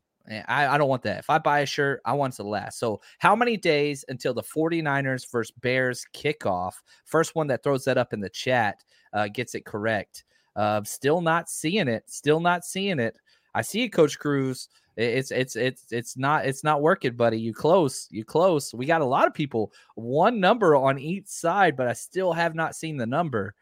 I, 0.46 0.66
I 0.68 0.78
don't 0.78 0.88
want 0.88 1.02
that. 1.02 1.18
If 1.18 1.30
I 1.30 1.38
buy 1.38 1.60
a 1.60 1.66
shirt, 1.66 2.00
I 2.04 2.12
want 2.12 2.34
it 2.34 2.36
to 2.36 2.44
last. 2.44 2.78
So, 2.78 3.00
how 3.18 3.34
many 3.34 3.56
days 3.56 4.04
until 4.08 4.34
the 4.34 4.42
49ers 4.42 5.30
versus 5.30 5.52
Bears 5.60 6.06
kickoff? 6.14 6.74
First 7.04 7.34
one 7.34 7.48
that 7.48 7.62
throws 7.62 7.84
that 7.84 7.98
up 7.98 8.12
in 8.12 8.20
the 8.20 8.28
chat 8.28 8.84
uh, 9.12 9.28
gets 9.28 9.54
it 9.54 9.64
correct. 9.64 10.24
Uh, 10.54 10.82
still 10.84 11.20
not 11.20 11.48
seeing 11.48 11.88
it. 11.88 12.04
Still 12.08 12.40
not 12.40 12.64
seeing 12.64 12.98
it. 12.98 13.16
I 13.54 13.62
see 13.62 13.82
it, 13.82 13.88
Coach 13.88 14.18
Cruz. 14.18 14.68
It's 14.96 15.30
it's 15.30 15.56
it's 15.56 15.86
it's 15.90 16.18
not 16.18 16.44
it's 16.44 16.62
not 16.62 16.82
working, 16.82 17.16
buddy. 17.16 17.40
You 17.40 17.54
close. 17.54 18.08
You 18.10 18.24
close. 18.24 18.74
We 18.74 18.84
got 18.84 19.00
a 19.00 19.06
lot 19.06 19.26
of 19.26 19.32
people. 19.32 19.72
One 19.94 20.38
number 20.38 20.76
on 20.76 20.98
each 20.98 21.28
side, 21.28 21.76
but 21.76 21.88
I 21.88 21.94
still 21.94 22.32
have 22.34 22.54
not 22.54 22.76
seen 22.76 22.98
the 22.98 23.06
number. 23.06 23.54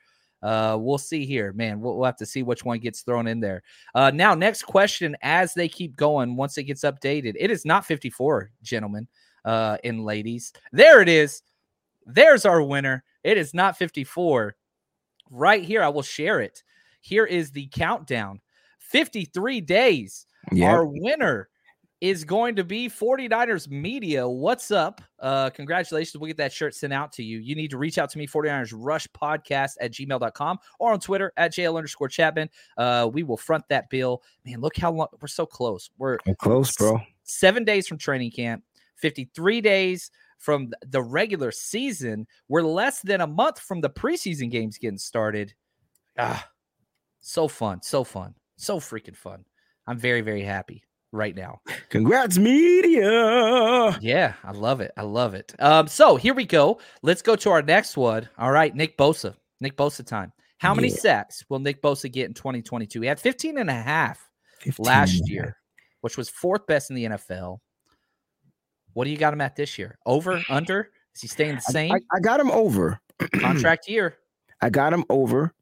Uh, 0.42 0.76
we'll 0.80 0.98
see 0.98 1.26
here, 1.26 1.52
man. 1.52 1.80
We'll, 1.80 1.96
we'll, 1.96 2.06
have 2.06 2.16
to 2.16 2.26
see 2.26 2.42
which 2.42 2.64
one 2.64 2.78
gets 2.78 3.02
thrown 3.02 3.26
in 3.26 3.40
there. 3.40 3.62
Uh, 3.94 4.10
now, 4.12 4.34
next 4.34 4.62
question 4.62 5.16
as 5.22 5.52
they 5.52 5.68
keep 5.68 5.96
going, 5.96 6.36
once 6.36 6.56
it 6.56 6.64
gets 6.64 6.82
updated, 6.82 7.34
it 7.38 7.50
is 7.50 7.64
not 7.64 7.84
54, 7.84 8.50
gentlemen 8.62 9.06
uh, 9.44 9.76
and 9.84 10.04
ladies. 10.04 10.52
There 10.72 11.02
it 11.02 11.08
is. 11.08 11.42
There's 12.06 12.46
our 12.46 12.62
winner. 12.62 13.04
It 13.22 13.36
is 13.36 13.52
not 13.52 13.76
54. 13.76 14.56
Right 15.30 15.62
here, 15.62 15.82
I 15.82 15.88
will 15.88 16.02
share 16.02 16.40
it. 16.40 16.62
Here 17.02 17.26
is 17.26 17.50
the 17.50 17.68
countdown 17.68 18.40
53 18.78 19.60
days. 19.60 20.26
Yep. 20.52 20.72
Our 20.72 20.86
winner 20.86 21.48
is 22.00 22.24
going 22.24 22.56
to 22.56 22.64
be 22.64 22.88
49ers 22.88 23.68
Media. 23.70 24.26
What's 24.26 24.70
up? 24.70 25.02
Uh, 25.18 25.50
congratulations. 25.50 26.18
We'll 26.18 26.28
get 26.28 26.38
that 26.38 26.52
shirt 26.52 26.74
sent 26.74 26.92
out 26.92 27.12
to 27.12 27.22
you. 27.22 27.38
You 27.38 27.54
need 27.54 27.70
to 27.70 27.78
reach 27.78 27.98
out 27.98 28.08
to 28.10 28.18
me, 28.18 28.26
49ers 28.26 28.72
Rush 28.74 29.06
Podcast 29.08 29.72
at 29.80 29.92
gmail.com 29.92 30.58
or 30.78 30.92
on 30.92 31.00
Twitter 31.00 31.32
at 31.36 31.52
JL 31.52 31.76
underscore 31.76 32.08
Chapman. 32.08 32.48
Uh, 32.76 33.10
we 33.12 33.22
will 33.22 33.36
front 33.36 33.64
that 33.68 33.90
bill. 33.90 34.22
Man, 34.46 34.60
look 34.60 34.76
how 34.76 34.90
long 34.92 35.08
we're 35.20 35.28
so 35.28 35.44
close. 35.44 35.90
We're, 35.98 36.18
we're 36.26 36.34
close, 36.36 36.74
bro. 36.74 37.00
Seven 37.24 37.64
days 37.64 37.86
from 37.86 37.98
training 37.98 38.30
camp, 38.30 38.64
53 38.96 39.60
days 39.60 40.10
from 40.38 40.72
the 40.86 41.02
regular 41.02 41.52
season. 41.52 42.26
We're 42.48 42.62
less 42.62 43.02
than 43.02 43.20
a 43.20 43.26
month 43.26 43.58
from 43.60 43.82
the 43.82 43.90
preseason 43.90 44.50
games 44.50 44.78
getting 44.78 44.98
started. 44.98 45.52
Ah, 46.18 46.48
so 47.20 47.46
fun, 47.46 47.82
so 47.82 48.04
fun, 48.04 48.34
so 48.56 48.80
freaking 48.80 49.16
fun. 49.16 49.44
I'm 49.86 49.98
very, 49.98 50.22
very 50.22 50.42
happy 50.42 50.82
right 51.12 51.34
now. 51.34 51.60
Congrats, 51.88 52.38
media. 52.38 53.98
Yeah, 54.00 54.34
I 54.44 54.52
love 54.52 54.80
it. 54.80 54.92
I 54.96 55.02
love 55.02 55.34
it. 55.34 55.54
Um, 55.58 55.86
so 55.88 56.16
here 56.16 56.34
we 56.34 56.44
go. 56.44 56.80
Let's 57.02 57.22
go 57.22 57.36
to 57.36 57.50
our 57.50 57.62
next 57.62 57.96
one. 57.96 58.28
All 58.38 58.50
right, 58.52 58.74
Nick 58.74 58.96
Bosa. 58.96 59.34
Nick 59.60 59.76
Bosa 59.76 60.06
time. 60.06 60.32
How 60.58 60.74
many 60.74 60.88
Yeah. 60.88 60.96
sacks 60.96 61.44
will 61.48 61.58
Nick 61.58 61.82
Bosa 61.82 62.10
get 62.10 62.26
in 62.26 62.34
2022? 62.34 63.00
He 63.00 63.06
had 63.06 63.18
15 63.20 63.58
and 63.58 63.70
a 63.70 63.74
half 63.74 64.28
15 64.60 64.84
last 64.84 65.28
year, 65.28 65.56
which 66.02 66.16
was 66.16 66.28
fourth 66.28 66.66
best 66.66 66.90
in 66.90 66.96
the 66.96 67.04
NFL. 67.04 67.58
What 68.92 69.04
do 69.04 69.10
you 69.10 69.16
got 69.16 69.32
him 69.32 69.40
at 69.40 69.56
this 69.56 69.78
year? 69.78 69.98
Over, 70.04 70.42
under? 70.48 70.90
Is 71.14 71.22
he 71.22 71.28
staying 71.28 71.56
the 71.56 71.62
I- 71.68 71.72
same? 71.72 71.92
I, 71.92 71.98
I 72.14 72.20
got 72.20 72.40
him 72.40 72.50
over. 72.50 73.00
Contract 73.40 73.88
year. 73.88 74.16
I 74.62 74.68
got 74.70 74.92
him 74.92 75.04
over. 75.08 75.54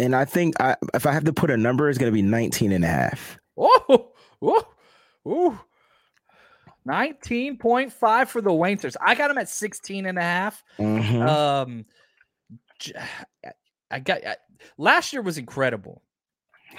And 0.00 0.14
I 0.14 0.24
think 0.24 0.60
I, 0.60 0.76
if 0.94 1.06
I 1.06 1.12
have 1.12 1.24
to 1.24 1.32
put 1.32 1.50
a 1.50 1.56
number, 1.56 1.88
it's 1.88 1.98
going 1.98 2.10
to 2.10 2.14
be 2.14 2.22
19 2.22 2.72
and 2.72 2.84
a 2.84 2.88
half. 2.88 3.38
Oh, 3.56 4.12
oh, 4.42 4.66
oh. 5.26 5.60
19.5 6.86 8.28
for 8.28 8.40
the 8.40 8.50
Waynesers. 8.50 8.96
I 9.00 9.14
got 9.14 9.30
him 9.30 9.38
at 9.38 9.48
16 9.48 10.06
and 10.06 10.18
a 10.18 10.22
half. 10.22 10.64
Mhm. 10.78 11.28
Um, 11.28 11.84
I 13.90 13.98
got 14.00 14.24
I, 14.24 14.36
last 14.78 15.12
year 15.12 15.20
was 15.22 15.38
incredible. 15.38 16.02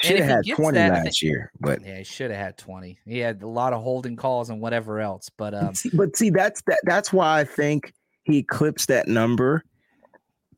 Should 0.01 0.19
have 0.19 0.45
had 0.45 0.55
20 0.55 0.77
that, 0.77 0.91
last 0.93 1.03
think- 1.03 1.21
year, 1.23 1.51
but 1.59 1.85
Yeah, 1.85 1.97
he 1.97 2.03
should 2.03 2.31
have 2.31 2.39
had 2.39 2.57
20. 2.57 2.97
He 3.05 3.19
had 3.19 3.41
a 3.43 3.47
lot 3.47 3.73
of 3.73 3.83
holding 3.83 4.15
calls 4.15 4.49
and 4.49 4.61
whatever 4.61 4.99
else. 4.99 5.29
But 5.35 5.53
um, 5.53 5.75
see, 5.75 5.89
but 5.93 6.15
see, 6.15 6.29
that's 6.29 6.61
that. 6.63 6.79
That's 6.83 7.11
why 7.11 7.39
I 7.39 7.43
think 7.43 7.93
he 8.23 8.37
eclipsed 8.37 8.87
that 8.87 9.07
number. 9.07 9.63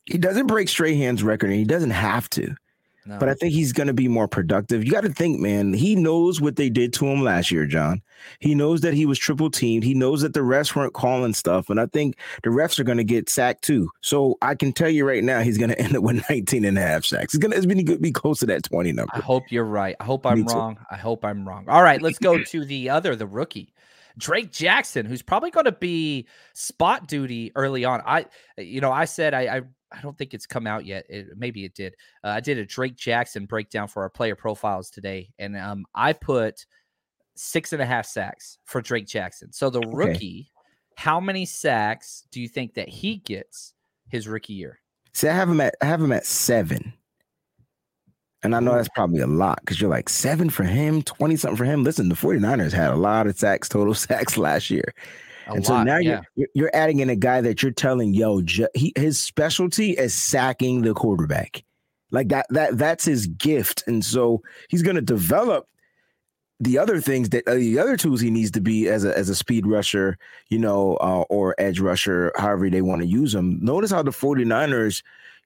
He 0.05 0.17
doesn't 0.17 0.47
break 0.47 0.67
Strahan's 0.69 1.23
record, 1.23 1.49
and 1.49 1.57
he 1.59 1.65
doesn't 1.65 1.91
have 1.91 2.29
to. 2.31 2.55
No. 3.11 3.19
But 3.19 3.29
I 3.29 3.33
think 3.33 3.53
he's 3.53 3.73
going 3.73 3.87
to 3.87 3.93
be 3.93 4.07
more 4.07 4.27
productive. 4.27 4.83
You 4.85 4.91
got 4.91 5.01
to 5.01 5.13
think, 5.13 5.39
man. 5.39 5.73
He 5.73 5.95
knows 5.95 6.39
what 6.39 6.55
they 6.55 6.69
did 6.69 6.93
to 6.93 7.05
him 7.05 7.21
last 7.21 7.51
year, 7.51 7.65
John. 7.65 8.01
He 8.39 8.55
knows 8.55 8.81
that 8.81 8.93
he 8.93 9.05
was 9.05 9.19
triple 9.19 9.49
teamed. 9.49 9.83
He 9.83 9.93
knows 9.93 10.21
that 10.21 10.33
the 10.33 10.39
refs 10.39 10.75
weren't 10.75 10.93
calling 10.93 11.33
stuff, 11.33 11.69
and 11.69 11.79
I 11.79 11.87
think 11.87 12.17
the 12.43 12.49
refs 12.49 12.79
are 12.79 12.83
going 12.83 12.99
to 12.99 13.03
get 13.03 13.29
sacked 13.29 13.63
too. 13.63 13.89
So 14.01 14.37
I 14.41 14.55
can 14.55 14.71
tell 14.71 14.89
you 14.89 15.07
right 15.07 15.23
now, 15.23 15.41
he's 15.41 15.57
going 15.57 15.69
to 15.75 15.79
end 15.79 15.95
up 15.95 16.03
with 16.03 16.23
19 16.29 16.63
and 16.65 16.77
a 16.77 16.81
half 16.81 17.03
sacks. 17.03 17.33
He's 17.33 17.39
going 17.39 17.59
to 17.59 17.67
be, 17.67 17.97
be 17.97 18.11
close 18.11 18.39
to 18.39 18.45
that 18.47 18.63
20 18.63 18.93
number. 18.93 19.11
I 19.13 19.19
hope 19.19 19.43
you're 19.49 19.65
right. 19.65 19.95
I 19.99 20.03
hope 20.05 20.25
I'm 20.25 20.43
wrong. 20.45 20.77
I 20.89 20.97
hope 20.97 21.25
I'm 21.25 21.47
wrong. 21.47 21.65
All 21.67 21.83
right, 21.83 22.01
let's 22.01 22.19
go 22.19 22.41
to 22.41 22.65
the 22.65 22.89
other, 22.89 23.15
the 23.15 23.27
rookie. 23.27 23.73
Drake 24.17 24.51
Jackson, 24.51 25.05
who's 25.05 25.21
probably 25.21 25.51
going 25.51 25.65
to 25.65 25.71
be 25.71 26.27
spot 26.53 27.07
duty 27.07 27.51
early 27.55 27.85
on. 27.85 28.01
I, 28.05 28.25
you 28.57 28.81
know, 28.81 28.91
I 28.91 29.05
said 29.05 29.33
I, 29.33 29.57
I, 29.57 29.61
I 29.91 30.01
don't 30.01 30.17
think 30.17 30.33
it's 30.33 30.45
come 30.45 30.67
out 30.67 30.85
yet. 30.85 31.05
It, 31.09 31.27
maybe 31.37 31.65
it 31.65 31.75
did. 31.75 31.95
Uh, 32.23 32.29
I 32.29 32.39
did 32.39 32.57
a 32.57 32.65
Drake 32.65 32.95
Jackson 32.95 33.45
breakdown 33.45 33.87
for 33.87 34.03
our 34.03 34.09
player 34.09 34.35
profiles 34.35 34.89
today, 34.89 35.29
and 35.39 35.57
um, 35.57 35.85
I 35.93 36.13
put 36.13 36.65
six 37.35 37.73
and 37.73 37.81
a 37.81 37.85
half 37.85 38.05
sacks 38.05 38.57
for 38.65 38.81
Drake 38.81 39.07
Jackson. 39.07 39.51
So 39.51 39.69
the 39.69 39.81
rookie, 39.81 40.51
how 40.95 41.19
many 41.19 41.45
sacks 41.45 42.23
do 42.31 42.41
you 42.41 42.47
think 42.47 42.73
that 42.75 42.89
he 42.89 43.17
gets 43.17 43.73
his 44.09 44.27
rookie 44.27 44.53
year? 44.53 44.79
See, 45.13 45.27
I 45.27 45.33
have 45.33 45.49
him 45.49 45.61
at 45.61 45.75
I 45.81 45.85
have 45.85 46.01
him 46.01 46.11
at 46.11 46.25
seven. 46.25 46.93
And 48.43 48.55
I 48.55 48.59
know 48.59 48.73
that's 48.73 48.89
probably 48.89 49.19
a 49.19 49.27
lot 49.27 49.59
because 49.61 49.79
you're 49.79 49.89
like 49.89 50.09
seven 50.09 50.49
for 50.49 50.63
him, 50.63 51.03
20 51.03 51.35
something 51.35 51.57
for 51.57 51.63
him. 51.63 51.83
Listen, 51.83 52.09
the 52.09 52.15
49ers 52.15 52.71
had 52.71 52.89
a 52.89 52.95
lot 52.95 53.27
of 53.27 53.37
sacks, 53.37 53.69
total 53.69 53.93
sacks 53.95 54.35
last 54.35 54.71
year. 54.71 54.95
A 55.47 55.53
and 55.53 55.65
so 55.65 55.83
now 55.83 55.97
yeah. 55.97 56.21
you're, 56.35 56.47
you're 56.53 56.71
adding 56.73 56.99
in 56.99 57.09
a 57.09 57.15
guy 57.15 57.41
that 57.41 57.61
you're 57.61 57.71
telling, 57.71 58.13
yo, 58.13 58.41
ju- 58.41 58.67
he, 58.73 58.93
his 58.95 59.21
specialty 59.21 59.91
is 59.91 60.13
sacking 60.13 60.81
the 60.81 60.93
quarterback. 60.93 61.63
Like 62.11 62.29
that, 62.29 62.45
that 62.49 62.77
that's 62.77 63.05
his 63.05 63.27
gift. 63.27 63.83
And 63.87 64.03
so 64.03 64.41
he's 64.69 64.81
gonna 64.81 65.01
develop 65.01 65.67
the 66.61 66.77
other 66.77 67.01
things 67.01 67.29
that 67.29 67.47
uh, 67.47 67.55
the 67.55 67.79
other 67.79 67.97
tools 67.97 68.21
he 68.21 68.29
needs 68.29 68.51
to 68.51 68.61
be 68.61 68.87
as 68.87 69.03
a 69.03 69.17
as 69.17 69.29
a 69.29 69.35
speed 69.35 69.65
rusher, 69.65 70.17
you 70.49 70.59
know, 70.59 70.95
uh, 70.97 71.23
or 71.29 71.55
edge 71.57 71.79
rusher, 71.79 72.31
however 72.35 72.69
they 72.69 72.83
want 72.83 73.01
to 73.01 73.07
use 73.07 73.33
him. 73.33 73.57
Notice 73.61 73.89
how 73.89 74.03
the 74.03 74.11
49ers, 74.11 75.01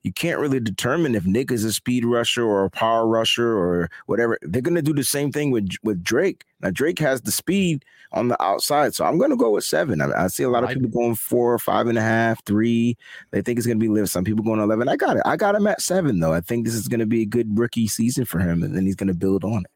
you 0.06 0.14
can't 0.14 0.40
really 0.40 0.60
determine 0.60 1.16
if 1.16 1.26
Nick 1.26 1.52
is 1.52 1.64
a 1.64 1.74
speed 1.74 2.06
rusher 2.06 2.46
or 2.46 2.66
a 2.66 2.70
power 2.70 3.08
rusher 3.08 3.58
or 3.58 3.90
whatever. 4.06 4.38
They're 4.44 4.62
gonna 4.62 4.84
do 4.84 4.94
the 4.94 5.04
same 5.04 5.32
thing 5.32 5.50
with 5.50 5.68
with 5.82 6.04
Drake. 6.04 6.46
Now 6.62 6.70
Drake 6.70 7.00
has 7.00 7.22
the 7.22 7.32
speed 7.32 7.84
on 8.12 8.28
the 8.28 8.42
outside, 8.42 8.94
so 8.94 9.04
I'm 9.04 9.18
gonna 9.18 9.36
go 9.36 9.50
with 9.50 9.64
seven. 9.64 10.02
I, 10.02 10.26
I 10.26 10.28
see 10.28 10.44
a 10.44 10.50
lot 10.50 10.64
of 10.64 10.70
people 10.70 10.90
going 10.90 11.16
four, 11.16 11.58
five 11.58 11.88
and 11.88 11.98
a 11.98 12.02
half, 12.02 12.46
three. 12.46 12.96
They 13.32 13.42
think 13.42 13.58
it's 13.58 13.66
gonna 13.66 13.80
be 13.80 13.88
live. 13.88 14.08
Some 14.08 14.24
people 14.24 14.44
going 14.44 14.60
eleven. 14.60 14.88
I 14.88 14.96
got 14.96 15.18
it. 15.18 15.24
I 15.26 15.38
got 15.38 15.56
him 15.56 15.66
at 15.66 15.82
seven 15.82 16.20
though. 16.20 16.34
I 16.34 16.40
think 16.42 16.66
this 16.66 16.76
is 16.76 16.88
gonna 16.88 17.08
be 17.08 17.24
a 17.24 17.26
good 17.26 17.58
rookie 17.58 17.88
season 17.88 18.26
for 18.26 18.38
him, 18.38 18.62
and 18.62 18.76
then 18.76 18.86
he's 18.86 18.96
gonna 18.96 19.16
build 19.16 19.44
on 19.44 19.62
it. 19.62 19.72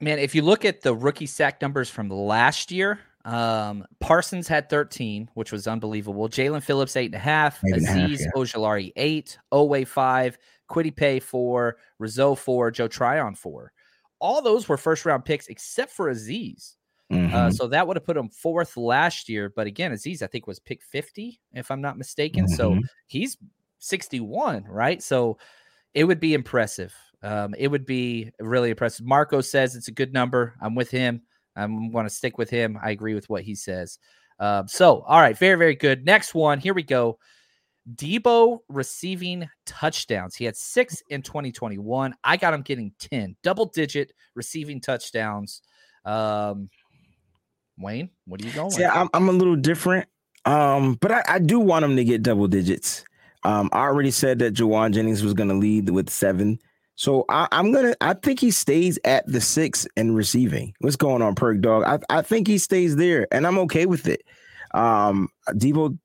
Man, 0.00 0.20
if 0.20 0.36
you 0.36 0.42
look 0.42 0.64
at 0.64 0.82
the 0.82 0.94
rookie 0.94 1.26
sack 1.26 1.60
numbers 1.60 1.90
from 1.90 2.10
last 2.10 2.70
year, 2.70 3.00
um, 3.24 3.84
Parsons 4.00 4.48
had 4.48 4.68
13, 4.68 5.30
which 5.34 5.52
was 5.52 5.66
unbelievable. 5.66 6.28
Jaelan 6.28 6.62
Phillips, 6.62 6.96
eight 6.96 7.06
and 7.06 7.14
a 7.14 7.18
half. 7.18 7.62
Eight 7.64 7.76
and 7.76 7.86
a 7.86 7.90
half, 7.90 8.10
Azeez 8.10 8.20
yeah. 8.20 8.26
Ojulari, 8.36 8.92
eight. 8.96 9.38
Oweh, 9.52 9.86
five. 9.86 10.38
Kwity 10.70 10.94
Paye, 10.94 11.20
four. 11.20 11.76
Rousseau, 11.98 12.34
four. 12.34 12.70
Joe 12.70 12.88
Tryon, 12.88 13.34
four. 13.34 13.72
All 14.20 14.40
those 14.42 14.68
were 14.68 14.76
first 14.76 15.04
round 15.04 15.24
picks 15.24 15.48
except 15.48 15.92
for 15.92 16.10
Azeez. 16.10 16.76
Uh, 17.10 17.16
Mhm. 17.16 17.54
so 17.54 17.66
that 17.68 17.86
would 17.86 17.96
have 17.96 18.04
put 18.04 18.16
him 18.16 18.30
fourth 18.30 18.76
last 18.76 19.28
year. 19.28 19.52
But 19.54 19.66
again, 19.66 19.92
Azeez, 19.92 20.22
I 20.22 20.26
think, 20.26 20.46
was 20.46 20.58
pick 20.58 20.82
50, 20.82 21.38
if 21.52 21.70
I'm 21.70 21.82
not 21.82 21.98
mistaken. 21.98 22.48
So 22.48 22.72
Mhm. 22.72 22.82
he's 23.06 23.36
61, 23.78 24.64
right? 24.64 25.02
So 25.02 25.38
it 25.92 26.04
would 26.04 26.18
be 26.18 26.34
impressive. 26.34 26.94
Um, 27.22 27.54
it 27.56 27.68
would 27.68 27.86
be 27.86 28.32
really 28.40 28.70
impressive. 28.70 29.04
Marco 29.06 29.40
says 29.42 29.76
it's 29.76 29.88
a 29.88 29.92
good 29.92 30.12
number. 30.12 30.54
I'm 30.60 30.74
with 30.74 30.90
him. 30.90 31.22
I'm 31.56 31.90
going 31.90 32.06
to 32.06 32.10
stick 32.10 32.38
with 32.38 32.50
him. 32.50 32.78
I 32.82 32.90
agree 32.90 33.14
with 33.14 33.28
what 33.28 33.42
he 33.42 33.54
says. 33.54 33.98
Um, 34.38 34.66
so, 34.68 35.02
all 35.02 35.20
right, 35.20 35.36
very, 35.38 35.56
very 35.56 35.74
good. 35.74 36.04
Next 36.04 36.34
one. 36.34 36.58
Here 36.58 36.74
we 36.74 36.82
go. 36.82 37.18
Deebo 37.94 38.60
receiving 38.68 39.48
touchdowns. 39.66 40.34
He 40.34 40.44
had 40.44 40.56
six 40.56 41.02
in 41.10 41.22
2021. 41.22 42.14
I 42.24 42.36
got 42.36 42.54
him 42.54 42.62
getting 42.62 42.92
10 42.98 43.36
double 43.42 43.66
digit 43.66 44.12
receiving 44.34 44.80
touchdowns. 44.80 45.62
Um, 46.04 46.70
Wayne, 47.78 48.10
what 48.26 48.40
are 48.40 48.46
you 48.46 48.52
going? 48.52 48.72
Yeah, 48.78 48.92
I'm, 48.92 49.08
I'm 49.12 49.28
a 49.28 49.32
little 49.32 49.56
different, 49.56 50.08
um, 50.44 50.94
but 51.00 51.12
I, 51.12 51.24
I 51.28 51.38
do 51.38 51.60
want 51.60 51.84
him 51.84 51.96
to 51.96 52.04
get 52.04 52.22
double 52.22 52.46
digits. 52.46 53.04
Um, 53.42 53.68
I 53.72 53.80
already 53.80 54.10
said 54.10 54.38
that 54.38 54.54
Jauan 54.54 54.92
Jennings 54.92 55.22
was 55.22 55.34
going 55.34 55.50
to 55.50 55.54
lead 55.54 55.90
with 55.90 56.08
seven, 56.08 56.58
so 56.96 57.24
I, 57.28 57.48
I'm 57.50 57.72
gonna. 57.72 57.94
I 58.00 58.14
think 58.14 58.40
he 58.40 58.50
stays 58.50 58.98
at 59.04 59.26
the 59.26 59.40
six 59.40 59.86
in 59.96 60.14
receiving. 60.14 60.74
What's 60.80 60.96
going 60.96 61.22
on, 61.22 61.34
Perk 61.34 61.60
Dog? 61.60 61.84
I, 61.84 62.18
I 62.18 62.22
think 62.22 62.46
he 62.46 62.58
stays 62.58 62.96
there, 62.96 63.26
and 63.32 63.46
I'm 63.46 63.58
okay 63.60 63.86
with 63.86 64.06
it. 64.06 64.22
Um, 64.74 65.28
Deebo, 65.50 65.98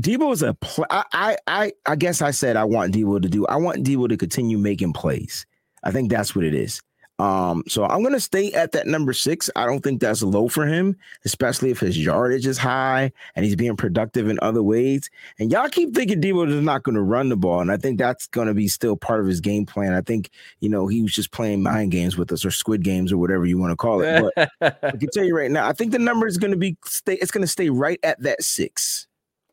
Deebo 0.00 0.32
is 0.32 0.42
a. 0.42 0.54
Pl- 0.54 0.86
I, 0.90 1.04
I 1.12 1.36
I 1.46 1.72
I 1.86 1.96
guess 1.96 2.22
I 2.22 2.30
said 2.30 2.56
I 2.56 2.64
want 2.64 2.94
Deebo 2.94 3.22
to 3.22 3.28
do. 3.28 3.46
I 3.46 3.56
want 3.56 3.84
Deebo 3.84 4.08
to 4.08 4.16
continue 4.16 4.58
making 4.58 4.92
plays. 4.92 5.46
I 5.82 5.90
think 5.90 6.10
that's 6.10 6.34
what 6.34 6.44
it 6.44 6.54
is. 6.54 6.80
Um, 7.20 7.62
so 7.68 7.84
I'm 7.84 8.02
gonna 8.02 8.18
stay 8.18 8.52
at 8.52 8.72
that 8.72 8.88
number 8.88 9.12
six. 9.12 9.48
I 9.54 9.66
don't 9.66 9.80
think 9.80 10.00
that's 10.00 10.22
low 10.22 10.48
for 10.48 10.66
him, 10.66 10.96
especially 11.24 11.70
if 11.70 11.78
his 11.78 11.96
yardage 11.96 12.44
is 12.44 12.58
high 12.58 13.12
and 13.36 13.44
he's 13.44 13.54
being 13.54 13.76
productive 13.76 14.28
in 14.28 14.38
other 14.42 14.64
ways. 14.64 15.08
And 15.38 15.52
y'all 15.52 15.68
keep 15.68 15.94
thinking 15.94 16.20
Deebo 16.20 16.48
is 16.48 16.60
not 16.60 16.82
gonna 16.82 17.02
run 17.02 17.28
the 17.28 17.36
ball, 17.36 17.60
and 17.60 17.70
I 17.70 17.76
think 17.76 17.98
that's 17.98 18.26
gonna 18.26 18.54
be 18.54 18.66
still 18.66 18.96
part 18.96 19.20
of 19.20 19.26
his 19.26 19.40
game 19.40 19.64
plan. 19.64 19.92
I 19.92 20.00
think 20.00 20.30
you 20.58 20.68
know 20.68 20.88
he 20.88 21.02
was 21.02 21.12
just 21.12 21.30
playing 21.30 21.62
mind 21.62 21.92
games 21.92 22.16
with 22.16 22.32
us 22.32 22.44
or 22.44 22.50
squid 22.50 22.82
games 22.82 23.12
or 23.12 23.18
whatever 23.18 23.46
you 23.46 23.58
want 23.58 23.70
to 23.70 23.76
call 23.76 24.00
it. 24.00 24.20
But 24.34 24.50
I 24.84 24.90
can 24.90 25.08
tell 25.12 25.24
you 25.24 25.36
right 25.36 25.50
now, 25.50 25.68
I 25.68 25.72
think 25.72 25.92
the 25.92 26.00
number 26.00 26.26
is 26.26 26.36
gonna 26.36 26.56
be 26.56 26.76
stay. 26.84 27.14
It's 27.14 27.30
gonna 27.30 27.46
stay 27.46 27.70
right 27.70 28.00
at 28.02 28.20
that 28.22 28.42
six. 28.42 29.06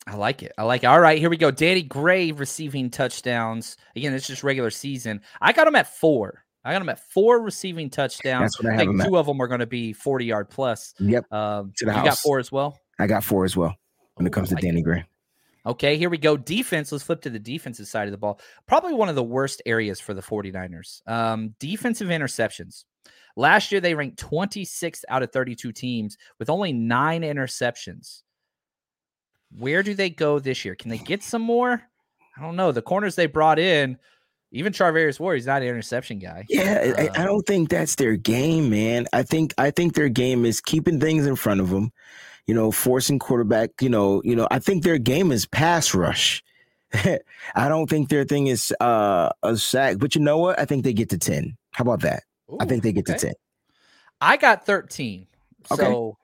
I 0.07 0.15
like 0.15 0.41
it. 0.41 0.51
I 0.57 0.63
like 0.63 0.83
it. 0.83 0.87
All 0.87 0.99
right, 0.99 1.19
here 1.19 1.29
we 1.29 1.37
go. 1.37 1.51
Danny 1.51 1.83
Gray 1.83 2.31
receiving 2.31 2.89
touchdowns. 2.89 3.77
Again, 3.95 4.13
it's 4.15 4.25
just 4.25 4.43
regular 4.43 4.71
season. 4.71 5.21
I 5.41 5.53
got 5.53 5.67
him 5.67 5.75
at 5.75 5.95
four. 5.95 6.43
I 6.63 6.73
got 6.73 6.81
him 6.81 6.89
at 6.89 6.99
four 7.11 7.41
receiving 7.41 7.89
touchdowns. 7.89 8.41
That's 8.53 8.59
what 8.63 8.67
I 8.67 8.71
have 8.73 8.79
think 8.79 8.91
him 8.91 9.01
at. 9.01 9.07
two 9.07 9.17
of 9.17 9.25
them 9.25 9.41
are 9.41 9.47
going 9.47 9.61
to 9.61 9.65
be 9.65 9.93
40 9.93 10.25
yard 10.25 10.49
plus. 10.49 10.93
Yep. 10.99 11.31
Um, 11.33 11.73
To 11.77 11.85
the 11.85 11.91
you 11.91 12.03
got 12.03 12.17
four 12.19 12.39
as 12.39 12.51
well. 12.51 12.77
I 12.99 13.07
got 13.07 13.23
four 13.23 13.45
as 13.45 13.57
well 13.57 13.75
when 14.15 14.25
Ooh, 14.25 14.29
it 14.29 14.33
comes 14.33 14.49
I 14.49 14.49
to 14.49 14.55
like 14.55 14.63
Danny. 14.63 14.81
Gray. 14.81 15.05
Okay, 15.65 15.95
here 15.97 16.09
we 16.09 16.17
go. 16.17 16.37
Defense. 16.37 16.91
Let's 16.91 17.03
flip 17.03 17.21
to 17.21 17.29
the 17.29 17.39
defensive 17.39 17.87
side 17.87 18.07
of 18.07 18.11
the 18.11 18.17
ball. 18.17 18.39
Probably 18.67 18.93
one 18.93 19.09
of 19.09 19.15
the 19.15 19.23
worst 19.23 19.61
areas 19.65 19.99
for 19.99 20.13
the 20.13 20.21
49ers. 20.21 21.07
Um, 21.07 21.53
defensive 21.59 22.07
interceptions. 22.09 22.85
Last 23.35 23.71
year, 23.71 23.79
they 23.79 23.93
ranked 23.93 24.19
26th 24.19 25.03
out 25.07 25.23
of 25.23 25.31
32 25.31 25.71
teams 25.71 26.17
with 26.39 26.49
only 26.49 26.73
nine 26.73 27.21
interceptions. 27.21 28.23
Where 29.57 29.83
do 29.83 29.93
they 29.93 30.09
go 30.09 30.39
this 30.39 30.65
year? 30.65 30.75
Can 30.75 30.89
they 30.89 30.97
get 30.97 31.23
some 31.23 31.41
more? 31.41 31.81
I 32.37 32.41
don't 32.41 32.55
know. 32.55 32.71
The 32.71 32.81
corners 32.81 33.15
they 33.15 33.25
brought 33.27 33.59
in, 33.59 33.97
even 34.51 34.73
Charvarius 34.73 35.19
Ward, 35.19 35.37
he's 35.37 35.45
not 35.45 35.61
an 35.61 35.67
interception 35.67 36.19
guy. 36.19 36.45
Yeah, 36.49 36.93
I, 36.97 37.01
I 37.01 37.07
Uh, 37.07 37.25
don't 37.25 37.45
think 37.45 37.69
that's 37.69 37.95
their 37.95 38.15
game, 38.15 38.69
man. 38.69 39.07
I 39.13 39.23
think 39.23 39.53
I 39.57 39.71
think 39.71 39.93
their 39.95 40.09
game 40.09 40.45
is 40.45 40.59
keeping 40.61 40.99
things 40.99 41.25
in 41.25 41.35
front 41.35 41.61
of 41.61 41.69
them, 41.69 41.91
you 42.47 42.53
know, 42.53 42.71
forcing 42.71 43.19
quarterback. 43.19 43.69
You 43.81 43.89
know, 43.89 44.21
you 44.23 44.35
know. 44.35 44.47
I 44.51 44.59
think 44.59 44.83
their 44.83 44.97
game 44.97 45.31
is 45.31 45.45
pass 45.45 45.93
rush. 45.93 46.43
I 46.93 47.69
don't 47.69 47.89
think 47.89 48.09
their 48.09 48.25
thing 48.25 48.47
is 48.47 48.73
uh, 48.81 49.29
a 49.43 49.55
sack. 49.55 49.97
But 49.99 50.15
you 50.15 50.21
know 50.21 50.37
what? 50.37 50.59
I 50.59 50.65
think 50.65 50.83
they 50.83 50.93
get 50.93 51.09
to 51.11 51.17
ten. 51.17 51.57
How 51.71 51.83
about 51.83 52.01
that? 52.01 52.23
I 52.59 52.65
think 52.65 52.83
they 52.83 52.91
get 52.91 53.09
okay. 53.09 53.17
to 53.17 53.25
ten. 53.27 53.33
I 54.21 54.37
got 54.37 54.65
13. 54.65 55.25
Okay. 55.71 55.83
So 55.83 56.17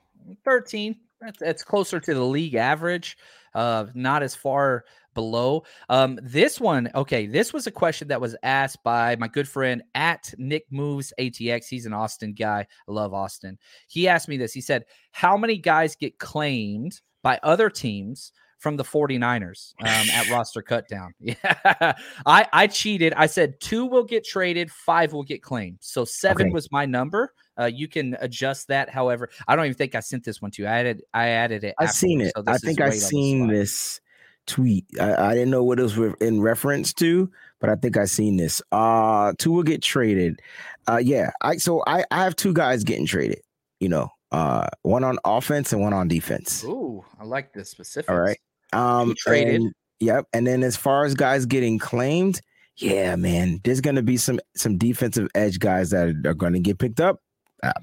13. 0.45 0.95
That's, 1.19 1.39
that's 1.39 1.63
closer 1.63 1.99
to 1.99 2.13
the 2.13 2.23
league 2.23 2.53
average. 2.53 3.17
Uh, 3.55 3.88
not 3.95 4.21
as 4.21 4.36
far 4.36 4.86
below. 5.18 5.63
Um, 5.89 6.20
this 6.22 6.61
one, 6.61 6.89
okay, 6.93 7.26
this 7.26 7.51
was 7.51 7.65
a 7.65 7.72
question 7.72 8.07
that 8.09 8.22
was 8.22 8.36
asked 8.43 8.84
by 8.84 9.15
my 9.15 9.28
good 9.28 9.49
friend 9.49 9.82
at 9.95 10.32
Nick 10.38 10.65
Moves 10.70 11.11
ATX. 11.20 11.65
He's 11.68 11.88
an 11.88 11.93
Austin 11.93 12.34
guy. 12.34 12.68
I 12.88 12.91
love 12.91 13.13
Austin. 13.15 13.57
He 13.88 14.07
asked 14.07 14.30
me 14.30 14.38
this. 14.38 14.53
He 14.53 14.61
said, 14.61 14.86
How 15.11 15.36
many 15.36 15.57
guys 15.57 15.95
get 15.95 16.20
claimed 16.20 17.01
by 17.24 17.39
other 17.41 17.70
teams 17.70 18.32
from 18.59 18.76
the 18.76 18.84
49ers 18.84 19.74
um, 19.82 19.88
at 19.88 20.30
roster 20.32 20.61
cutdown. 20.61 21.09
Yeah. 21.20 21.93
I, 22.26 22.47
I 22.53 22.68
cheated. 22.68 23.13
I 23.13 23.28
said 23.28 23.59
two 23.59 23.86
will 23.86 24.03
get 24.03 24.26
traded, 24.26 24.72
five 24.72 25.13
will 25.13 25.24
get 25.24 25.43
claimed. 25.43 25.78
So 25.82 26.05
seven 26.05 26.47
Okay. 26.47 26.53
was 26.53 26.72
my 26.72 26.86
number. 26.86 27.34
Uh, 27.59 27.65
you 27.65 27.88
can 27.88 28.15
adjust 28.20 28.68
that. 28.70 28.89
However, 28.89 29.30
I 29.47 29.55
don't 29.55 29.65
even 29.65 29.76
think 29.78 29.95
I 29.95 29.99
sent 29.99 30.24
this 30.24 30.41
one 30.41 30.51
to 30.51 30.61
you. 30.63 30.68
I 30.68 30.72
added 30.80 31.01
I 31.13 31.28
added 31.30 31.63
it. 31.63 31.76
I've 31.80 31.91
seen 31.91 32.22
it. 32.22 32.34
so 32.36 32.43
I 32.47 32.57
think 32.57 32.80
I 32.82 32.86
right 32.86 32.93
on 32.93 32.99
the 32.99 33.05
seen 33.05 33.47
this 33.47 33.99
tweet. 34.48 34.86
I, 35.00 35.14
I 35.30 35.34
didn't 35.34 35.52
know 35.52 35.64
what 35.64 35.80
it 35.80 35.84
was 35.84 35.98
in 36.20 36.41
reference 36.41 36.93
to, 36.95 37.30
but 37.60 37.70
I 37.70 37.76
think 37.76 37.98
I 37.98 38.06
seen 38.06 38.38
this. 38.38 38.62
Uh 38.72 39.34
two 39.38 39.52
will 39.52 39.64
get 39.64 39.82
traded. 39.84 40.39
Uh 40.88 40.98
yeah. 41.04 41.32
I 41.41 41.58
so 41.58 41.84
I, 41.86 42.04
I 42.12 42.24
have 42.24 42.36
two 42.36 42.54
guys 42.54 42.84
getting 42.84 43.06
traded, 43.06 43.41
you 43.80 43.89
know. 43.89 44.10
Uh 44.32 44.68
one 44.82 45.04
on 45.04 45.20
offense 45.26 45.72
and 45.74 45.82
one 45.82 45.93
on 45.93 46.08
defense. 46.08 46.64
Ooh, 46.64 47.04
I 47.20 47.24
like 47.24 47.54
the 47.54 47.64
specific. 47.64 48.10
All 48.10 48.20
right. 48.20 48.39
Um 48.74 49.14
traded? 49.18 49.56
and- 49.62 49.74
yep. 50.00 50.26
And 50.34 50.45
then 50.48 50.64
as 50.64 50.76
far 50.76 51.06
as 51.06 51.14
guys 51.14 51.45
getting 51.45 51.78
claimed, 51.80 52.41
yeah, 52.78 53.16
man, 53.16 53.60
there's 53.64 53.82
gonna 53.82 54.04
be 54.04 54.18
some 54.18 54.39
some 54.56 54.78
defensive 54.78 55.28
edge 55.36 55.60
guys 55.60 55.89
that 55.91 56.16
are, 56.26 56.34
gonna 56.34 56.60
get 56.60 56.78
picked 56.78 57.00
up. 57.00 57.22
Uh, 57.64 57.74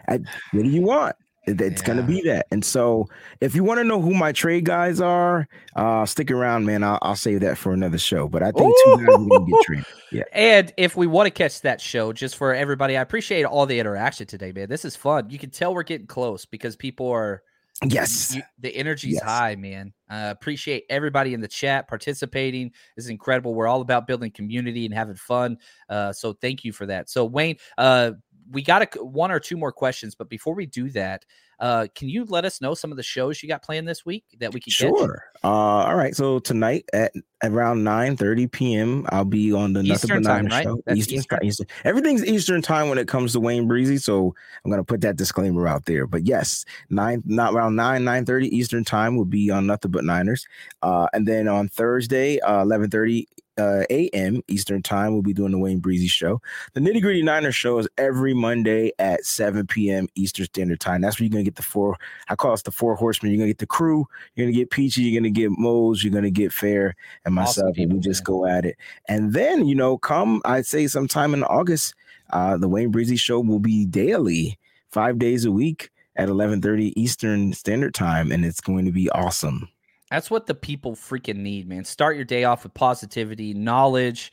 I- 0.08 0.18
what 0.52 0.62
do 0.64 0.68
you 0.70 0.82
want? 0.82 1.14
It- 1.48 1.60
It's 1.60 1.82
gonna 1.82 2.02
be 2.02 2.20
that. 2.22 2.46
And 2.50 2.64
so 2.64 3.06
if 3.40 3.54
you 3.54 3.64
want 3.64 3.78
to 3.78 3.84
know 3.84 4.00
who 4.00 4.14
my 4.14 4.32
trade 4.32 4.64
guys 4.64 5.00
are, 5.00 5.48
uh 5.76 6.04
stick 6.06 6.30
around, 6.30 6.66
man. 6.66 6.82
I'll, 6.84 6.98
I'll 7.02 7.16
save 7.16 7.40
that 7.40 7.58
for 7.58 7.72
another 7.72 7.98
show. 7.98 8.28
But 8.28 8.42
I 8.42 8.52
think 8.52 8.74
two 8.84 9.06
guys 9.06 9.26
get 9.48 9.62
traded. 9.64 9.86
Yeah. 10.12 10.22
And 10.32 10.72
if 10.76 10.96
we 10.96 11.06
want 11.06 11.26
to 11.26 11.30
catch 11.30 11.60
that 11.62 11.80
show, 11.80 12.12
just 12.12 12.36
for 12.36 12.54
everybody, 12.54 12.96
I 12.96 13.00
appreciate 13.02 13.44
all 13.44 13.66
the 13.66 13.78
interaction 13.78 14.26
today, 14.26 14.52
man. 14.52 14.68
This 14.68 14.84
is 14.84 14.94
fun. 14.96 15.30
You 15.30 15.38
can 15.38 15.50
tell 15.50 15.74
we're 15.74 15.82
getting 15.82 16.06
close 16.06 16.44
because 16.46 16.76
people 16.76 17.08
are 17.10 17.42
Yes. 17.86 18.34
you- 18.34 18.42
the 18.58 18.74
energy's 18.74 19.14
Yes. 19.14 19.22
high, 19.22 19.54
man. 19.54 19.92
Uh, 20.10 20.30
appreciate 20.36 20.82
everybody 20.90 21.32
in 21.32 21.40
the 21.40 21.46
chat 21.46 21.86
participating. 21.86 22.72
This 22.96 23.04
is 23.04 23.10
incredible. 23.10 23.54
We're 23.54 23.68
all 23.68 23.82
about 23.82 24.06
building 24.08 24.32
community 24.32 24.84
and 24.84 24.92
having 24.92 25.14
fun. 25.14 25.58
Uh, 25.88 26.12
so 26.12 26.32
thank 26.32 26.64
you 26.64 26.72
for 26.72 26.86
that. 26.86 27.08
So 27.08 27.24
Wayne, 27.24 27.56
uh, 27.76 28.12
we 28.50 28.62
got 28.62 28.82
a, 28.96 29.04
one 29.04 29.30
or 29.30 29.40
two 29.40 29.56
more 29.56 29.72
questions, 29.72 30.14
but 30.14 30.28
before 30.28 30.54
we 30.54 30.66
do 30.66 30.90
that, 30.90 31.24
uh, 31.60 31.88
can 31.94 32.08
you 32.08 32.24
let 32.24 32.44
us 32.44 32.60
know 32.60 32.72
some 32.72 32.90
of 32.90 32.96
the 32.96 33.02
shows 33.02 33.42
you 33.42 33.48
got 33.48 33.62
planned 33.62 33.88
this 33.88 34.06
week 34.06 34.24
that 34.38 34.52
we 34.52 34.60
can? 34.60 34.70
Sure. 34.70 35.24
Uh, 35.42 35.48
all 35.48 35.96
right. 35.96 36.14
So 36.14 36.38
tonight 36.38 36.84
at 36.92 37.12
around 37.42 37.82
9 37.82 38.16
30 38.16 38.46
p.m., 38.46 39.06
I'll 39.10 39.24
be 39.24 39.52
on 39.52 39.72
the 39.72 39.82
Nothing 39.82 39.92
Eastern 39.94 40.22
But 40.22 40.28
time, 40.28 40.46
right? 40.46 40.64
show. 40.64 40.80
Eastern, 40.94 41.18
Eastern? 41.18 41.38
time. 41.38 41.48
Eastern. 41.48 41.66
Everything's 41.84 42.24
Eastern 42.24 42.62
time 42.62 42.88
when 42.88 42.98
it 42.98 43.08
comes 43.08 43.32
to 43.32 43.40
Wayne 43.40 43.66
Breezy. 43.66 43.98
So 43.98 44.34
I'm 44.64 44.70
gonna 44.70 44.84
put 44.84 45.00
that 45.00 45.16
disclaimer 45.16 45.66
out 45.66 45.84
there. 45.86 46.06
But 46.06 46.26
yes, 46.26 46.64
nine 46.90 47.22
not 47.26 47.54
around 47.54 47.74
9, 47.74 48.04
9 48.04 48.24
30 48.24 48.56
Eastern 48.56 48.84
time 48.84 49.16
will 49.16 49.24
be 49.24 49.50
on 49.50 49.66
Nothing 49.66 49.90
But 49.90 50.04
Niners. 50.04 50.46
Uh, 50.82 51.08
and 51.12 51.26
then 51.26 51.48
on 51.48 51.68
Thursday, 51.68 52.38
uh 52.40 52.62
11 52.62 52.90
30 52.90 53.26
uh, 53.58 53.84
a.m. 53.90 54.42
Eastern 54.48 54.82
time, 54.82 55.12
we'll 55.12 55.22
be 55.22 55.32
doing 55.34 55.52
the 55.52 55.58
Wayne 55.58 55.78
Breezy 55.80 56.06
show. 56.06 56.40
The 56.74 56.80
Nitty 56.80 57.02
Gritty 57.02 57.22
Niners 57.22 57.54
show 57.54 57.78
is 57.78 57.88
every 57.98 58.34
Monday 58.34 58.92
at 58.98 59.24
7 59.24 59.66
p.m. 59.66 60.08
Eastern 60.14 60.46
Standard 60.46 60.80
Time. 60.80 61.00
That's 61.00 61.18
where 61.18 61.24
you're 61.24 61.32
gonna 61.32 61.44
get 61.44 61.56
the 61.56 61.62
four. 61.62 61.96
I 62.28 62.36
call 62.36 62.52
us 62.52 62.62
the 62.62 62.70
four 62.70 62.94
horsemen. 62.94 63.32
You're 63.32 63.38
gonna 63.38 63.50
get 63.50 63.58
the 63.58 63.66
crew. 63.66 64.06
You're 64.34 64.46
gonna 64.46 64.56
get 64.56 64.70
Peachy. 64.70 65.02
You're 65.02 65.20
gonna 65.20 65.30
get 65.30 65.50
Mose. 65.50 66.02
You're 66.02 66.14
gonna 66.14 66.30
get 66.30 66.52
Fair 66.52 66.94
and 67.24 67.38
Awesome 67.38 67.64
myself, 67.66 67.78
and 67.78 67.92
we 67.92 67.98
just 68.00 68.20
man. 68.20 68.24
go 68.24 68.46
at 68.46 68.64
it. 68.64 68.76
And 69.08 69.32
then 69.32 69.66
you 69.66 69.74
know, 69.74 69.98
come 69.98 70.40
I'd 70.44 70.66
say 70.66 70.86
sometime 70.86 71.34
in 71.34 71.42
August, 71.44 71.94
uh, 72.30 72.56
the 72.56 72.68
Wayne 72.68 72.90
Breezy 72.90 73.16
show 73.16 73.40
will 73.40 73.58
be 73.58 73.86
daily, 73.86 74.58
five 74.90 75.18
days 75.18 75.44
a 75.44 75.52
week 75.52 75.90
at 76.16 76.28
11:30 76.28 76.92
Eastern 76.96 77.52
Standard 77.52 77.94
Time, 77.94 78.32
and 78.32 78.44
it's 78.44 78.60
going 78.60 78.84
to 78.84 78.92
be 78.92 79.08
awesome. 79.10 79.68
That's 80.10 80.30
what 80.30 80.46
the 80.46 80.54
people 80.54 80.94
freaking 80.94 81.36
need, 81.36 81.68
man. 81.68 81.84
Start 81.84 82.16
your 82.16 82.24
day 82.24 82.44
off 82.44 82.62
with 82.62 82.74
positivity, 82.74 83.52
knowledge. 83.54 84.32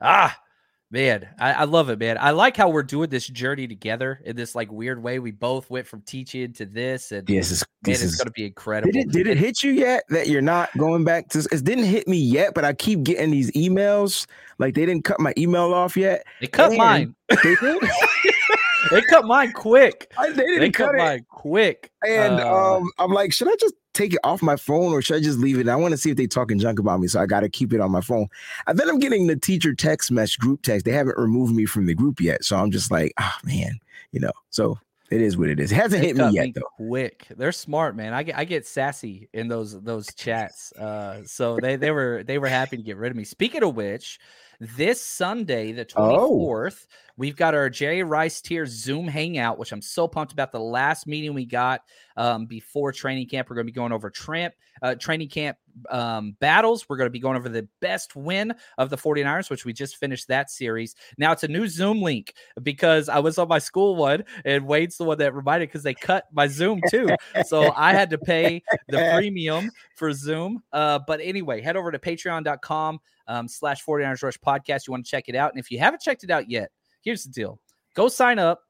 Ah, 0.00 0.36
man, 0.90 1.28
I, 1.38 1.52
I 1.52 1.64
love 1.64 1.90
it, 1.90 1.98
man. 2.00 2.18
I 2.20 2.32
like 2.32 2.56
how 2.56 2.68
we're 2.68 2.82
doing 2.82 3.08
this 3.08 3.28
journey 3.28 3.68
together 3.68 4.20
in 4.24 4.34
this 4.34 4.54
like 4.56 4.72
weird 4.72 5.00
way. 5.02 5.20
We 5.20 5.30
both 5.30 5.70
went 5.70 5.86
from 5.86 6.00
teaching 6.02 6.52
to 6.54 6.66
this, 6.66 7.12
and 7.12 7.24
This 7.26 7.52
is 7.52 7.64
man, 7.86 7.92
it's 7.92 8.02
is. 8.02 8.16
going 8.16 8.26
to 8.26 8.32
be 8.32 8.46
incredible. 8.46 8.92
Did 8.92 9.06
it, 9.06 9.12
did 9.12 9.26
it 9.28 9.38
hit 9.38 9.62
you 9.62 9.70
yet 9.70 10.02
that 10.08 10.28
you're 10.28 10.42
not 10.42 10.76
going 10.76 11.04
back 11.04 11.28
to 11.30 11.38
it 11.52 11.64
didn't 11.64 11.84
hit 11.84 12.08
me 12.08 12.16
yet, 12.18 12.52
but 12.54 12.64
I 12.64 12.72
keep 12.72 13.04
getting 13.04 13.30
these 13.30 13.50
emails 13.52 14.26
like 14.58 14.74
they 14.74 14.84
didn't 14.86 15.04
cut 15.04 15.20
my 15.20 15.32
email 15.38 15.72
off 15.72 15.96
yet. 15.96 16.24
They 16.40 16.48
cut 16.48 16.70
And- 16.70 16.78
mine. 16.78 17.14
They 17.44 17.54
did. 17.54 17.80
They 18.90 19.00
cut 19.02 19.24
mine 19.26 19.52
quick. 19.52 20.12
I, 20.18 20.30
they 20.30 20.42
didn't 20.42 20.60
They 20.60 20.70
cut 20.70 20.92
cut 20.92 20.96
mine 20.96 21.26
quick. 21.28 21.90
And 22.06 22.40
Uh, 22.40 22.76
um, 22.76 22.90
I'm 22.98 23.12
like, 23.12 23.32
should 23.32 23.48
I 23.48 23.56
just 23.56 23.74
take 23.94 24.14
it 24.14 24.20
off 24.24 24.42
my 24.42 24.56
phone 24.56 24.92
or 24.92 25.02
should 25.02 25.16
I 25.16 25.20
just 25.20 25.38
leave 25.38 25.58
it? 25.58 25.68
I 25.68 25.76
want 25.76 25.92
to 25.92 25.98
see 25.98 26.10
if 26.10 26.16
they 26.16 26.26
talking 26.26 26.58
junk 26.58 26.78
about 26.78 27.00
me, 27.00 27.08
so 27.08 27.20
I 27.20 27.26
got 27.26 27.40
to 27.40 27.48
keep 27.48 27.72
it 27.72 27.80
on 27.80 27.90
my 27.90 28.00
phone. 28.00 28.26
And 28.66 28.78
then 28.78 28.88
I'm 28.88 28.98
getting 28.98 29.26
the 29.26 29.36
teacher 29.36 29.74
text 29.74 30.10
message 30.10 30.38
group 30.38 30.62
text. 30.62 30.84
They 30.84 30.92
haven't 30.92 31.18
removed 31.18 31.54
me 31.54 31.66
from 31.66 31.86
the 31.86 31.94
group 31.94 32.20
yet, 32.20 32.44
so 32.44 32.56
I'm 32.56 32.70
just 32.70 32.90
like, 32.90 33.12
oh 33.20 33.36
man, 33.44 33.78
you 34.12 34.20
know. 34.20 34.32
So 34.50 34.78
it 35.10 35.20
is 35.20 35.36
what 35.36 35.50
it 35.50 35.60
is. 35.60 35.72
It 35.72 35.76
hasn't 35.76 36.00
they 36.00 36.08
hit 36.08 36.16
me 36.16 36.30
yet 36.30 36.54
though. 36.54 36.62
Quick, 36.76 37.26
they're 37.36 37.52
smart, 37.52 37.94
man. 37.94 38.14
I 38.14 38.22
get 38.22 38.38
I 38.38 38.44
get 38.44 38.66
sassy 38.66 39.28
in 39.34 39.48
those 39.48 39.78
those 39.82 40.12
chats. 40.14 40.72
Uh, 40.72 41.22
so 41.26 41.58
they 41.60 41.76
they 41.76 41.90
were 41.90 42.22
they 42.24 42.38
were 42.38 42.48
happy 42.48 42.78
to 42.78 42.82
get 42.82 42.96
rid 42.96 43.10
of 43.10 43.16
me. 43.16 43.24
Speaking 43.24 43.62
of 43.62 43.74
which, 43.76 44.18
this 44.58 45.02
Sunday, 45.02 45.72
the 45.72 45.86
Oh. 45.96 46.38
24th, 47.12 47.18
we've 47.18 47.36
got 47.36 47.54
our 47.54 47.70
Jerry 47.70 48.02
Rice 48.02 48.40
Tier 48.40 48.66
Zoom 48.66 49.08
hangout, 49.08 49.58
which 49.58 49.72
I'm 49.72 49.82
so 49.82 50.08
pumped 50.08 50.32
about. 50.32 50.52
The 50.52 50.60
last 50.60 51.06
meeting 51.06 51.34
we 51.34 51.44
got 51.44 51.82
um, 52.16 52.46
before 52.46 52.92
training 52.92 53.28
camp, 53.28 53.48
we're 53.48 53.56
going 53.56 53.66
to 53.66 53.72
be 53.72 53.74
going 53.74 53.92
over 53.92 54.10
tramp 54.10 54.54
uh, 54.82 54.94
training 54.96 55.28
camp 55.28 55.56
um, 55.90 56.36
battles. 56.40 56.88
We're 56.88 56.96
going 56.96 57.06
to 57.06 57.10
be 57.10 57.20
going 57.20 57.36
over 57.36 57.48
the 57.48 57.68
best 57.80 58.16
win 58.16 58.52
of 58.78 58.90
the 58.90 58.96
49ers, 58.96 59.48
which 59.48 59.64
we 59.64 59.72
just 59.72 59.96
finished 59.96 60.28
that 60.28 60.50
series. 60.50 60.94
Now 61.18 61.32
it's 61.32 61.44
a 61.44 61.48
new 61.48 61.68
Zoom 61.68 62.02
link 62.02 62.34
because 62.62 63.08
I 63.08 63.20
was 63.20 63.38
on 63.38 63.48
my 63.48 63.58
school 63.58 63.94
one 63.96 64.24
and 64.44 64.66
Wade's 64.66 64.96
the 64.96 65.04
one 65.04 65.18
that 65.18 65.34
reminded 65.34 65.68
because 65.68 65.84
they 65.84 65.94
cut 65.94 66.24
my 66.32 66.48
Zoom 66.48 66.80
too. 66.90 67.08
So 67.46 67.72
I 67.76 67.92
had 67.92 68.10
to 68.10 68.18
pay 68.18 68.62
the 68.88 69.12
premium 69.14 69.70
for 69.94 70.12
Zoom. 70.12 70.62
Uh, 70.72 70.98
but 71.06 71.20
anyway, 71.22 71.60
head 71.60 71.76
over 71.76 71.92
to 71.92 71.98
patreon.com 71.98 72.98
um, 73.28 73.48
slash 73.48 73.84
49ers 73.84 74.22
Rush 74.22 74.38
podcast. 74.38 74.86
You 74.86 74.92
want 74.92 75.04
to 75.04 75.10
check 75.10 75.28
it 75.28 75.36
out. 75.36 75.52
And 75.52 75.60
if 75.60 75.70
you 75.70 75.78
haven't 75.78 76.02
checked 76.02 76.24
it 76.24 76.30
out 76.30 76.50
yet, 76.50 76.70
here's 77.02 77.24
the 77.24 77.30
deal 77.30 77.60
go 77.94 78.08
sign 78.08 78.38
up, 78.38 78.62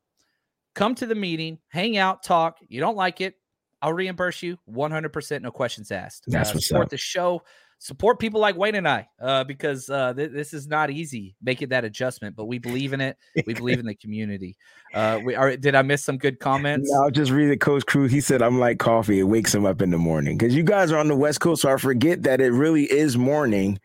come 0.74 0.94
to 0.96 1.06
the 1.06 1.14
meeting, 1.14 1.58
hang 1.68 1.96
out, 1.96 2.22
talk. 2.22 2.58
You 2.68 2.80
don't 2.80 2.96
like 2.96 3.20
it, 3.20 3.34
I'll 3.82 3.92
reimburse 3.92 4.42
you 4.42 4.58
100%, 4.70 5.42
no 5.42 5.50
questions 5.50 5.90
asked. 5.90 6.24
That's 6.28 6.50
uh, 6.50 6.54
what's 6.54 6.68
support 6.68 6.84
up. 6.84 6.90
the 6.90 6.96
show. 6.96 7.42
Support 7.80 8.20
people 8.20 8.40
like 8.40 8.56
Wayne 8.56 8.76
and 8.76 8.88
I 8.88 9.08
uh, 9.20 9.42
because 9.42 9.90
uh, 9.90 10.14
th- 10.14 10.30
this 10.30 10.54
is 10.54 10.68
not 10.68 10.88
easy 10.88 11.34
making 11.42 11.70
that 11.70 11.84
adjustment, 11.84 12.36
but 12.36 12.44
we 12.44 12.60
believe 12.60 12.92
in 12.92 13.00
it. 13.00 13.16
We 13.44 13.54
believe 13.54 13.80
in 13.80 13.86
the 13.86 13.96
community. 13.96 14.56
Uh, 14.94 15.18
we 15.24 15.34
are. 15.34 15.56
Did 15.56 15.74
I 15.74 15.82
miss 15.82 16.04
some 16.04 16.16
good 16.16 16.38
comments? 16.38 16.88
No, 16.92 17.02
I'll 17.02 17.10
just 17.10 17.32
read 17.32 17.50
it. 17.50 17.56
Coach 17.56 17.84
Cruz, 17.86 18.12
he 18.12 18.20
said, 18.20 18.40
I'm 18.40 18.60
like 18.60 18.78
coffee. 18.78 19.18
It 19.18 19.24
wakes 19.24 19.52
him 19.52 19.66
up 19.66 19.82
in 19.82 19.90
the 19.90 19.98
morning. 19.98 20.38
Because 20.38 20.54
you 20.54 20.62
guys 20.62 20.92
are 20.92 20.98
on 20.98 21.08
the 21.08 21.16
West 21.16 21.40
Coast, 21.40 21.62
so 21.62 21.72
I 21.72 21.76
forget 21.76 22.22
that 22.22 22.40
it 22.40 22.52
really 22.52 22.84
is 22.84 23.16
morning. 23.16 23.80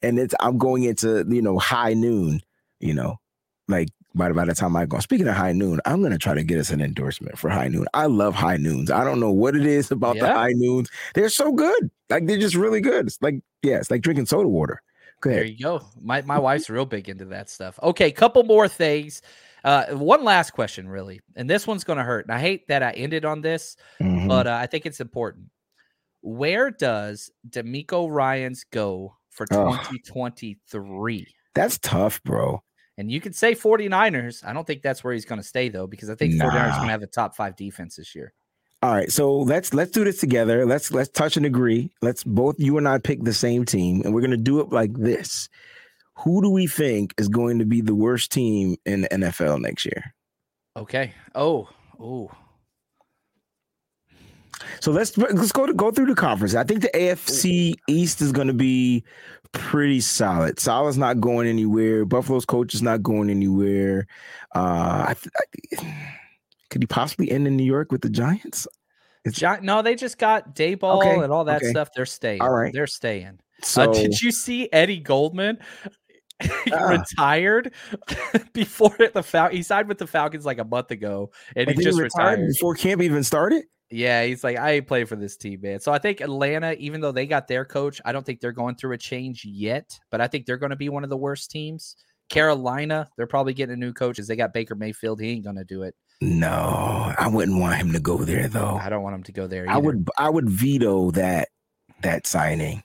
And 0.00 0.20
it's 0.20 0.34
I'm 0.38 0.56
going 0.56 0.84
into, 0.84 1.26
you 1.28 1.42
know, 1.42 1.58
high 1.58 1.94
noon, 1.94 2.42
you 2.78 2.94
know, 2.94 3.18
like 3.70 3.88
by, 4.14 4.32
by 4.32 4.44
the 4.44 4.54
time 4.54 4.74
I 4.76 4.86
go. 4.86 4.98
Speaking 4.98 5.28
of 5.28 5.34
high 5.36 5.52
noon, 5.52 5.80
I'm 5.86 6.02
gonna 6.02 6.18
try 6.18 6.34
to 6.34 6.42
get 6.42 6.58
us 6.58 6.70
an 6.70 6.80
endorsement 6.80 7.38
for 7.38 7.48
high 7.48 7.68
noon. 7.68 7.86
I 7.94 8.06
love 8.06 8.34
high 8.34 8.56
noons. 8.56 8.90
I 8.90 9.04
don't 9.04 9.20
know 9.20 9.30
what 9.30 9.54
it 9.56 9.64
is 9.66 9.90
about 9.90 10.18
the 10.18 10.26
high 10.26 10.52
noons. 10.54 10.90
They're 11.14 11.28
so 11.28 11.52
good. 11.52 11.90
Like 12.08 12.26
they're 12.26 12.38
just 12.38 12.56
really 12.56 12.80
good. 12.80 13.06
It's 13.06 13.22
like, 13.22 13.36
yeah, 13.62 13.76
it's 13.76 13.90
like 13.90 14.02
drinking 14.02 14.26
soda 14.26 14.48
water. 14.48 14.82
Go 15.20 15.30
There 15.30 15.44
you 15.44 15.62
go. 15.62 15.82
My 16.00 16.22
my 16.22 16.38
wife's 16.38 16.68
real 16.70 16.86
big 16.86 17.08
into 17.08 17.26
that 17.26 17.48
stuff. 17.50 17.78
Okay, 17.82 18.10
couple 18.10 18.42
more 18.42 18.66
things. 18.68 19.22
Uh, 19.62 19.84
one 19.88 20.24
last 20.24 20.52
question, 20.52 20.88
really, 20.88 21.20
and 21.36 21.48
this 21.48 21.66
one's 21.66 21.84
going 21.84 21.98
to 21.98 22.02
hurt. 22.02 22.24
And 22.24 22.34
I 22.34 22.38
hate 22.40 22.66
that 22.68 22.82
I 22.82 22.92
ended 22.92 23.26
on 23.26 23.42
this, 23.42 23.76
Mhm. 24.00 24.26
but 24.26 24.46
uh, 24.46 24.54
I 24.58 24.66
think 24.66 24.86
it's 24.86 25.00
important. 25.00 25.50
Where 26.22 26.70
does 26.70 27.30
DeMeco 27.50 28.10
Ryans 28.10 28.64
go 28.64 29.16
for 29.28 29.46
Oh. 29.52 29.76
2023? 29.90 31.26
That's 31.54 31.78
tough, 31.78 32.22
bro. 32.22 32.62
And 33.00 33.10
you 33.10 33.18
could 33.18 33.34
say 33.34 33.54
49ers. 33.54 34.44
I 34.44 34.52
don't 34.52 34.66
think 34.66 34.82
that's 34.82 35.02
where 35.02 35.14
he's 35.14 35.24
going 35.24 35.40
to 35.40 35.46
stay, 35.46 35.70
though, 35.70 35.86
because 35.86 36.10
I 36.10 36.14
think 36.14 36.34
49ers 36.34 36.52
Nah. 36.52 36.76
going 36.76 36.86
to 36.88 36.92
have 36.92 37.02
a 37.02 37.06
top 37.06 37.34
five 37.34 37.56
defense 37.56 37.96
this 37.96 38.14
year. 38.14 38.34
All 38.82 38.92
right, 38.92 39.10
so 39.10 39.38
let's 39.38 39.72
let's 39.74 39.90
do 39.90 40.04
this 40.04 40.20
together. 40.20 40.66
Let's 40.66 40.90
let's 40.90 41.08
touch 41.08 41.36
and 41.38 41.44
agree. 41.46 41.90
Let's 42.02 42.24
both 42.24 42.56
you 42.58 42.76
and 42.78 42.86
I 42.86 42.98
pick 42.98 43.24
the 43.24 43.32
same 43.32 43.64
team, 43.66 44.00
and 44.04 44.14
we're 44.14 44.22
gonna 44.22 44.38
do 44.38 44.60
it 44.60 44.70
like 44.70 44.92
this. 44.94 45.48
Who 46.16 46.42
do 46.42 46.50
we 46.50 46.66
think 46.66 47.14
is 47.18 47.28
going 47.28 47.58
to 47.58 47.64
be 47.66 47.80
the 47.80 47.94
worst 47.94 48.32
team 48.32 48.76
in 48.86 49.02
the 49.02 49.08
NFL 49.08 49.60
next 49.60 49.84
year? 49.86 50.14
Okay. 50.76 51.12
Oh, 51.34 51.68
oh. 51.98 52.30
So 54.80 54.92
let's 54.92 55.16
let's 55.16 55.52
go 55.52 55.66
to 55.66 55.74
go 55.74 55.90
through 55.90 56.06
the 56.06 56.14
conference. 56.14 56.54
I 56.54 56.64
think 56.64 56.82
the 56.82 56.90
AFC 56.94 57.74
East 57.88 58.20
is 58.20 58.32
going 58.32 58.48
to 58.48 58.54
be 58.54 59.04
pretty 59.52 60.00
solid. 60.00 60.58
Saleh's 60.60 60.98
not 60.98 61.20
going 61.20 61.48
anywhere. 61.48 62.04
Buffalo's 62.04 62.44
coach 62.44 62.74
is 62.74 62.82
not 62.82 63.02
going 63.02 63.30
anywhere. 63.30 64.06
Uh, 64.54 64.58
I, 65.08 65.14
I, 65.14 66.04
could 66.70 66.82
he 66.82 66.86
possibly 66.86 67.30
end 67.30 67.46
in 67.46 67.56
New 67.56 67.64
York 67.64 67.90
with 67.92 68.02
the 68.02 68.10
Giants? 68.10 68.66
Gi- 69.28 69.60
no, 69.62 69.82
they 69.82 69.94
just 69.96 70.18
got 70.18 70.54
Daboll 70.54 70.98
Okay, 70.98 71.22
and 71.22 71.32
all 71.32 71.44
that 71.44 71.62
okay. 71.62 71.70
stuff. 71.70 71.90
They're 71.94 72.06
staying. 72.06 72.40
All 72.40 72.50
right. 72.52 72.72
They're 72.72 72.86
staying. 72.86 73.40
So 73.62 73.90
uh, 73.90 73.92
did 73.92 74.20
you 74.22 74.32
see 74.32 74.68
Eddie 74.72 75.00
Goldman 75.00 75.58
Ah. 76.72 76.84
retired 76.88 77.74
before 78.54 78.96
the 79.12 79.22
Fal- 79.22 79.50
he 79.50 79.62
signed 79.62 79.88
with 79.88 79.98
the 79.98 80.06
Falcons 80.06 80.46
like 80.46 80.58
a 80.58 80.64
month 80.64 80.90
ago, 80.90 81.30
and 81.54 81.68
I 81.68 81.72
he 81.72 81.82
just 81.84 81.98
retired 82.00 82.38
retired. 82.38 82.48
before 82.48 82.74
camp 82.76 83.02
even 83.02 83.22
started? 83.22 83.64
Yeah, 83.90 84.24
he's 84.24 84.44
like, 84.44 84.56
I 84.56 84.72
ain't 84.72 84.86
playing 84.86 85.06
for 85.06 85.16
this 85.16 85.36
team, 85.36 85.62
man. 85.62 85.80
So 85.80 85.92
I 85.92 85.98
think 85.98 86.20
Atlanta, 86.20 86.72
even 86.74 87.00
though 87.00 87.10
they 87.10 87.26
got 87.26 87.48
their 87.48 87.64
coach, 87.64 88.00
I 88.04 88.12
don't 88.12 88.24
think 88.24 88.40
they're 88.40 88.52
going 88.52 88.76
through 88.76 88.92
a 88.92 88.98
change 88.98 89.44
yet, 89.44 89.98
but 90.10 90.20
I 90.20 90.28
think 90.28 90.46
they're 90.46 90.58
going 90.58 90.70
to 90.70 90.76
be 90.76 90.88
one 90.88 91.02
of 91.02 91.10
the 91.10 91.16
worst 91.16 91.50
teams. 91.50 91.96
Carolina, 92.28 93.08
they're 93.16 93.26
probably 93.26 93.52
getting 93.52 93.72
a 93.72 93.76
new 93.76 93.92
coach 93.92 94.20
as 94.20 94.28
they 94.28 94.36
got 94.36 94.54
Baker 94.54 94.76
Mayfield. 94.76 95.20
He 95.20 95.30
ain't 95.30 95.44
going 95.44 95.56
to 95.56 95.64
do 95.64 95.82
it. 95.82 95.96
No, 96.20 97.14
I 97.18 97.28
wouldn't 97.28 97.58
want 97.58 97.76
him 97.76 97.92
to 97.92 98.00
go 98.00 98.18
there 98.18 98.46
though. 98.46 98.78
I 98.80 98.90
don't 98.90 99.02
want 99.02 99.16
him 99.16 99.22
to 99.24 99.32
go 99.32 99.46
there. 99.46 99.64
I 99.68 99.78
would 99.78 100.06
I 100.18 100.28
would 100.28 100.50
veto 100.50 101.10
that 101.12 101.48
that 102.02 102.26
signing 102.26 102.82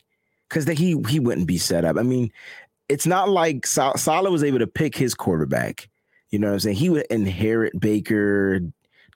because 0.49 0.65
he 0.65 0.95
he 1.09 1.19
wouldn't 1.19 1.47
be 1.47 1.57
set 1.57 1.83
up. 1.83 1.97
I 1.97 2.03
mean, 2.03 2.31
it's 2.87 3.05
not 3.05 3.29
like 3.29 3.67
Sal- 3.67 3.97
Saleh 3.97 4.31
was 4.31 4.43
able 4.43 4.59
to 4.59 4.67
pick 4.67 4.95
his 4.95 5.13
quarterback. 5.13 5.89
You 6.29 6.39
know 6.39 6.47
what 6.47 6.53
I'm 6.53 6.59
saying? 6.61 6.77
He 6.77 6.89
would 6.89 7.05
inherit 7.09 7.77
Baker. 7.77 8.61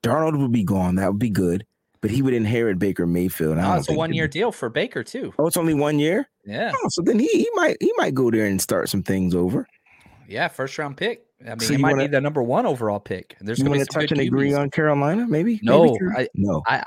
Darnold 0.04 0.40
would 0.40 0.52
be 0.52 0.64
gone. 0.64 0.96
That 0.96 1.12
would 1.12 1.20
be 1.20 1.30
good, 1.30 1.66
but 2.02 2.12
he 2.12 2.22
would 2.22 2.34
inherit 2.34 2.80
Baker 2.80 3.06
Mayfield. 3.06 3.58
Oh, 3.60 3.76
it's 3.76 3.90
a 3.90 3.94
one 3.94 4.14
year 4.14 4.28
deal 4.28 4.52
for 4.52 4.70
Baker, 4.70 5.04
too. 5.04 5.34
Oh, 5.40 5.48
it's 5.48 5.58
only 5.58 5.74
one 5.74 6.00
year. 6.00 6.28
Yeah. 6.46 6.72
Oh, 6.76 6.88
so 6.90 7.02
then 7.02 7.20
he 7.20 7.28
he 7.28 7.50
might 7.56 7.78
he 7.82 7.92
might 7.98 8.14
go 8.16 8.32
there 8.32 8.46
and 8.46 8.62
start 8.62 8.90
some 8.90 9.04
things 9.04 9.36
over. 9.36 9.68
Yeah. 10.28 10.48
First 10.48 10.78
round 10.78 10.98
pick. 10.98 11.26
I 11.42 11.50
mean, 11.52 11.60
So 11.60 11.74
it 11.74 11.78
you 11.78 11.80
might 11.80 11.92
wanna- 11.92 12.04
be 12.04 12.08
the 12.12 12.22
number 12.22 12.44
one 12.44 12.66
overall 12.66 13.00
pick. 13.00 13.36
And 13.40 13.48
there's 13.48 13.62
going 13.64 13.80
to 13.80 13.86
be 13.86 14.00
touch 14.02 14.12
and 14.12 14.20
agree 14.22 14.54
on 14.54 14.70
Carolina? 14.70 15.26
Maybe 15.28 15.60
No, 15.64 15.84
Maybe 15.86 15.98
I- 16.18 16.28
no. 16.36 16.62
I, 16.68 16.84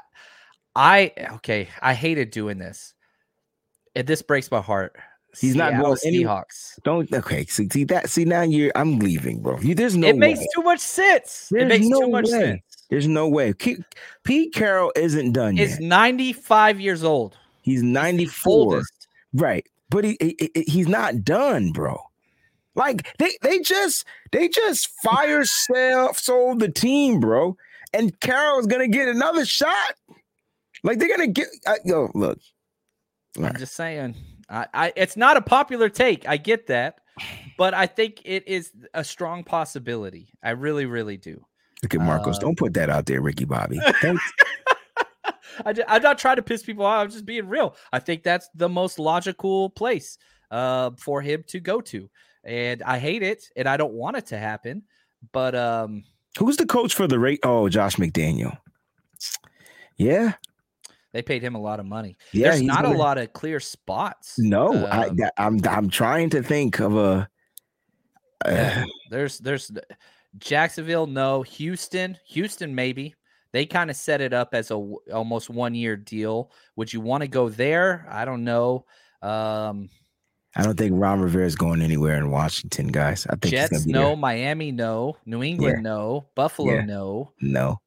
I, 0.76 1.12
okay. 1.36 1.68
I 1.80 1.94
hated 1.94 2.30
doing 2.30 2.58
this. 2.58 2.92
And 3.94 4.06
this 4.06 4.20
breaks 4.22 4.50
my 4.50 4.60
heart. 4.60 4.96
He's 5.40 5.54
not 5.56 5.70
Seattle 5.72 5.86
going 5.94 5.98
any- 6.04 6.24
Seahawks. 6.24 6.78
Don't 6.84 7.10
okay. 7.12 7.46
See, 7.46 7.68
see 7.72 7.84
that. 7.84 8.10
See 8.10 8.24
now 8.26 8.42
you're. 8.42 8.72
I'm 8.74 8.98
leaving, 8.98 9.40
bro. 9.40 9.58
You, 9.60 9.74
there's 9.74 9.96
no. 9.96 10.08
it 10.08 10.16
makes 10.16 10.40
too 10.54 10.62
much 10.62 10.80
sense. 10.80 11.48
it 11.50 11.54
There's 11.58 11.68
makes 11.70 11.86
no 11.86 12.00
too 12.02 12.08
much 12.10 12.24
way. 12.24 12.30
sense. 12.30 12.62
There's 12.92 13.08
no 13.08 13.26
way. 13.26 13.54
Pete 13.54 14.52
Carroll 14.52 14.92
isn't 14.94 15.32
done 15.32 15.56
Is 15.56 15.70
yet. 15.72 15.80
95 15.80 16.78
years 16.78 17.02
old. 17.02 17.38
He's 17.62 17.82
94. 17.82 18.52
Oldest. 18.52 19.08
Right. 19.32 19.64
But 19.88 20.04
he, 20.04 20.18
he- 20.20 20.50
he- 20.54 20.62
he's 20.64 20.88
not 20.88 21.24
done, 21.24 21.72
bro. 21.72 21.98
Like 22.74 23.16
they 23.16 23.30
they 23.40 23.60
just 23.60 24.04
they 24.30 24.46
just 24.48 24.90
fire 25.02 25.42
sale 25.46 26.12
sold 26.12 26.60
the 26.60 26.68
team, 26.70 27.18
bro. 27.18 27.56
And 27.94 28.18
Carroll's 28.20 28.66
gonna 28.66 28.88
get 28.88 29.08
another 29.08 29.46
shot. 29.46 29.94
Like 30.84 30.98
they're 30.98 31.08
gonna 31.08 31.28
get 31.28 31.48
uh, 31.66 31.76
yo, 31.86 32.10
look. 32.14 32.38
All 33.38 33.44
I'm 33.46 33.52
right. 33.52 33.58
just 33.58 33.74
saying. 33.74 34.16
I, 34.50 34.66
I, 34.74 34.92
it's 34.96 35.16
not 35.16 35.38
a 35.38 35.40
popular 35.40 35.88
take. 35.88 36.28
I 36.28 36.36
get 36.36 36.66
that, 36.66 36.98
but 37.56 37.72
I 37.72 37.86
think 37.86 38.20
it 38.26 38.46
is 38.46 38.70
a 38.92 39.02
strong 39.02 39.44
possibility. 39.44 40.28
I 40.42 40.50
really, 40.50 40.84
really 40.84 41.16
do. 41.16 41.42
Look 41.82 41.94
at 41.94 42.00
Marcos. 42.00 42.36
Uh, 42.36 42.40
Don't 42.40 42.56
put 42.58 42.74
that 42.74 42.90
out 42.90 43.06
there, 43.06 43.20
Ricky 43.20 43.44
Bobby. 43.44 43.80
I, 45.66 45.74
I'm 45.88 46.02
not 46.02 46.18
trying 46.18 46.36
to 46.36 46.42
piss 46.42 46.62
people 46.62 46.86
off. 46.86 47.02
I'm 47.04 47.10
just 47.10 47.26
being 47.26 47.48
real. 47.48 47.76
I 47.92 47.98
think 47.98 48.22
that's 48.22 48.48
the 48.54 48.68
most 48.68 48.98
logical 48.98 49.68
place 49.70 50.16
uh, 50.50 50.90
for 50.98 51.20
him 51.20 51.44
to 51.48 51.60
go 51.60 51.80
to, 51.82 52.08
and 52.44 52.82
I 52.82 52.98
hate 52.98 53.22
it, 53.22 53.44
and 53.56 53.68
I 53.68 53.76
don't 53.76 53.92
want 53.92 54.16
it 54.16 54.26
to 54.26 54.38
happen. 54.38 54.84
But 55.32 55.54
um, 55.54 56.04
Who's 56.38 56.56
the 56.56 56.66
coach 56.66 56.94
for 56.94 57.06
the 57.06 57.18
rate? 57.18 57.40
Oh, 57.42 57.68
Josh 57.68 57.96
McDaniel. 57.96 58.56
Yeah. 59.98 60.32
they 61.12 61.20
paid 61.22 61.42
him 61.42 61.54
a 61.54 61.60
lot 61.60 61.78
of 61.80 61.86
money. 61.86 62.16
Yeah, 62.32 62.50
There's 62.50 62.62
not 62.62 62.80
a 62.80 62.88
gonna- 62.88 62.98
lot 62.98 63.18
of 63.18 63.32
clear 63.34 63.60
spots. 63.60 64.38
No, 64.38 64.86
I, 64.86 65.08
Um, 65.08 65.16
that- 65.16 65.34
I'm 65.36 65.60
I'm 65.68 65.90
trying 65.90 66.30
to 66.30 66.42
think 66.42 66.80
of 66.80 66.96
a. 66.96 67.28
uh, 68.44 68.84
There's 69.10 69.38
there's 69.38 69.70
Jacksonville, 70.38 71.06
no. 71.06 71.42
Houston, 71.42 72.16
Houston, 72.28 72.74
maybe. 72.74 73.14
They 73.52 73.66
kind 73.66 73.90
of 73.90 73.96
set 73.96 74.20
it 74.22 74.32
up 74.32 74.54
as 74.54 74.70
a 74.70 74.74
w- 74.74 74.98
almost 75.12 75.50
one 75.50 75.74
year 75.74 75.96
deal. 75.96 76.50
Would 76.76 76.92
you 76.92 77.00
want 77.02 77.20
to 77.22 77.28
go 77.28 77.48
there? 77.50 78.06
I 78.10 78.24
don't 78.24 78.44
know. 78.44 78.86
Um, 79.20 79.90
I 80.56 80.62
don't 80.62 80.76
think 80.76 80.92
Ron 80.94 81.20
Rivera 81.20 81.46
is 81.46 81.54
going 81.54 81.82
anywhere 81.82 82.16
in 82.16 82.30
Washington, 82.30 82.88
guys. 82.88 83.26
I 83.26 83.36
think 83.36 83.52
Jets, 83.54 83.86
no. 83.86 84.08
there. 84.08 84.16
Miami, 84.16 84.72
no. 84.72 85.16
New 85.26 85.42
England, 85.42 85.82
no. 85.82 86.28
Buffalo, 86.34 86.74
Yeah. 86.74 86.84
no. 86.84 87.32
No, 87.40 87.78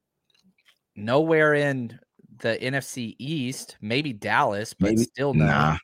Nowhere 0.96 1.56
in 1.56 2.00
the 2.40 2.58
NFC 2.62 3.16
East. 3.20 3.78
Maybe 3.82 4.14
Dallas, 4.14 4.74
but 4.74 4.92
maybe 4.92 5.04
still 5.04 5.34
no. 5.34 5.46
nah. 5.46 5.78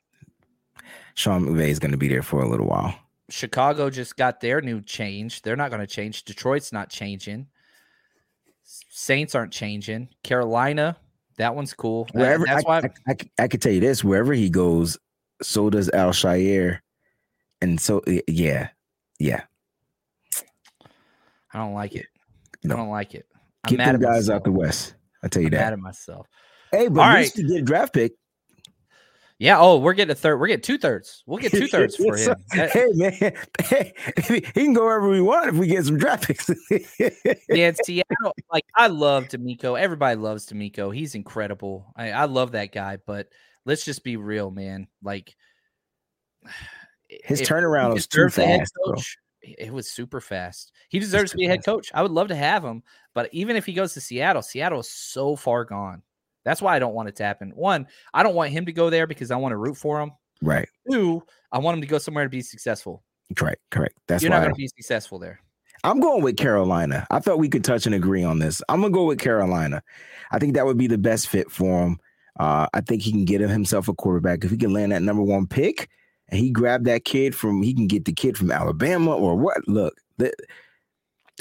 Sean 1.16 1.46
McVay 1.46 1.68
is 1.70 1.80
going 1.80 1.92
to 1.92 1.98
be 1.98 2.08
there 2.08 2.24
for 2.24 2.42
a 2.42 2.48
little 2.50 2.68
while. 2.68 2.96
Chicago 3.32 3.90
just 3.90 4.18
got 4.18 4.40
their 4.42 4.62
new 4.62 4.82
change. 4.82 5.42
They're 5.42 5.56
not 5.56 5.70
going 5.72 5.82
to 5.82 5.88
change. 5.88 6.24
Detroit's 6.24 6.72
not 6.72 6.90
changing. 6.90 7.48
Saints 8.64 9.36
aren't 9.36 9.52
changing. 9.54 10.10
Carolina, 10.24 10.98
that 11.38 11.56
one's 11.56 11.74
cool. 11.74 12.08
Wherever 12.14 12.46
that's 12.46 12.66
I, 12.66 12.68
why 12.68 12.78
I, 12.80 13.12
I, 13.12 13.44
I 13.44 13.48
could 13.48 13.62
tell 13.62 13.72
you 13.72 13.80
this: 13.80 14.04
wherever 14.04 14.34
he 14.34 14.50
goes, 14.50 14.98
so 15.42 15.70
does 15.70 15.90
Al 15.90 16.12
Shayer, 16.12 16.80
and 17.62 17.80
so 17.80 18.02
yeah, 18.28 18.70
yeah. 19.20 19.42
I 21.54 21.58
don't 21.58 21.74
like 21.74 21.96
it. 21.96 22.06
No. 22.64 22.76
I 22.76 22.78
don't 22.78 22.90
like 22.90 23.14
it. 23.16 23.26
I'm 23.66 23.70
Get 23.72 23.78
mad 23.78 23.96
them 23.96 23.96
at 23.96 24.02
guys 24.02 24.16
myself. 24.28 24.36
out 24.38 24.44
the 24.46 24.52
West. 24.52 24.96
I 25.24 25.28
tell 25.28 25.42
you 25.42 25.48
I'm 25.48 25.52
that. 25.52 25.58
mad 25.58 25.74
at 25.74 25.80
myself. 25.80 26.28
Hey, 26.72 26.88
but 26.88 27.02
All 27.02 27.08
at 27.08 27.14
right. 27.14 27.20
least 27.22 27.38
you 27.38 27.48
get 27.48 27.58
a 27.60 27.64
draft 27.64 27.94
pick. 27.94 28.14
Yeah. 29.42 29.60
Oh, 29.60 29.80
we're 29.80 29.94
getting 29.94 30.12
a 30.12 30.16
third. 30.16 30.38
We're 30.38 30.46
getting 30.46 30.62
two 30.62 30.78
thirds. 30.78 31.24
We'll 31.26 31.40
get 31.40 31.52
two 31.52 31.68
thirds 31.68 31.96
for 31.96 32.16
him. 32.16 32.36
Hey 32.52 32.86
man, 32.94 33.12
hey, 33.64 33.92
he 34.28 34.40
can 34.40 34.74
go 34.74 34.84
wherever 34.84 35.10
we 35.10 35.20
want 35.20 35.50
if 35.50 35.56
we 35.56 35.66
get 35.66 35.84
some 35.84 35.98
draft 35.98 36.28
picks. 36.28 36.48
Yeah, 37.50 37.72
Seattle. 37.84 38.36
Like 38.54 38.66
I 38.76 38.86
love 38.86 39.30
DeMeco. 39.30 39.80
Everybody 39.80 40.16
loves 40.16 40.46
DeMeco. 40.46 40.96
He's 40.96 41.16
incredible. 41.16 41.92
I, 41.96 42.12
I 42.12 42.26
love 42.26 42.52
that 42.52 42.72
guy. 42.72 43.00
But 43.04 43.30
let's 43.66 43.84
just 43.84 44.04
be 44.04 44.16
real, 44.16 44.52
man. 44.52 44.88
Like 45.02 45.36
His 47.10 47.42
turnaround 47.42 47.96
was 47.96 48.06
too 48.06 48.18
deserves 48.18 48.38
a 48.38 48.46
head 48.46 48.60
fast, 48.60 48.74
coach, 48.86 49.18
It 49.42 49.74
was 49.74 49.90
super 49.90 50.22
fast. 50.22 50.72
He 50.90 51.00
deserves 51.00 51.32
to 51.32 51.38
be 51.38 51.48
a 51.48 51.50
head 51.50 51.66
coach. 51.66 51.90
I 51.96 52.04
would 52.04 52.12
love 52.12 52.28
to 52.28 52.36
have 52.36 52.64
him, 52.64 52.84
but 53.16 53.28
even 53.32 53.56
if 53.56 53.66
he 53.66 53.74
goes 53.74 53.96
to 53.96 54.02
Seattle, 54.02 54.44
Seattle 54.44 54.82
is 54.82 54.92
so 54.92 55.36
far 55.36 55.66
gone. 55.66 56.04
That's 56.44 56.62
why 56.62 56.76
I 56.76 56.80
don't 56.80 56.94
want 56.94 57.10
it 57.10 57.16
to 57.18 57.24
happen. 57.24 57.52
One, 57.56 57.88
I 58.14 58.24
don't 58.24 58.36
want 58.36 58.52
him 58.52 58.66
to 58.66 58.72
go 58.74 58.90
there 58.90 59.08
because 59.08 59.32
I 59.32 59.36
want 59.36 59.52
to 59.54 59.58
root 59.58 59.78
for 59.78 60.02
him. 60.02 60.12
Right, 60.42 60.68
Two, 60.90 61.24
I 61.52 61.60
want 61.60 61.76
him 61.76 61.82
to 61.82 61.88
go 61.88 62.00
somewhere 62.00 62.24
to 62.24 62.30
be 62.30 62.42
successful. 62.42 63.04
correct, 63.36 63.62
correct. 63.70 63.96
That's 64.08 64.24
You're 64.24 64.32
why 64.32 64.38
not 64.38 64.44
going 64.44 64.56
to 64.56 64.58
be 64.58 64.68
successful 64.68 65.20
there. 65.20 65.40
I'm 65.84 66.00
going 66.00 66.24
with 66.24 66.38
Carolina. 66.38 67.08
I 67.10 67.20
thought 67.20 67.40
we 67.40 67.50
could 67.50 67.64
touch 67.64 67.86
and 67.86 67.96
agree 67.96 68.24
on 68.24 68.40
this. 68.40 68.62
I'm 68.70 68.82
gonna 68.82 68.94
go 68.94 69.06
with 69.06 69.20
Carolina. 69.20 69.82
I 70.32 70.40
think 70.40 70.54
that 70.54 70.66
would 70.66 70.78
be 70.78 70.88
the 70.88 70.98
best 70.98 71.28
fit 71.28 71.52
for 71.52 71.86
him. 71.86 72.00
Uh, 72.40 72.68
I 72.74 72.82
think 72.82 73.02
he 73.02 73.12
can 73.12 73.26
get 73.26 73.42
himself 73.42 73.88
a 73.88 73.94
quarterback 73.94 74.44
if 74.44 74.52
he 74.52 74.58
can 74.58 74.74
land 74.74 74.92
that 74.92 75.02
number 75.02 75.24
one 75.24 75.48
pick, 75.48 75.90
and 76.30 76.40
he 76.40 76.52
grabbed 76.52 76.86
that 76.86 77.04
kid 77.04 77.36
from. 77.36 77.64
He 77.64 77.74
can 77.74 77.88
get 77.88 78.06
the 78.06 78.14
kid 78.14 78.38
from 78.38 78.52
Alabama 78.52 79.16
or 79.16 79.36
what? 79.36 79.68
Look, 79.68 79.96
the, 80.18 80.32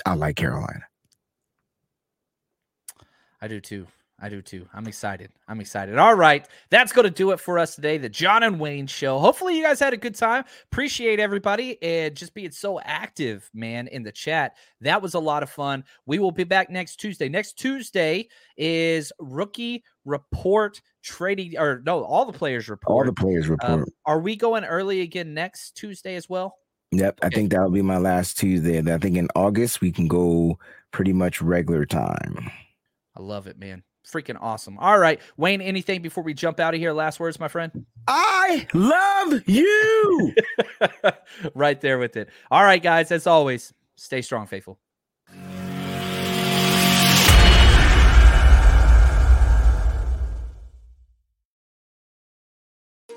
I 0.06 0.14
like 0.14 0.36
Carolina. 0.36 0.84
I 3.42 3.48
do 3.48 3.60
too. 3.60 3.86
I 4.22 4.28
do 4.28 4.42
too. 4.42 4.68
I'm 4.74 4.86
excited. 4.86 5.30
I'm 5.48 5.60
excited. 5.60 5.96
All 5.96 6.14
right. 6.14 6.46
That's 6.68 6.92
going 6.92 7.04
to 7.04 7.10
do 7.10 7.30
it 7.30 7.40
for 7.40 7.58
us 7.58 7.74
today. 7.74 7.96
The 7.96 8.08
John 8.08 8.42
and 8.42 8.60
Wayne 8.60 8.86
show. 8.86 9.18
Hopefully, 9.18 9.56
you 9.56 9.62
guys 9.62 9.80
had 9.80 9.94
a 9.94 9.96
good 9.96 10.14
time. 10.14 10.44
Appreciate 10.70 11.18
everybody 11.18 11.82
and 11.82 12.14
just 12.14 12.34
being 12.34 12.50
so 12.50 12.80
active, 12.80 13.48
man, 13.54 13.88
in 13.88 14.02
the 14.02 14.12
chat. 14.12 14.56
That 14.82 15.00
was 15.00 15.14
a 15.14 15.18
lot 15.18 15.42
of 15.42 15.48
fun. 15.48 15.84
We 16.04 16.18
will 16.18 16.32
be 16.32 16.44
back 16.44 16.68
next 16.68 16.96
Tuesday. 16.96 17.30
Next 17.30 17.58
Tuesday 17.58 18.28
is 18.58 19.10
rookie 19.18 19.84
report 20.04 20.82
trading, 21.02 21.58
or 21.58 21.82
no, 21.86 22.04
all 22.04 22.26
the 22.26 22.36
players 22.36 22.68
report. 22.68 22.94
All 22.94 23.04
the 23.04 23.14
players 23.14 23.48
report. 23.48 23.70
Um, 23.70 23.84
are 24.04 24.20
we 24.20 24.36
going 24.36 24.64
early 24.64 25.00
again 25.00 25.32
next 25.32 25.76
Tuesday 25.76 26.16
as 26.16 26.28
well? 26.28 26.56
yep, 26.92 27.18
I 27.22 27.28
think 27.28 27.50
that 27.50 27.62
will 27.62 27.70
be 27.70 27.82
my 27.82 27.98
last 27.98 28.38
Tuesday. 28.38 28.76
And 28.76 28.90
I 28.90 28.98
think 28.98 29.16
in 29.16 29.28
August 29.34 29.80
we 29.80 29.92
can 29.92 30.08
go 30.08 30.58
pretty 30.92 31.12
much 31.12 31.40
regular 31.40 31.86
time. 31.86 32.50
I 33.16 33.22
love 33.22 33.46
it, 33.46 33.58
man 33.58 33.82
freaking 34.06 34.38
awesome. 34.40 34.78
All 34.78 34.98
right, 34.98 35.20
Wayne, 35.36 35.60
anything 35.60 36.02
before 36.02 36.24
we 36.24 36.34
jump 36.34 36.60
out 36.60 36.74
of 36.74 36.80
here? 36.80 36.92
Last 36.92 37.20
words, 37.20 37.38
my 37.38 37.48
friend. 37.48 37.86
I 38.06 38.66
love 38.74 39.42
you. 39.46 40.34
right 41.54 41.80
there 41.80 41.98
with 41.98 42.16
it. 42.16 42.28
All 42.50 42.64
right, 42.64 42.82
guys, 42.82 43.10
as 43.10 43.26
always, 43.26 43.72
stay 43.96 44.22
strong, 44.22 44.46
faithful. 44.46 44.78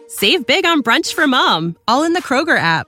Save 0.07 0.45
big 0.45 0.65
on 0.65 0.83
brunch 0.83 1.13
for 1.13 1.27
mom, 1.27 1.75
all 1.87 2.03
in 2.03 2.13
the 2.13 2.21
Kroger 2.21 2.57
app. 2.57 2.87